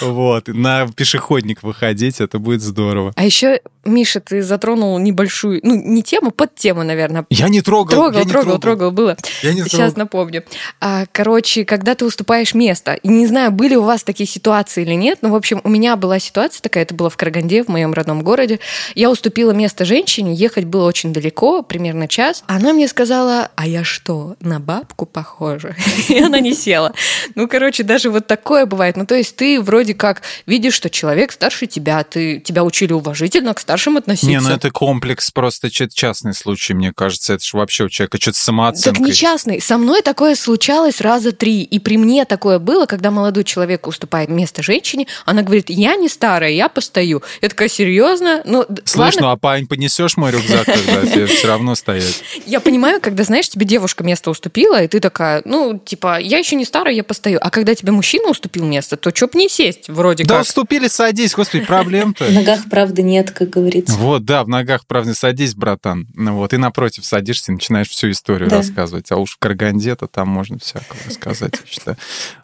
Вот. 0.00 0.48
На 0.48 0.86
пешеходник 0.88 1.62
выходить, 1.62 2.20
это 2.20 2.38
будет 2.38 2.62
здорово. 2.62 3.12
А 3.16 3.24
еще, 3.24 3.60
Миша, 3.86 4.20
ты 4.20 4.42
затронул 4.42 4.98
небольшую, 4.98 5.60
ну, 5.62 5.74
не 5.74 6.02
тему, 6.02 6.30
под 6.30 6.54
тему, 6.54 6.82
наверное. 6.82 7.24
Я 7.30 7.48
не 7.48 7.62
трогал. 7.62 7.90
Трогал, 7.90 8.24
не 8.24 8.30
трогал, 8.30 8.58
трогал, 8.58 8.90
было. 8.90 9.16
Я 9.42 9.52
не 9.52 9.62
Сейчас 9.62 9.92
трогал. 9.92 9.94
напомню. 9.96 10.44
А, 10.80 11.04
короче, 11.12 11.64
когда 11.64 11.94
ты 11.94 12.04
уступаешь 12.04 12.54
место, 12.54 12.94
и 12.94 13.08
не 13.08 13.26
знаю, 13.26 13.52
были 13.52 13.74
у 13.74 13.82
вас 13.82 14.02
такие 14.04 14.28
ситуации 14.28 14.82
или 14.82 14.94
нет, 14.94 15.18
но, 15.22 15.30
в 15.30 15.34
общем, 15.34 15.60
у 15.64 15.68
меня 15.68 15.96
была 15.96 16.18
ситуация, 16.18 16.62
такая, 16.62 16.84
это 16.84 16.94
было 16.94 17.10
в 17.10 17.16
Караганде, 17.16 17.62
в 17.62 17.68
моем 17.68 17.92
родном 17.92 18.22
городе. 18.22 18.60
Я 18.94 19.10
уступила 19.10 19.52
место 19.52 19.84
женщине, 19.84 20.34
ехать 20.34 20.64
было 20.64 20.86
очень 20.86 21.12
далеко, 21.12 21.62
примерно 21.62 22.08
час. 22.08 22.44
Она 22.46 22.72
мне 22.72 22.88
сказала, 22.88 23.50
а 23.54 23.66
я 23.66 23.84
что, 23.84 24.36
на 24.40 24.60
бабку 24.60 25.06
похожа? 25.06 25.74
И 26.08 26.18
она 26.18 26.40
не 26.40 26.54
села. 26.54 26.92
Ну, 27.34 27.48
короче, 27.48 27.82
даже 27.82 28.10
вот 28.10 28.26
такое 28.26 28.66
бывает. 28.66 28.96
Ну, 28.96 29.06
то 29.06 29.14
есть 29.14 29.36
ты 29.36 29.60
вроде 29.60 29.94
как 29.94 30.22
видишь, 30.46 30.74
что 30.74 30.90
человек 30.90 31.32
старше 31.32 31.66
тебя, 31.66 32.02
ты, 32.04 32.40
тебя 32.40 32.64
учили 32.64 32.92
уважительно 32.92 33.54
к 33.54 33.60
старшим 33.76 33.98
относиться. 33.98 34.26
Не, 34.28 34.40
ну 34.40 34.50
это 34.50 34.70
комплекс, 34.70 35.30
просто 35.30 35.70
частный 35.70 36.32
случай, 36.32 36.72
мне 36.72 36.92
кажется. 36.92 37.34
Это 37.34 37.44
же 37.44 37.56
вообще 37.56 37.84
у 37.84 37.88
человека 37.88 38.18
что-то 38.20 38.38
самооценкой. 38.38 39.00
Так 39.00 39.06
не 39.08 39.12
частный. 39.12 39.60
Со 39.60 39.76
мной 39.76 40.00
такое 40.00 40.34
случалось 40.34 41.00
раза 41.02 41.32
три. 41.32 41.62
И 41.62 41.78
при 41.78 41.98
мне 41.98 42.24
такое 42.24 42.58
было, 42.58 42.86
когда 42.86 43.10
молодой 43.10 43.44
человек 43.44 43.86
уступает 43.86 44.30
место 44.30 44.62
женщине, 44.62 45.06
она 45.26 45.42
говорит, 45.42 45.66
я 45.68 45.96
не 45.96 46.08
старая, 46.08 46.50
я 46.50 46.68
постою. 46.68 47.22
Я 47.42 47.48
такая, 47.50 47.68
серьезно? 47.68 48.42
Ну, 48.46 48.64
Слышь, 48.84 49.14
ладно. 49.14 49.20
ну 49.20 49.28
а 49.28 49.36
пань, 49.36 49.66
понесешь 49.66 50.16
мой 50.16 50.30
рюкзак, 50.30 50.64
когда 50.64 51.06
тебе 51.06 51.26
все 51.26 51.48
равно 51.48 51.74
стоять? 51.74 52.22
Я 52.46 52.60
понимаю, 52.60 53.00
когда, 53.02 53.24
знаешь, 53.24 53.48
тебе 53.48 53.66
девушка 53.66 54.04
место 54.04 54.30
уступила, 54.30 54.82
и 54.82 54.88
ты 54.88 55.00
такая, 55.00 55.42
ну, 55.44 55.78
типа, 55.78 56.18
я 56.18 56.38
еще 56.38 56.56
не 56.56 56.64
старая, 56.64 56.94
я 56.94 57.04
постою. 57.04 57.38
А 57.42 57.50
когда 57.50 57.74
тебе 57.74 57.92
мужчина 57.92 58.30
уступил 58.30 58.64
место, 58.64 58.96
то 58.96 59.14
что 59.14 59.26
б 59.26 59.32
не 59.34 59.50
сесть 59.50 59.88
вроде 59.88 60.24
да 60.24 60.28
как. 60.28 60.36
Да 60.38 60.42
уступили, 60.42 60.88
садись, 60.88 61.34
господи, 61.34 61.64
проблем-то. 61.64 62.24
В 62.24 62.32
ногах 62.32 62.60
правды 62.70 63.02
нет, 63.02 63.30
как 63.30 63.50
говорится. 63.50 63.65
Вот, 63.88 64.24
да, 64.24 64.44
в 64.44 64.48
ногах 64.48 64.86
правды 64.86 65.14
садись, 65.14 65.54
братан. 65.54 66.06
Ну 66.14 66.36
вот, 66.36 66.52
и 66.52 66.56
напротив 66.56 67.04
садишься, 67.04 67.52
начинаешь 67.52 67.88
всю 67.88 68.10
историю 68.10 68.50
рассказывать. 68.50 69.10
А 69.12 69.16
уж 69.16 69.32
в 69.32 69.38
Караганде-то 69.38 70.06
там 70.06 70.28
можно 70.28 70.58
всякого 70.58 70.98
рассказать, 71.06 71.54
я 71.54 71.66
считаю. 71.66 71.96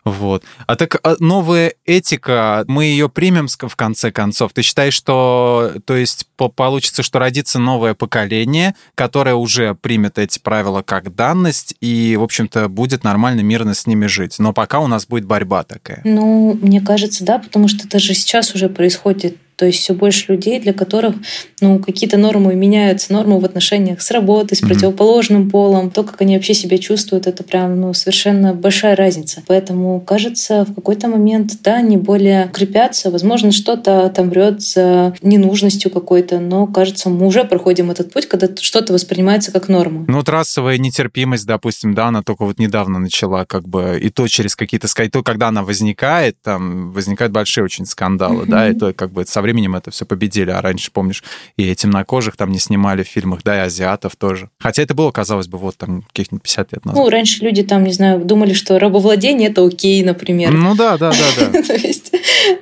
Вот. 0.05 0.45
А 0.67 0.77
так 0.77 0.99
а 1.03 1.17
новая 1.19 1.75
этика, 1.85 2.65
мы 2.67 2.85
ее 2.85 3.09
примем 3.09 3.49
в 3.49 3.77
конце 3.77 4.11
концов? 4.11 4.53
Ты 4.53 4.63
считаешь, 4.63 4.95
что 4.95 5.73
то 5.85 5.97
есть 5.97 6.27
получится, 6.37 7.03
что 7.03 7.19
родится 7.19 7.59
новое 7.59 7.95
поколение, 7.95 8.75
которое 8.95 9.35
уже 9.35 9.75
примет 9.75 10.19
эти 10.19 10.39
правила 10.39 10.83
как 10.83 11.15
данность 11.15 11.75
и, 11.81 12.17
в 12.17 12.23
общем-то, 12.23 12.69
будет 12.69 13.05
нормально, 13.05 13.41
мирно 13.41 13.75
с 13.75 13.87
ними 13.87 14.07
жить. 14.07 14.39
Но 14.39 14.53
пока 14.53 14.81
у 14.81 14.87
нас 14.87 15.07
будет 15.07 15.25
борьба 15.25 15.63
такая. 15.63 16.01
Ну, 16.05 16.59
мне 16.61 16.81
кажется, 16.81 17.25
да, 17.25 17.39
потому 17.39 17.69
что 17.69 17.87
это 17.87 17.99
же 17.99 18.15
сейчас 18.15 18.55
уже 18.55 18.69
происходит 18.69 19.37
то 19.57 19.67
есть 19.67 19.81
все 19.81 19.95
больше 19.95 20.33
людей, 20.33 20.61
для 20.61 20.73
которых 20.73 21.17
ну, 21.61 21.79
какие-то 21.79 22.17
нормы 22.17 22.55
меняются, 22.55 23.12
нормы 23.12 23.38
в 23.38 23.45
отношениях 23.45 24.03
с 24.03 24.11
работой, 24.11 24.57
с 24.57 24.62
mm-hmm. 24.62 24.69
противоположным 24.69 25.51
полом, 25.51 25.91
то, 25.91 26.03
как 26.03 26.21
они 26.21 26.37
вообще 26.37 26.55
себя 26.55 26.79
чувствуют, 26.79 27.27
это 27.27 27.45
прям 27.45 27.81
ну, 27.81 27.95
совершенно 27.95 28.55
большая 28.55 28.97
разница. 28.97 29.43
Поэтому, 29.47 30.01
кажется, 30.01 30.65
в 30.65 30.75
какой-то 30.75 31.09
момент, 31.09 31.53
да, 31.62 31.77
они 31.77 31.97
более 31.97 32.49
крепятся. 32.53 33.11
Возможно, 33.11 33.53
что-то 33.53 34.07
отомрет 34.07 34.62
за 34.62 35.15
ненужностью 35.23 35.91
какой-то, 35.91 36.41
но, 36.41 36.67
кажется, 36.67 37.11
мы 37.11 37.27
уже 37.27 37.45
проходим 37.45 37.91
этот 37.91 38.12
путь, 38.12 38.27
когда 38.27 38.49
что-то 38.61 38.93
воспринимается 38.93 39.53
как 39.53 39.69
норма. 39.69 40.05
Ну, 40.09 40.19
вот 40.19 40.29
расовая 40.29 40.79
нетерпимость, 40.79 41.47
допустим, 41.47 41.95
да, 41.95 42.07
она 42.07 42.23
только 42.23 42.45
вот 42.45 42.59
недавно 42.59 42.99
начала 42.99 43.45
как 43.45 43.69
бы, 43.69 43.99
и 44.01 44.11
то 44.11 44.27
через 44.29 44.57
какие-то, 44.57 44.88
сказать, 44.88 45.12
то, 45.12 45.23
когда 45.23 45.49
она 45.49 45.62
возникает, 45.62 46.37
там 46.43 46.93
возникают 46.93 47.33
большие 47.33 47.65
очень 47.65 47.87
скандалы, 47.87 48.45
mm-hmm. 48.45 48.51
да, 48.51 48.69
и 48.69 48.75
то 48.75 48.93
как 48.93 49.12
бы 49.12 49.25
со 49.27 49.42
временем 49.43 49.77
это 49.77 49.91
все 49.91 50.07
победили. 50.07 50.51
А 50.51 50.61
раньше, 50.61 50.91
помнишь, 50.91 51.23
и 51.57 51.75
темнокожих 51.75 52.37
там 52.37 52.51
не 52.51 52.59
снимали 52.59 53.03
в 53.03 53.09
фильмах, 53.09 53.43
да, 53.43 53.57
и 53.57 53.61
азиатов 53.67 54.17
тоже. 54.17 54.49
Хотя 54.59 54.83
это 54.83 54.95
было, 54.95 55.11
казалось 55.11 55.49
бы, 55.49 55.59
вот 55.59 55.77
там 55.77 56.03
каких-нибудь 56.03 56.43
50 56.43 56.73
лет 56.73 56.85
назад. 56.85 57.03
Ну, 57.03 57.11
раньше 57.11 57.45
люди 57.45 57.63
там, 57.63 57.85
не 57.85 57.93
знаю, 57.93 58.25
думали, 58.25 58.55
что 58.55 58.79
рабовладение 58.79 59.51
это 59.51 59.65
окей, 59.67 60.03
например. 60.03 60.53
Ну 60.53 60.75
да, 60.75 60.97
да, 60.97 61.11
да, 61.11 61.51
да. 61.51 61.63
То 61.67 61.75
есть... 61.75 62.13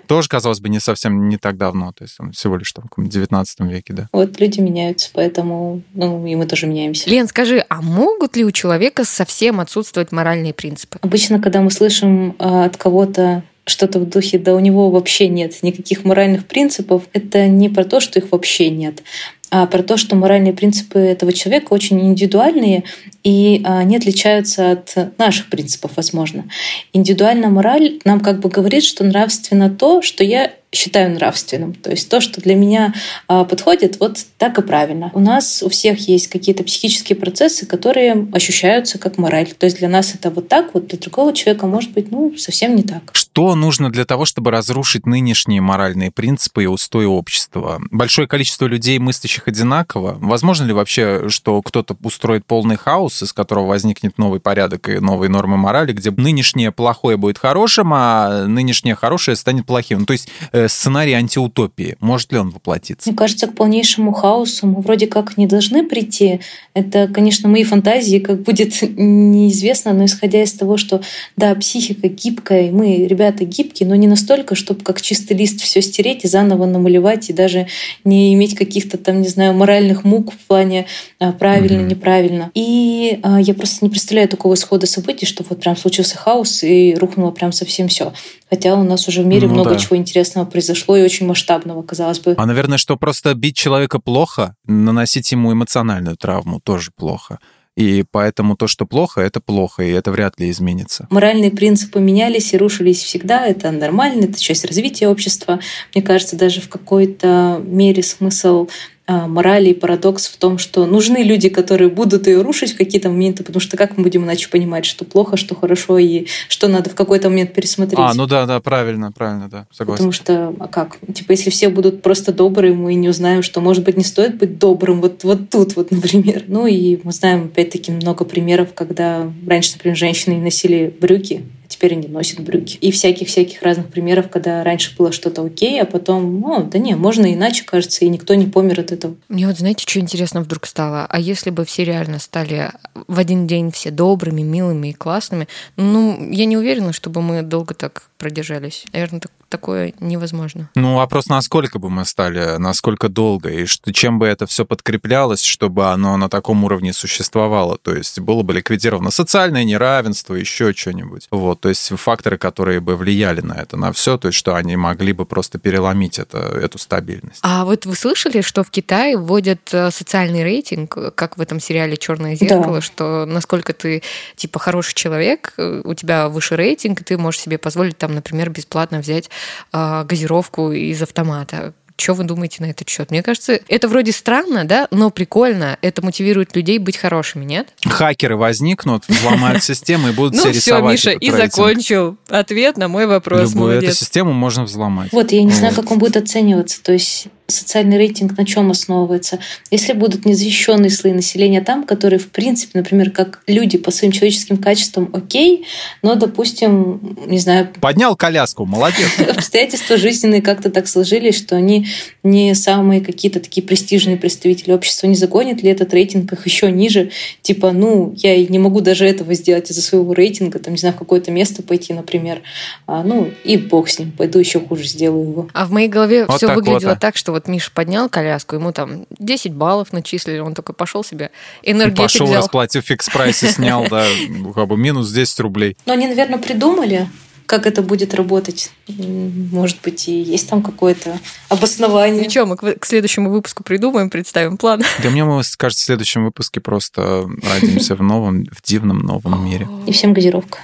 Тоже, 0.07 0.29
казалось 0.29 0.61
бы, 0.61 0.69
не 0.69 0.81
совсем 0.81 1.29
не 1.29 1.37
так 1.37 1.57
давно, 1.57 1.93
то 1.93 2.03
есть 2.05 2.19
всего 2.33 2.57
лишь 2.57 2.73
там 2.73 2.87
в 2.97 3.09
19 3.09 3.61
веке, 3.61 3.93
да. 3.93 4.09
Вот 4.13 4.41
люди 4.41 4.61
меняются, 4.61 5.11
поэтому, 5.13 5.83
ну, 5.95 6.27
и 6.27 6.35
мы 6.35 6.47
тоже 6.47 6.67
меняемся. 6.67 7.09
Лен, 7.09 7.29
скажи, 7.29 7.65
а 7.69 7.81
могут 7.81 8.37
ли 8.37 8.45
у 8.45 8.51
человека 8.51 9.05
совсем 9.05 9.61
отсутствовать 9.61 10.11
моральные 10.11 10.53
принципы? 10.53 10.99
Обычно, 11.01 11.41
когда 11.41 11.61
мы 11.61 11.71
слышим 11.71 12.35
а, 12.39 12.65
от 12.65 12.77
кого-то 12.77 13.45
что-то 13.67 14.01
в 14.01 14.09
духе, 14.09 14.39
да 14.39 14.55
у 14.55 14.59
него 14.59 14.91
вообще 14.91 15.29
нет 15.29 15.63
никаких 15.63 16.05
моральных 16.05 16.47
принципов, 16.47 17.05
это 17.13 17.47
не 17.47 17.69
про 17.69 17.85
то, 17.85 18.01
что 18.01 18.19
их 18.19 18.33
вообще 18.33 18.71
нет, 18.71 19.03
а 19.51 19.67
про 19.67 19.83
то, 19.83 19.97
что 19.97 20.17
моральные 20.17 20.53
принципы 20.53 20.99
этого 20.99 21.33
человека 21.33 21.73
очень 21.73 22.01
индивидуальные 22.01 22.85
и 23.25 23.61
а, 23.65 23.83
не 23.85 23.97
отличаются 23.97 24.73
от 24.73 25.19
наших 25.19 25.51
принципов, 25.51 25.93
возможно. 25.97 26.45
Индивидуальная 26.93 27.49
мораль 27.49 27.99
нам 28.05 28.21
как 28.21 28.41
бы 28.41 28.49
говорит, 28.49 28.85
что 28.85 29.05
нравственно 29.05 29.69
то, 29.69 30.03
что 30.03 30.25
я 30.25 30.53
считаю 30.73 31.13
нравственным. 31.13 31.75
То 31.75 31.91
есть 31.91 32.09
то, 32.09 32.21
что 32.21 32.41
для 32.41 32.55
меня 32.55 32.95
а, 33.27 33.45
подходит, 33.45 33.99
вот 33.99 34.19
так 34.39 34.59
и 34.59 34.63
правильно. 34.63 35.11
У 35.15 35.21
нас 35.21 35.63
у 35.63 35.69
всех 35.69 36.09
есть 36.09 36.29
какие-то 36.29 36.63
психические 36.63 37.17
процессы, 37.17 37.67
которые 37.67 38.29
ощущаются 38.33 38.99
как 38.99 39.19
мораль. 39.19 39.49
То 39.59 39.67
есть 39.67 39.79
для 39.79 39.89
нас 39.89 40.15
это 40.15 40.31
вот 40.31 40.49
так, 40.49 40.73
вот 40.75 40.87
для 40.87 40.99
другого 40.99 41.33
человека 41.33 41.67
может 41.67 41.91
быть 41.93 42.13
ну, 42.13 42.35
совсем 42.37 42.77
не 42.77 42.83
так. 42.83 43.11
Что 43.13 43.55
нужно 43.55 43.91
для 43.91 44.05
того, 44.05 44.25
чтобы 44.25 44.51
разрушить 44.51 45.07
нынешние 45.07 45.61
моральные 45.61 46.13
принципы 46.13 46.65
и 46.65 46.67
устои 46.67 47.05
общества? 47.05 47.81
Большое 47.91 48.29
количество 48.29 48.67
людей, 48.67 48.99
мыслящих 48.99 49.49
одинаково. 49.49 50.19
Возможно 50.21 50.65
ли 50.65 50.73
вообще, 50.73 51.29
что 51.29 51.63
кто-то 51.63 51.97
устроит 52.03 52.47
полный 52.47 52.77
хаос, 52.77 53.23
из 53.23 53.33
которого 53.33 53.67
возникнет 53.67 54.19
новый 54.19 54.39
порядок 54.39 54.89
и 54.89 55.01
новые 55.01 55.31
нормы 55.31 55.57
морали, 55.57 55.93
где 55.93 56.13
нынешнее 56.13 56.71
плохое 56.71 57.17
будет 57.17 57.39
хорошим, 57.39 57.93
а 57.93 58.47
нынешнее 58.47 58.95
хорошее 58.95 59.37
станет 59.37 59.67
плохим? 59.67 60.07
То 60.07 60.13
есть 60.13 60.29
Э, 60.60 60.60
сценарий 60.69 61.13
антиутопии. 61.13 61.97
Может 62.01 62.33
ли 62.33 62.39
он 62.39 62.51
воплотиться? 62.51 63.09
Мне 63.09 63.17
кажется, 63.17 63.47
к 63.47 63.55
полнейшему 63.55 64.13
хаосу 64.13 64.67
мы 64.67 64.81
вроде 64.81 65.07
как 65.07 65.37
не 65.37 65.47
должны 65.47 65.87
прийти. 65.87 66.41
Это, 66.75 67.09
конечно, 67.09 67.49
мои 67.49 67.65
фантазии, 67.65 68.19
как 68.19 68.43
будет 68.43 68.81
неизвестно, 68.97 69.93
но 69.93 70.05
исходя 70.05 70.43
из 70.43 70.53
того, 70.53 70.77
что, 70.77 71.03
да, 71.37 71.55
психика 71.55 72.09
гибкая, 72.09 72.71
мы, 72.71 73.07
ребята, 73.07 73.45
гибкие, 73.45 73.89
но 73.89 73.95
не 73.95 74.07
настолько, 74.07 74.55
чтобы 74.55 74.83
как 74.83 75.01
чистый 75.01 75.37
лист 75.37 75.61
все 75.61 75.83
стереть 75.83 76.25
и 76.25 76.29
заново 76.29 76.67
намалевать, 76.67 77.31
и 77.31 77.33
даже 77.33 77.67
не 78.05 78.35
иметь 78.35 78.55
каких-то 78.55 78.99
там, 78.99 79.23
не 79.23 79.29
знаю, 79.29 79.55
моральных 79.55 80.05
мук 80.05 80.33
в 80.33 80.39
плане 80.47 80.87
а, 81.19 81.33
правильно, 81.33 81.81
mm-hmm. 81.81 81.91
неправильно. 81.91 82.51
И 82.55 83.21
а, 83.23 83.41
я 83.41 83.55
просто 83.55 83.85
не 83.85 83.91
представляю 83.91 84.29
такого 84.29 84.55
исхода 84.55 84.87
событий, 84.87 85.27
что 85.27 85.45
вот 85.49 85.61
прям 85.61 85.77
случился 85.77 86.17
хаос 86.17 86.63
и 86.63 86.95
рухнуло 86.95 87.31
прям 87.31 87.53
совсем 87.53 87.89
все. 87.89 88.13
Хотя 88.51 88.75
у 88.75 88.83
нас 88.83 89.07
уже 89.07 89.23
в 89.23 89.27
мире 89.27 89.47
ну, 89.47 89.55
много 89.55 89.71
да. 89.71 89.77
чего 89.77 89.97
интересного 89.97 90.45
произошло 90.45 90.97
и 90.97 91.03
очень 91.03 91.27
масштабного, 91.27 91.83
казалось 91.83 92.19
бы. 92.19 92.35
А, 92.37 92.47
наверное, 92.47 92.79
что 92.79 92.97
просто 92.97 93.33
бить 93.35 93.57
человека 93.57 94.01
плохо, 94.01 94.57
наносить 94.67 95.31
ему 95.31 95.53
эмоциональную 95.53 96.17
травму 96.17 96.61
тоже 96.61 96.91
плохо. 96.95 97.39
И 97.77 98.05
поэтому 98.11 98.57
то, 98.57 98.67
что 98.67 98.85
плохо, 98.85 99.21
это 99.21 99.41
плохо, 99.41 99.85
и 99.85 99.91
это 99.91 100.11
вряд 100.11 100.39
ли 100.41 100.51
изменится. 100.51 101.07
Моральные 101.11 101.53
принципы 101.53 102.01
менялись 102.01 102.53
и 102.53 102.59
рушились 102.59 103.03
всегда. 103.03 103.47
Это 103.47 103.71
нормально, 103.71 104.25
это 104.25 104.41
часть 104.41 104.65
развития 104.65 105.09
общества. 105.09 105.61
Мне 105.95 106.03
кажется, 106.03 106.37
даже 106.37 106.61
в 106.61 106.69
какой-то 106.69 107.63
мере 107.65 108.03
смысл 108.03 108.69
а, 109.11 109.27
морали 109.27 109.71
и 109.71 109.75
парадокс 109.75 110.29
в 110.29 110.37
том, 110.37 110.57
что 110.59 110.87
нужны 110.87 111.25
люди, 111.25 111.49
которые 111.49 111.91
будут 111.91 112.29
ее 112.29 112.43
рушить 112.43 112.75
в 112.75 112.77
какие-то 112.77 113.09
моменты, 113.09 113.43
потому 113.43 113.59
что 113.59 113.77
как 113.77 113.97
мы 113.97 114.05
будем 114.05 114.23
иначе 114.23 114.49
понимать, 114.49 114.85
что 114.85 115.05
плохо, 115.05 115.37
что 115.37 115.57
хорошо 115.57 115.99
и 115.99 116.27
что 116.47 116.69
надо 116.69 116.91
в 116.91 116.95
какой-то 116.95 117.29
момент 117.29 117.53
пересмотреть. 117.53 117.99
А, 117.99 118.15
ну 118.15 118.29
да, 118.29 118.47
да, 118.47 118.61
правильно, 118.61 119.11
правильно, 119.11 119.49
да, 119.49 119.67
согласен. 119.73 119.97
Потому 119.97 120.13
что, 120.13 120.55
а 120.61 120.69
как? 120.69 120.99
Типа, 121.13 121.33
если 121.33 121.51
все 121.51 121.71
будут 121.71 122.03
просто 122.03 122.33
добрые, 122.33 122.73
мы 122.73 122.95
не 122.95 123.09
узнаем, 123.09 123.43
что, 123.43 123.61
может 123.61 123.83
быть, 123.83 123.97
не 123.97 124.05
стоит 124.05 124.39
быть 124.39 124.61
добрым 124.61 125.01
вот, 125.01 125.25
вот 125.25 125.51
тут 125.51 125.75
вот, 125.75 125.91
например. 125.91 126.45
Ну 126.47 126.69
и 126.69 127.01
мы 127.03 127.11
знаем, 127.11 127.47
опять-таки, 127.47 127.91
много 127.91 128.25
примеров, 128.25 128.75
когда 128.75 129.29
раньше, 129.45 129.73
например, 129.73 129.97
женщины 129.97 130.37
носили 130.37 130.95
брюки, 131.01 131.43
теперь 131.81 131.95
они 131.95 132.09
носят 132.09 132.41
брюки. 132.41 132.77
И 132.83 132.91
всяких-всяких 132.91 133.63
разных 133.63 133.89
примеров, 133.89 134.29
когда 134.29 134.63
раньше 134.63 134.95
было 134.97 135.13
что-то 135.13 135.43
окей, 135.43 135.81
а 135.81 135.87
потом, 135.87 136.41
ну, 136.41 136.63
да 136.63 136.79
не, 136.79 136.95
можно 136.95 137.33
иначе, 137.33 137.65
кажется, 137.65 138.05
и 138.05 138.09
никто 138.11 138.35
не 138.35 138.47
помер 138.47 138.81
от 138.81 138.93
этого. 138.93 139.17
Мне 139.29 139.47
вот, 139.47 139.57
знаете, 139.57 139.85
что 139.89 139.99
интересно 139.99 140.43
вдруг 140.43 140.67
стало? 140.67 141.07
А 141.09 141.19
если 141.19 141.49
бы 141.49 141.65
все 141.65 141.85
реально 141.85 142.19
стали 142.19 142.71
в 142.95 143.19
один 143.19 143.47
день 143.47 143.71
все 143.73 143.91
добрыми, 143.91 144.43
милыми 144.43 144.89
и 144.89 144.93
классными, 144.93 145.49
ну, 145.77 146.31
я 146.31 146.45
не 146.45 146.59
уверена, 146.59 146.93
чтобы 146.93 147.23
мы 147.23 147.41
долго 147.41 147.73
так 147.73 148.11
продержались. 148.19 148.85
Наверное, 148.93 149.21
так 149.21 149.33
такое 149.51 149.93
невозможно. 150.01 150.71
Ну, 150.77 150.95
вопрос, 150.95 151.27
насколько 151.27 151.79
бы 151.79 151.91
мы 151.91 152.07
стали, 152.07 152.57
насколько 152.57 153.09
долго, 153.09 153.51
и 153.51 153.67
что, 153.67 153.93
чем 153.93 154.19
бы 154.19 154.27
это 154.27 154.47
все 154.47 154.65
подкреплялось, 154.65 155.43
чтобы 155.43 155.91
оно 155.91 156.17
на 156.17 156.31
таком 156.31 156.65
уровне 156.65 156.93
существовало. 156.93 157.77
То 157.77 157.95
есть 157.95 158.21
было 158.21 158.43
бы 158.43 158.55
ликвидировано 158.55 159.11
социальное 159.11 159.65
неравенство, 159.65 160.35
еще 160.35 160.73
что-нибудь. 160.73 161.27
Вот, 161.31 161.61
то 161.61 161.69
есть 161.71 161.89
факторы, 161.97 162.39
которые 162.39 162.81
бы 162.81 162.97
влияли 162.97 163.41
на 163.41 163.55
это, 163.55 163.77
на 163.77 163.93
все, 163.93 164.19
то 164.19 164.29
есть 164.29 164.39
что 164.39 164.55
они 164.55 164.77
могли 164.77 165.13
бы 165.13 165.27
просто 165.27 165.59
переломить 165.59 166.19
это, 166.19 166.39
эту 166.39 166.79
стабильность. 166.79 167.41
А 167.43 167.65
вот 167.65 167.87
вы 167.87 167.95
слышали, 167.97 168.41
что 168.41 168.63
в 168.63 168.71
Китае 168.71 169.17
вводят 169.17 169.73
э, 169.73 169.91
социальный 169.91 170.43
рейтинг, 170.43 171.15
как 171.15 171.37
в 171.37 171.41
этом 171.41 171.61
сериале 171.61 171.97
Черное 171.97 172.35
зеркало, 172.35 172.77
да. 172.77 172.81
что 172.81 173.27
насколько 173.27 173.73
ты 173.73 174.03
типа 174.37 174.59
хороший 174.59 174.95
человек, 174.95 175.55
э, 175.57 175.83
у 175.85 175.95
тебя 175.95 176.29
выше 176.29 176.57
рейтинг, 176.57 177.01
и 177.01 177.05
ты 177.05 177.19
можешь 177.19 177.41
себе 177.41 177.59
позволить 177.59 177.99
там, 177.99 178.15
например, 178.15 178.51
бесплатно 178.51 179.01
взять 179.01 179.31
э, 179.73 180.05
газировку 180.05 180.73
из 180.73 181.01
автомата. 181.03 181.73
Что 182.01 182.15
вы 182.15 182.25
думаете 182.25 182.57
на 182.61 182.67
этот 182.71 182.89
счет? 182.89 183.11
Мне 183.11 183.23
кажется, 183.23 183.61
это 183.69 183.89
вроде 183.89 184.13
странно, 184.13 184.65
да, 184.65 184.89
но 184.91 185.11
прикольно. 185.11 185.79
Это 185.83 186.03
мотивирует 186.03 186.57
людей 186.57 186.79
быть 186.79 186.97
хорошими, 186.97 187.45
нет? 187.45 187.69
Хакеры 187.85 188.37
возникнут, 188.37 189.05
взломают 189.07 189.63
систему 189.65 190.09
и 190.09 190.13
будут 190.13 190.37
все 190.37 190.51
рисовать. 190.51 190.93
Ну 190.93 190.97
все, 190.97 191.15
Миша, 191.15 191.19
и 191.19 191.31
закончил 191.31 192.17
ответ 192.29 192.77
на 192.77 192.89
мой 192.89 193.07
вопрос. 193.07 193.53
Любую 193.53 193.83
эту 193.83 193.93
систему 193.93 194.33
можно 194.33 194.65
взломать. 194.65 195.13
Вот, 195.13 195.33
я 195.33 195.43
не 195.43 195.53
знаю, 195.53 195.75
как 195.75 195.91
он 195.91 195.99
будет 195.99 196.17
оцениваться. 196.17 196.83
То 196.83 196.93
есть 196.93 197.29
социальный 197.51 197.99
рейтинг 197.99 198.37
на 198.37 198.45
чем 198.47 198.71
основывается? 198.71 199.39
Если 199.71 199.93
будут 199.93 200.25
незащищенные 200.25 200.91
слои 200.91 201.13
населения 201.13 201.61
там, 201.61 201.85
которые, 201.85 202.19
в 202.19 202.29
принципе, 202.29 202.79
например, 202.79 203.11
как 203.11 203.41
люди 203.47 203.79
по 203.79 203.91
своим 203.91 204.13
человеческим 204.13 204.57
качествам 204.57 205.11
окей, 205.13 205.67
но, 206.03 206.15
допустим, 206.15 207.17
не 207.27 207.39
знаю... 207.39 207.69
Поднял 207.81 208.17
коляску, 208.17 208.65
молодец. 208.65 209.09
Обстоятельства 209.37 209.97
жизненные 209.97 210.43
как-то 210.43 210.71
так 210.71 210.89
сложились, 210.89 211.37
что 211.37 211.57
они 211.57 211.87
не 212.23 212.55
самые 212.55 213.01
какие-то 213.01 213.41
такие 213.41 213.67
престижные 213.67 214.17
представители 214.17 214.73
общества. 214.73 215.07
Не 215.07 215.15
загонит 215.15 215.63
ли 215.63 215.71
этот 215.71 215.93
рейтинг 215.93 216.33
их 216.33 216.47
еще 216.47 216.71
ниже? 216.71 217.11
Типа, 217.43 217.73
ну, 217.73 218.15
я 218.17 218.35
и 218.35 218.47
не 218.49 218.59
могу 218.59 218.81
даже 218.81 219.07
этого 219.07 219.35
сделать 219.35 219.71
из-за 219.71 219.83
своего 219.83 220.13
рейтинга, 220.13 220.59
там, 220.59 220.75
не 220.75 220.79
знаю, 220.79 220.95
в 220.95 220.99
какое-то 220.99 221.31
место 221.31 221.63
пойти, 221.63 221.93
например. 221.93 222.43
А, 222.87 223.03
ну, 223.03 223.31
и 223.45 223.57
бог 223.57 223.89
с 223.89 223.99
ним, 223.99 224.13
пойду 224.13 224.39
еще 224.39 224.61
хуже 224.61 224.85
сделаю 224.85 225.29
его. 225.29 225.49
А 225.53 225.67
в 225.67 225.71
моей 225.71 225.89
голове 225.89 226.27
вот 226.27 226.37
все 226.37 226.47
так 226.49 226.57
выглядело 226.57 226.91
вот, 226.91 226.99
а. 226.99 227.01
так, 227.01 227.17
что 227.17 227.33
вот 227.33 227.40
вот 227.41 227.49
Миша 227.49 227.71
поднял 227.73 228.09
коляску, 228.09 228.57
ему 228.57 228.73
там 228.73 229.07
10 229.19 229.55
баллов 229.55 229.93
начислили, 229.93 230.39
он 230.39 230.55
только 230.55 230.73
пошел 230.73 231.03
себе 231.03 231.31
энергетик 231.63 232.03
Пошел, 232.03 232.27
взял. 232.27 232.43
расплатил 232.43 232.83
фикс 232.83 233.09
прайс 233.09 233.43
и 233.43 233.47
снял, 233.49 233.87
да, 233.89 234.07
как 234.55 234.69
бы 234.69 234.77
минус 234.77 235.11
10 235.11 235.41
рублей. 235.41 235.77
Но 235.87 235.95
они, 235.95 236.07
наверное, 236.07 236.39
придумали, 236.39 237.09
как 237.47 237.67
это 237.67 237.83
будет 237.83 238.15
работать. 238.15 238.73
Может 238.89 239.79
быть, 239.83 240.09
и 240.09 240.21
есть 240.21 240.49
там 240.49 240.63
какое-то 240.63 241.19
обоснование. 241.49 242.25
Ничего, 242.25 242.47
мы 242.47 242.57
к 242.57 242.87
следующему 242.87 243.31
выпуску 243.31 243.65
придумаем, 243.65 244.11
представим 244.11 244.57
план. 244.57 244.83
Да 245.03 245.11
мне, 245.11 245.25
кажется, 245.57 245.83
в 245.83 245.87
следующем 245.87 246.25
выпуске 246.25 246.61
просто 246.61 247.29
родимся 247.43 247.97
в 247.97 248.03
новом, 248.03 248.45
в 248.53 248.63
дивном 248.63 248.99
новом 248.99 249.45
мире. 249.45 249.67
И 249.87 249.93
всем 249.93 250.13
газировка. 250.13 250.59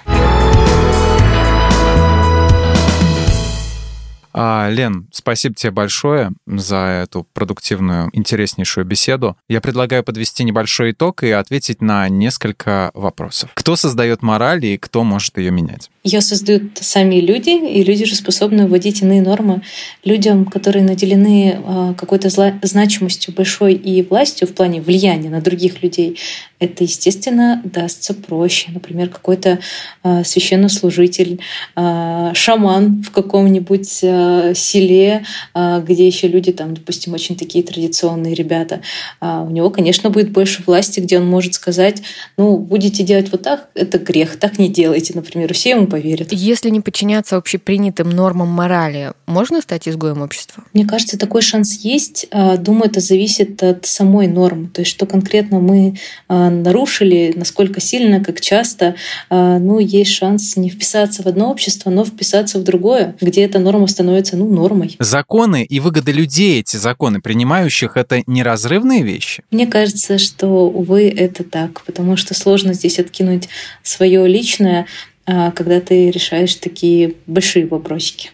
Лен, 4.36 5.08
спасибо 5.12 5.54
тебе 5.54 5.70
большое 5.70 6.32
за 6.46 7.02
эту 7.04 7.26
продуктивную, 7.32 8.10
интереснейшую 8.12 8.84
беседу. 8.84 9.36
Я 9.48 9.60
предлагаю 9.60 10.04
подвести 10.04 10.44
небольшой 10.44 10.92
итог 10.92 11.22
и 11.22 11.30
ответить 11.30 11.80
на 11.80 12.08
несколько 12.08 12.90
вопросов. 12.94 13.50
Кто 13.54 13.76
создает 13.76 14.22
мораль 14.22 14.64
и 14.64 14.76
кто 14.76 15.04
может 15.04 15.38
ее 15.38 15.50
менять? 15.50 15.90
Ее 16.06 16.20
создают 16.20 16.78
сами 16.80 17.16
люди, 17.16 17.50
и 17.50 17.82
люди 17.82 18.04
же 18.04 18.14
способны 18.14 18.68
вводить 18.68 19.02
иные 19.02 19.20
нормы. 19.20 19.62
Людям, 20.04 20.44
которые 20.44 20.84
наделены 20.84 21.58
а, 21.64 21.94
какой-то 21.94 22.28
значимостью 22.62 23.34
большой 23.34 23.74
и 23.74 24.02
властью 24.04 24.46
в 24.46 24.54
плане 24.54 24.80
влияния 24.80 25.30
на 25.30 25.40
других 25.40 25.82
людей, 25.82 26.16
это, 26.60 26.84
естественно, 26.84 27.60
дастся 27.64 28.14
проще. 28.14 28.70
Например, 28.72 29.08
какой-то 29.08 29.58
э, 30.04 30.24
священнослужитель, 30.24 31.40
э, 31.74 32.30
шаман 32.34 33.02
в 33.02 33.10
каком-нибудь 33.10 33.88
селе, 33.88 35.24
где 35.54 36.06
еще 36.06 36.28
люди, 36.28 36.52
там, 36.52 36.74
допустим, 36.74 37.12
очень 37.14 37.36
такие 37.36 37.62
традиционные 37.64 38.34
ребята. 38.34 38.80
У 39.20 39.50
него, 39.50 39.70
конечно, 39.70 40.08
будет 40.08 40.30
больше 40.30 40.62
власти, 40.66 41.00
где 41.00 41.18
он 41.18 41.26
может 41.26 41.54
сказать, 41.54 42.02
ну, 42.36 42.56
будете 42.56 43.02
делать 43.02 43.30
вот 43.32 43.42
так, 43.42 43.68
это 43.74 43.98
грех, 43.98 44.36
так 44.38 44.58
не 44.58 44.68
делайте, 44.68 45.12
например, 45.14 45.52
все 45.52 45.70
ему 45.70 45.86
поверят. 45.96 46.32
Если 46.32 46.70
не 46.70 46.80
подчиняться 46.80 47.36
общепринятым 47.36 48.10
нормам 48.10 48.48
морали, 48.48 49.12
можно 49.26 49.60
стать 49.62 49.88
изгоем 49.88 50.22
общества? 50.22 50.62
Мне 50.72 50.84
кажется, 50.84 51.18
такой 51.18 51.42
шанс 51.42 51.78
есть. 51.80 52.28
Думаю, 52.58 52.90
это 52.90 53.00
зависит 53.00 53.62
от 53.62 53.86
самой 53.86 54.26
нормы. 54.26 54.68
То 54.68 54.82
есть, 54.82 54.90
что 54.90 55.06
конкретно 55.06 55.58
мы 55.58 55.96
нарушили, 56.28 57.32
насколько 57.34 57.80
сильно, 57.80 58.22
как 58.22 58.40
часто, 58.40 58.94
а, 59.30 59.58
ну, 59.58 59.78
есть 59.78 60.12
шанс 60.12 60.56
не 60.56 60.68
вписаться 60.68 61.22
в 61.22 61.26
одно 61.26 61.50
общество, 61.50 61.90
но 61.90 62.04
вписаться 62.04 62.58
в 62.58 62.64
другое, 62.64 63.16
где 63.20 63.44
эта 63.44 63.58
норма 63.58 63.86
становится, 63.86 64.36
ну, 64.36 64.48
нормой. 64.48 64.96
Законы 64.98 65.64
и 65.64 65.80
выгоды 65.80 66.12
людей, 66.12 66.60
эти 66.60 66.76
законы 66.76 67.20
принимающих, 67.20 67.96
это 67.96 68.22
неразрывные 68.26 69.02
вещи? 69.02 69.42
Мне 69.50 69.66
кажется, 69.66 70.18
что, 70.18 70.68
увы, 70.68 71.08
это 71.08 71.42
так, 71.44 71.82
потому 71.84 72.16
что 72.16 72.34
сложно 72.34 72.74
здесь 72.74 72.98
откинуть 72.98 73.48
свое 73.82 74.26
личное, 74.26 74.80
а, 74.80 74.86
когда 75.26 75.80
ты 75.80 76.10
решаешь 76.10 76.54
такие 76.54 77.14
большие 77.26 77.66
вопросики. 77.66 78.30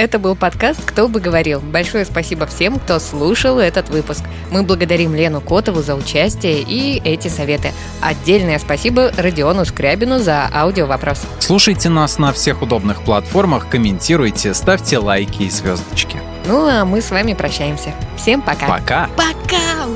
Это 0.00 0.18
был 0.18 0.34
подкаст 0.34 0.82
«Кто 0.86 1.08
бы 1.08 1.20
говорил». 1.20 1.60
Большое 1.60 2.06
спасибо 2.06 2.46
всем, 2.46 2.78
кто 2.78 2.98
слушал 2.98 3.58
этот 3.58 3.90
выпуск. 3.90 4.22
Мы 4.50 4.62
благодарим 4.62 5.14
Лену 5.14 5.42
Котову 5.42 5.82
за 5.82 5.94
участие 5.94 6.62
и 6.66 6.98
эти 7.04 7.28
советы. 7.28 7.72
Отдельное 8.00 8.58
спасибо 8.58 9.12
Родиону 9.18 9.66
Скрябину 9.66 10.18
за 10.18 10.48
аудиовопрос. 10.54 11.20
Слушайте 11.38 11.90
нас 11.90 12.16
на 12.16 12.32
всех 12.32 12.62
удобных 12.62 13.02
платформах, 13.02 13.68
комментируйте, 13.68 14.54
ставьте 14.54 14.96
лайки 14.96 15.42
и 15.42 15.50
звездочки. 15.50 16.16
Ну 16.46 16.66
а 16.66 16.86
мы 16.86 17.02
с 17.02 17.10
вами 17.10 17.34
прощаемся. 17.34 17.92
Всем 18.16 18.40
пока. 18.40 18.68
Пока. 18.68 19.10
Пока. 19.18 19.86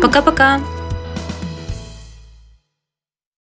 Пока-пока. 0.00 0.60